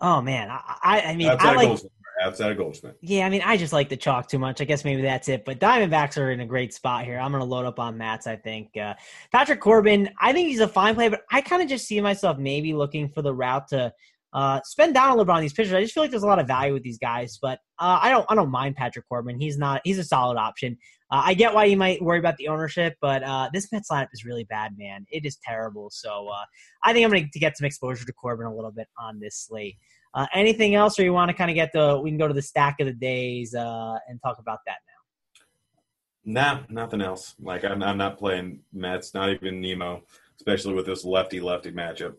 Oh 0.00 0.20
man, 0.20 0.48
I, 0.50 1.02
I 1.02 1.14
mean, 1.14 1.28
outside 1.28 1.50
I 1.50 1.54
like. 1.54 1.68
Goldschmidt, 1.68 1.92
outside 2.24 2.50
of 2.50 2.58
Goldschmidt. 2.58 2.96
Yeah, 3.02 3.24
I 3.24 3.30
mean, 3.30 3.42
I 3.44 3.56
just 3.56 3.72
like 3.72 3.88
the 3.88 3.96
chalk 3.96 4.28
too 4.28 4.40
much. 4.40 4.60
I 4.60 4.64
guess 4.64 4.84
maybe 4.84 5.02
that's 5.02 5.28
it. 5.28 5.44
But 5.44 5.60
Diamondbacks 5.60 6.20
are 6.20 6.32
in 6.32 6.40
a 6.40 6.46
great 6.46 6.74
spot 6.74 7.04
here. 7.04 7.20
I'm 7.20 7.30
going 7.30 7.40
to 7.40 7.48
load 7.48 7.66
up 7.66 7.78
on 7.78 7.98
Matz. 7.98 8.26
I 8.26 8.34
think 8.34 8.76
uh, 8.76 8.94
Patrick 9.30 9.60
Corbin. 9.60 10.10
I 10.20 10.32
think 10.32 10.48
he's 10.48 10.58
a 10.58 10.66
fine 10.66 10.96
player, 10.96 11.10
but 11.10 11.22
I 11.30 11.40
kind 11.40 11.62
of 11.62 11.68
just 11.68 11.86
see 11.86 12.00
myself 12.00 12.36
maybe 12.36 12.74
looking 12.74 13.10
for 13.10 13.22
the 13.22 13.32
route 13.32 13.68
to 13.68 13.92
uh, 14.32 14.60
spend 14.64 14.94
down 14.94 15.08
a 15.08 15.10
little 15.10 15.24
bit 15.24 15.32
on 15.34 15.40
these 15.40 15.52
pitchers. 15.52 15.72
I 15.72 15.82
just 15.82 15.92
feel 15.92 16.02
like 16.02 16.10
there's 16.10 16.22
a 16.22 16.26
lot 16.26 16.38
of 16.38 16.46
value 16.46 16.72
with 16.72 16.82
these 16.82 16.98
guys, 16.98 17.38
but 17.40 17.58
uh, 17.78 17.98
I 18.00 18.10
don't. 18.10 18.26
I 18.28 18.34
don't 18.34 18.50
mind 18.50 18.76
Patrick 18.76 19.08
Corbin. 19.08 19.40
He's 19.40 19.58
not. 19.58 19.80
He's 19.84 19.98
a 19.98 20.04
solid 20.04 20.38
option. 20.38 20.78
Uh, 21.10 21.22
I 21.26 21.34
get 21.34 21.54
why 21.54 21.64
you 21.64 21.76
might 21.76 22.00
worry 22.00 22.20
about 22.20 22.36
the 22.36 22.48
ownership, 22.48 22.94
but 23.00 23.24
uh, 23.24 23.50
this 23.52 23.72
Mets 23.72 23.90
lineup 23.90 24.08
is 24.12 24.24
really 24.24 24.44
bad, 24.44 24.78
man. 24.78 25.04
It 25.10 25.26
is 25.26 25.36
terrible. 25.44 25.90
So 25.90 26.28
uh, 26.28 26.44
I 26.84 26.92
think 26.92 27.04
I'm 27.04 27.10
going 27.10 27.28
to 27.32 27.38
get 27.40 27.58
some 27.58 27.64
exposure 27.64 28.06
to 28.06 28.12
Corbin 28.12 28.46
a 28.46 28.54
little 28.54 28.70
bit 28.70 28.86
on 28.96 29.18
this 29.18 29.36
slate. 29.36 29.76
Uh, 30.14 30.26
anything 30.32 30.76
else, 30.76 30.98
or 30.98 31.02
you 31.02 31.12
want 31.12 31.30
to 31.30 31.36
kind 31.36 31.50
of 31.50 31.56
get 31.56 31.72
the? 31.72 32.00
We 32.00 32.10
can 32.10 32.18
go 32.18 32.28
to 32.28 32.34
the 32.34 32.42
stack 32.42 32.76
of 32.80 32.86
the 32.86 32.92
days 32.92 33.54
and 33.54 34.20
talk 34.22 34.38
about 34.38 34.60
that 34.66 34.76
now. 34.86 34.90
Nah, 36.24 36.60
nothing 36.68 37.00
else. 37.00 37.34
Like 37.40 37.64
I'm, 37.64 37.82
I'm 37.82 37.98
not 37.98 38.18
playing 38.18 38.60
Mets, 38.72 39.14
not 39.14 39.30
even 39.30 39.60
Nimmo, 39.60 40.02
especially 40.36 40.74
with 40.74 40.86
this 40.86 41.04
lefty 41.04 41.40
lefty 41.40 41.72
matchup. 41.72 42.14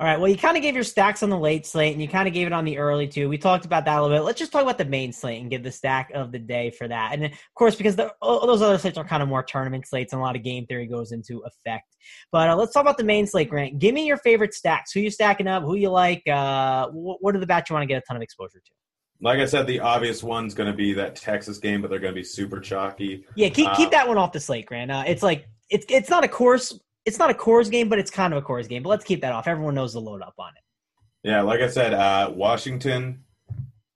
All 0.00 0.06
right. 0.06 0.18
Well, 0.18 0.30
you 0.30 0.38
kind 0.38 0.56
of 0.56 0.62
gave 0.62 0.74
your 0.74 0.82
stacks 0.82 1.22
on 1.22 1.28
the 1.28 1.38
late 1.38 1.66
slate, 1.66 1.92
and 1.92 2.00
you 2.00 2.08
kind 2.08 2.26
of 2.26 2.32
gave 2.32 2.46
it 2.46 2.54
on 2.54 2.64
the 2.64 2.78
early 2.78 3.06
too. 3.06 3.28
We 3.28 3.36
talked 3.36 3.66
about 3.66 3.84
that 3.84 3.98
a 3.98 4.00
little 4.00 4.16
bit. 4.16 4.22
Let's 4.22 4.38
just 4.38 4.50
talk 4.50 4.62
about 4.62 4.78
the 4.78 4.86
main 4.86 5.12
slate 5.12 5.42
and 5.42 5.50
give 5.50 5.62
the 5.62 5.70
stack 5.70 6.10
of 6.14 6.32
the 6.32 6.38
day 6.38 6.70
for 6.70 6.88
that. 6.88 7.10
And 7.12 7.26
of 7.26 7.32
course, 7.54 7.76
because 7.76 7.96
the, 7.96 8.10
those 8.22 8.62
other 8.62 8.78
slates 8.78 8.96
are 8.96 9.04
kind 9.04 9.22
of 9.22 9.28
more 9.28 9.42
tournament 9.42 9.86
slates, 9.86 10.14
and 10.14 10.20
a 10.20 10.24
lot 10.24 10.36
of 10.36 10.42
game 10.42 10.64
theory 10.64 10.86
goes 10.86 11.12
into 11.12 11.40
effect. 11.40 11.94
But 12.32 12.48
uh, 12.48 12.56
let's 12.56 12.72
talk 12.72 12.80
about 12.80 12.96
the 12.96 13.04
main 13.04 13.26
slate, 13.26 13.50
Grant. 13.50 13.78
Give 13.78 13.94
me 13.94 14.06
your 14.06 14.16
favorite 14.16 14.54
stacks. 14.54 14.90
Who 14.92 15.00
you 15.00 15.10
stacking 15.10 15.46
up? 15.46 15.64
Who 15.64 15.74
you 15.74 15.90
like? 15.90 16.26
Uh, 16.26 16.88
what 16.88 17.36
are 17.36 17.38
the 17.38 17.46
bats 17.46 17.68
you 17.68 17.74
want 17.74 17.82
to 17.82 17.86
get 17.86 17.98
a 17.98 18.06
ton 18.08 18.16
of 18.16 18.22
exposure 18.22 18.62
to? 18.64 18.72
Like 19.20 19.40
I 19.40 19.44
said, 19.44 19.66
the 19.66 19.80
obvious 19.80 20.22
one's 20.22 20.54
going 20.54 20.70
to 20.70 20.76
be 20.76 20.94
that 20.94 21.14
Texas 21.14 21.58
game, 21.58 21.82
but 21.82 21.90
they're 21.90 22.00
going 22.00 22.14
to 22.14 22.18
be 22.18 22.24
super 22.24 22.58
chalky. 22.58 23.26
Yeah, 23.34 23.50
keep 23.50 23.70
keep 23.74 23.88
um, 23.88 23.90
that 23.90 24.08
one 24.08 24.16
off 24.16 24.32
the 24.32 24.40
slate, 24.40 24.64
Grant. 24.64 24.90
Uh, 24.90 25.04
it's 25.06 25.22
like 25.22 25.46
it's 25.68 25.84
it's 25.90 26.08
not 26.08 26.24
a 26.24 26.28
Coors 26.28 26.72
it's 27.10 27.18
not 27.18 27.28
a 27.28 27.34
Coors 27.34 27.68
game, 27.68 27.88
but 27.88 27.98
it's 27.98 28.10
kind 28.10 28.32
of 28.32 28.40
a 28.40 28.46
Coors 28.46 28.68
game. 28.68 28.84
But 28.84 28.90
let's 28.90 29.04
keep 29.04 29.20
that 29.22 29.32
off. 29.32 29.48
Everyone 29.48 29.74
knows 29.74 29.94
the 29.94 30.00
load 30.00 30.22
up 30.22 30.34
on 30.38 30.50
it. 30.56 31.28
Yeah, 31.28 31.42
like 31.42 31.60
I 31.60 31.66
said, 31.66 31.92
uh, 31.92 32.30
Washington, 32.32 33.24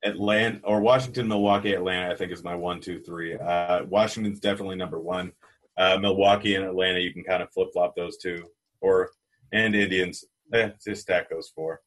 Atlanta, 0.04 0.58
or 0.64 0.80
Washington, 0.80 1.28
Milwaukee, 1.28 1.74
Atlanta. 1.74 2.12
I 2.12 2.16
think 2.16 2.32
is 2.32 2.42
my 2.42 2.56
one, 2.56 2.80
two, 2.80 2.98
three. 2.98 3.38
Uh, 3.38 3.84
Washington's 3.84 4.40
definitely 4.40 4.74
number 4.74 4.98
one. 4.98 5.30
Uh, 5.78 5.96
Milwaukee 6.00 6.56
and 6.56 6.64
Atlanta, 6.64 6.98
you 6.98 7.12
can 7.12 7.22
kind 7.22 7.40
of 7.40 7.52
flip 7.52 7.68
flop 7.72 7.94
those 7.94 8.18
two, 8.18 8.44
or 8.80 9.10
and 9.52 9.76
Indians. 9.76 10.24
Eh, 10.52 10.70
just 10.84 11.02
stack 11.02 11.30
those 11.30 11.52
four. 11.54 11.80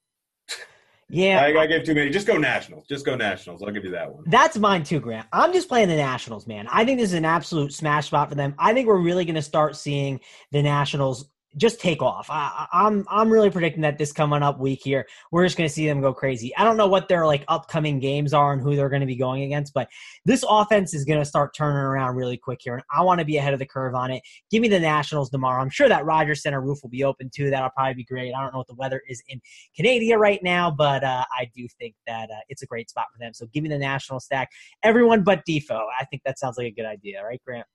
Yeah, 1.10 1.42
I, 1.42 1.58
I 1.62 1.68
give 1.68 1.84
too 1.84 1.96
many. 1.96 2.10
Just 2.10 2.28
go 2.28 2.38
Nationals. 2.38 2.86
Just 2.88 3.06
go 3.06 3.16
Nationals. 3.16 3.64
I'll 3.64 3.72
give 3.72 3.86
you 3.86 3.92
that 3.92 4.14
one. 4.14 4.24
That's 4.28 4.58
mine 4.58 4.84
too, 4.84 5.00
Grant. 5.00 5.28
I'm 5.32 5.54
just 5.54 5.70
playing 5.70 5.88
the 5.88 5.96
Nationals, 5.96 6.48
man. 6.48 6.68
I 6.70 6.84
think 6.84 7.00
this 7.00 7.12
is 7.12 7.14
an 7.14 7.24
absolute 7.26 7.74
smash 7.74 8.08
spot 8.08 8.28
for 8.28 8.36
them. 8.36 8.54
I 8.60 8.74
think 8.74 8.88
we're 8.88 8.98
really 8.98 9.24
going 9.24 9.36
to 9.36 9.42
start 9.42 9.78
seeing 9.78 10.20
the 10.52 10.62
Nationals 10.62 11.30
just 11.58 11.80
take 11.82 12.02
off. 12.02 12.28
I, 12.30 12.68
am 12.72 13.00
I'm, 13.00 13.06
I'm 13.10 13.30
really 13.30 13.50
predicting 13.50 13.82
that 13.82 13.98
this 13.98 14.12
coming 14.12 14.44
up 14.44 14.60
week 14.60 14.82
here, 14.84 15.08
we're 15.32 15.46
just 15.46 15.58
going 15.58 15.68
to 15.68 15.74
see 15.74 15.86
them 15.86 16.02
go 16.02 16.14
crazy. 16.14 16.56
I 16.56 16.64
don't 16.64 16.78
know 16.78 16.88
what 16.88 17.08
their 17.08 17.26
like 17.26 17.44
upcoming 17.48 18.00
games 18.00 18.34
are 18.34 18.54
and 18.54 18.62
who 18.62 18.76
they're 18.76 18.90
going 18.90 19.02
to 19.02 19.08
be 19.08 19.16
going 19.16 19.44
against, 19.44 19.74
but 19.74 19.90
this 20.26 20.46
offense 20.48 20.94
is 20.94 21.04
going 21.04 21.20
to 21.20 21.26
start 21.26 21.56
turning 21.56 21.78
around 21.78 22.16
really 22.16 22.38
quick 22.38 22.60
here, 22.62 22.76
and 22.76 22.84
I 22.96 23.02
want 23.02 23.20
to 23.20 23.26
be 23.26 23.38
ahead 23.38 23.54
of 23.54 23.60
the 23.60 23.66
curve 23.66 23.96
on 23.96 24.12
it. 24.12 24.22
Give 24.52 24.62
me 24.62 24.68
the 24.68 24.80
Nationals 24.80 25.30
tomorrow. 25.30 25.62
I'm 25.62 25.70
sure 25.70 25.90
that 25.90 26.06
Rogers 26.06 26.44
Center 26.44 26.62
roof 26.62 26.80
will 26.84 26.90
be 26.90 27.04
open 27.04 27.30
too. 27.34 27.50
That'll 27.50 27.70
probably 27.72 27.96
be 27.96 28.04
great. 28.04 28.34
I 28.34 28.42
don't 28.42 28.54
know 28.54 28.60
what 28.60 28.68
the 28.68 28.76
weather 28.76 29.02
is 29.08 29.22
in 29.28 29.42
Canada 29.76 30.18
right 30.18 30.42
now, 30.44 30.72
but 30.72 31.04
uh, 31.04 31.26
I 31.32 31.50
do 31.56 31.68
think 31.80 31.96
that 32.06 32.30
uh, 32.30 32.40
it's 32.50 32.62
a 32.62 32.68
great 32.68 32.90
spot 32.90 33.06
for 33.12 33.20
them. 33.20 33.34
So 33.34 33.48
give 33.48 33.64
me 33.64 33.70
the 33.70 33.78
National 33.78 34.20
stack. 34.20 34.52
Everyone 34.84 35.24
but 35.24 35.44
Difo. 35.48 35.86
I 36.00 36.06
think 36.06 36.22
that 36.26 36.40
sounds 36.40 36.58
like 36.58 36.68
a 36.68 36.72
good 36.72 36.86
idea, 36.86 37.24
right, 37.24 37.42
Grant? 37.46 37.66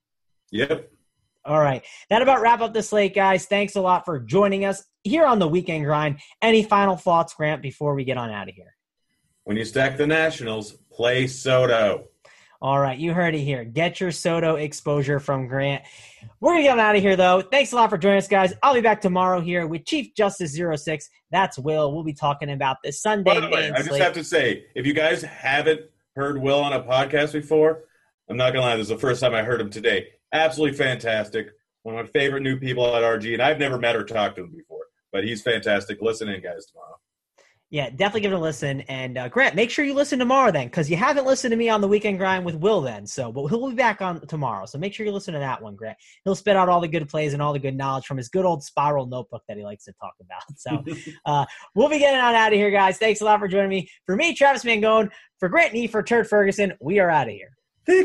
Yep. 0.50 0.90
All 1.44 1.58
right. 1.58 1.82
That 2.08 2.22
about 2.22 2.40
wrap 2.40 2.60
up 2.60 2.72
the 2.72 2.82
slate, 2.82 3.14
guys. 3.14 3.46
Thanks 3.46 3.74
a 3.74 3.80
lot 3.80 4.04
for 4.04 4.20
joining 4.20 4.64
us 4.64 4.84
here 5.02 5.26
on 5.26 5.38
the 5.40 5.48
weekend 5.48 5.84
grind. 5.84 6.20
Any 6.40 6.62
final 6.62 6.96
thoughts, 6.96 7.34
Grant, 7.34 7.62
before 7.62 7.94
we 7.94 8.04
get 8.04 8.16
on 8.16 8.30
out 8.30 8.48
of 8.48 8.54
here? 8.54 8.76
When 9.44 9.56
you 9.56 9.64
stack 9.64 9.96
the 9.96 10.06
Nationals, 10.06 10.76
play 10.92 11.26
Soto. 11.26 12.04
All 12.60 12.78
right, 12.78 12.96
you 12.96 13.12
heard 13.12 13.34
it 13.34 13.40
here. 13.40 13.64
Get 13.64 14.00
your 14.00 14.12
Soto 14.12 14.54
exposure 14.54 15.18
from 15.18 15.48
Grant. 15.48 15.82
We're 16.38 16.52
gonna 16.52 16.62
get 16.62 16.72
on 16.74 16.78
out 16.78 16.94
of 16.94 17.02
here 17.02 17.16
though. 17.16 17.40
Thanks 17.40 17.72
a 17.72 17.76
lot 17.76 17.90
for 17.90 17.98
joining 17.98 18.18
us, 18.18 18.28
guys. 18.28 18.54
I'll 18.62 18.74
be 18.74 18.80
back 18.80 19.00
tomorrow 19.00 19.40
here 19.40 19.66
with 19.66 19.84
Chief 19.84 20.14
Justice 20.14 20.56
06. 20.56 21.10
That's 21.32 21.58
Will. 21.58 21.92
We'll 21.92 22.04
be 22.04 22.12
talking 22.12 22.52
about 22.52 22.76
the 22.84 22.92
Sunday. 22.92 23.34
By 23.34 23.40
the 23.40 23.48
way, 23.48 23.72
I 23.72 23.78
just 23.78 23.88
slate. 23.88 24.00
have 24.02 24.12
to 24.12 24.22
say, 24.22 24.66
if 24.76 24.86
you 24.86 24.94
guys 24.94 25.22
haven't 25.22 25.80
heard 26.14 26.40
Will 26.40 26.60
on 26.60 26.72
a 26.72 26.80
podcast 26.80 27.32
before, 27.32 27.82
I'm 28.28 28.36
not 28.36 28.52
gonna 28.52 28.64
lie, 28.64 28.76
this 28.76 28.84
is 28.84 28.90
the 28.90 28.98
first 28.98 29.20
time 29.20 29.34
I 29.34 29.42
heard 29.42 29.60
him 29.60 29.70
today 29.70 30.06
absolutely 30.32 30.76
fantastic. 30.76 31.48
One 31.82 31.98
of 31.98 32.06
my 32.06 32.10
favorite 32.10 32.42
new 32.42 32.58
people 32.58 32.86
at 32.94 33.02
RG, 33.02 33.32
and 33.32 33.42
I've 33.42 33.58
never 33.58 33.78
met 33.78 33.96
or 33.96 34.04
talked 34.04 34.36
to 34.36 34.44
him 34.44 34.52
before, 34.56 34.84
but 35.10 35.24
he's 35.24 35.42
fantastic. 35.42 36.00
Listen 36.00 36.28
in, 36.28 36.40
guys, 36.42 36.66
tomorrow. 36.66 36.96
Yeah, 37.72 37.88
definitely 37.88 38.20
give 38.20 38.32
it 38.32 38.36
a 38.36 38.38
listen. 38.38 38.82
And 38.82 39.16
uh, 39.16 39.28
Grant, 39.30 39.54
make 39.54 39.70
sure 39.70 39.82
you 39.82 39.94
listen 39.94 40.18
tomorrow 40.18 40.52
then, 40.52 40.66
because 40.66 40.90
you 40.90 40.96
haven't 40.98 41.24
listened 41.24 41.52
to 41.52 41.56
me 41.56 41.70
on 41.70 41.80
the 41.80 41.88
weekend 41.88 42.18
grind 42.18 42.44
with 42.44 42.56
Will 42.56 42.82
then. 42.82 43.06
So, 43.06 43.32
but 43.32 43.46
he'll 43.46 43.70
be 43.70 43.74
back 43.74 44.02
on 44.02 44.20
tomorrow. 44.26 44.66
So 44.66 44.76
make 44.76 44.92
sure 44.92 45.06
you 45.06 45.12
listen 45.12 45.32
to 45.32 45.40
that 45.40 45.62
one, 45.62 45.74
Grant. 45.74 45.96
He'll 46.24 46.34
spit 46.34 46.54
out 46.54 46.68
all 46.68 46.82
the 46.82 46.88
good 46.88 47.08
plays 47.08 47.32
and 47.32 47.40
all 47.40 47.54
the 47.54 47.58
good 47.58 47.74
knowledge 47.74 48.04
from 48.04 48.18
his 48.18 48.28
good 48.28 48.44
old 48.44 48.62
spiral 48.62 49.06
notebook 49.06 49.42
that 49.48 49.56
he 49.56 49.64
likes 49.64 49.84
to 49.84 49.92
talk 49.94 50.12
about. 50.20 50.42
So 50.58 50.84
uh, 51.24 51.46
we'll 51.74 51.88
be 51.88 51.98
getting 51.98 52.20
on 52.20 52.34
out 52.34 52.52
of 52.52 52.58
here, 52.58 52.70
guys. 52.70 52.98
Thanks 52.98 53.22
a 53.22 53.24
lot 53.24 53.40
for 53.40 53.48
joining 53.48 53.70
me. 53.70 53.88
For 54.04 54.16
me, 54.16 54.34
Travis 54.34 54.64
Mangone, 54.64 55.10
for 55.40 55.48
Grant 55.48 55.72
Nee, 55.72 55.86
for 55.86 56.02
Turd 56.02 56.28
Ferguson, 56.28 56.74
we 56.78 57.00
are 57.00 57.08
out 57.08 57.28
of 57.28 57.34
here. 57.34 57.56
Hey, 57.86 58.04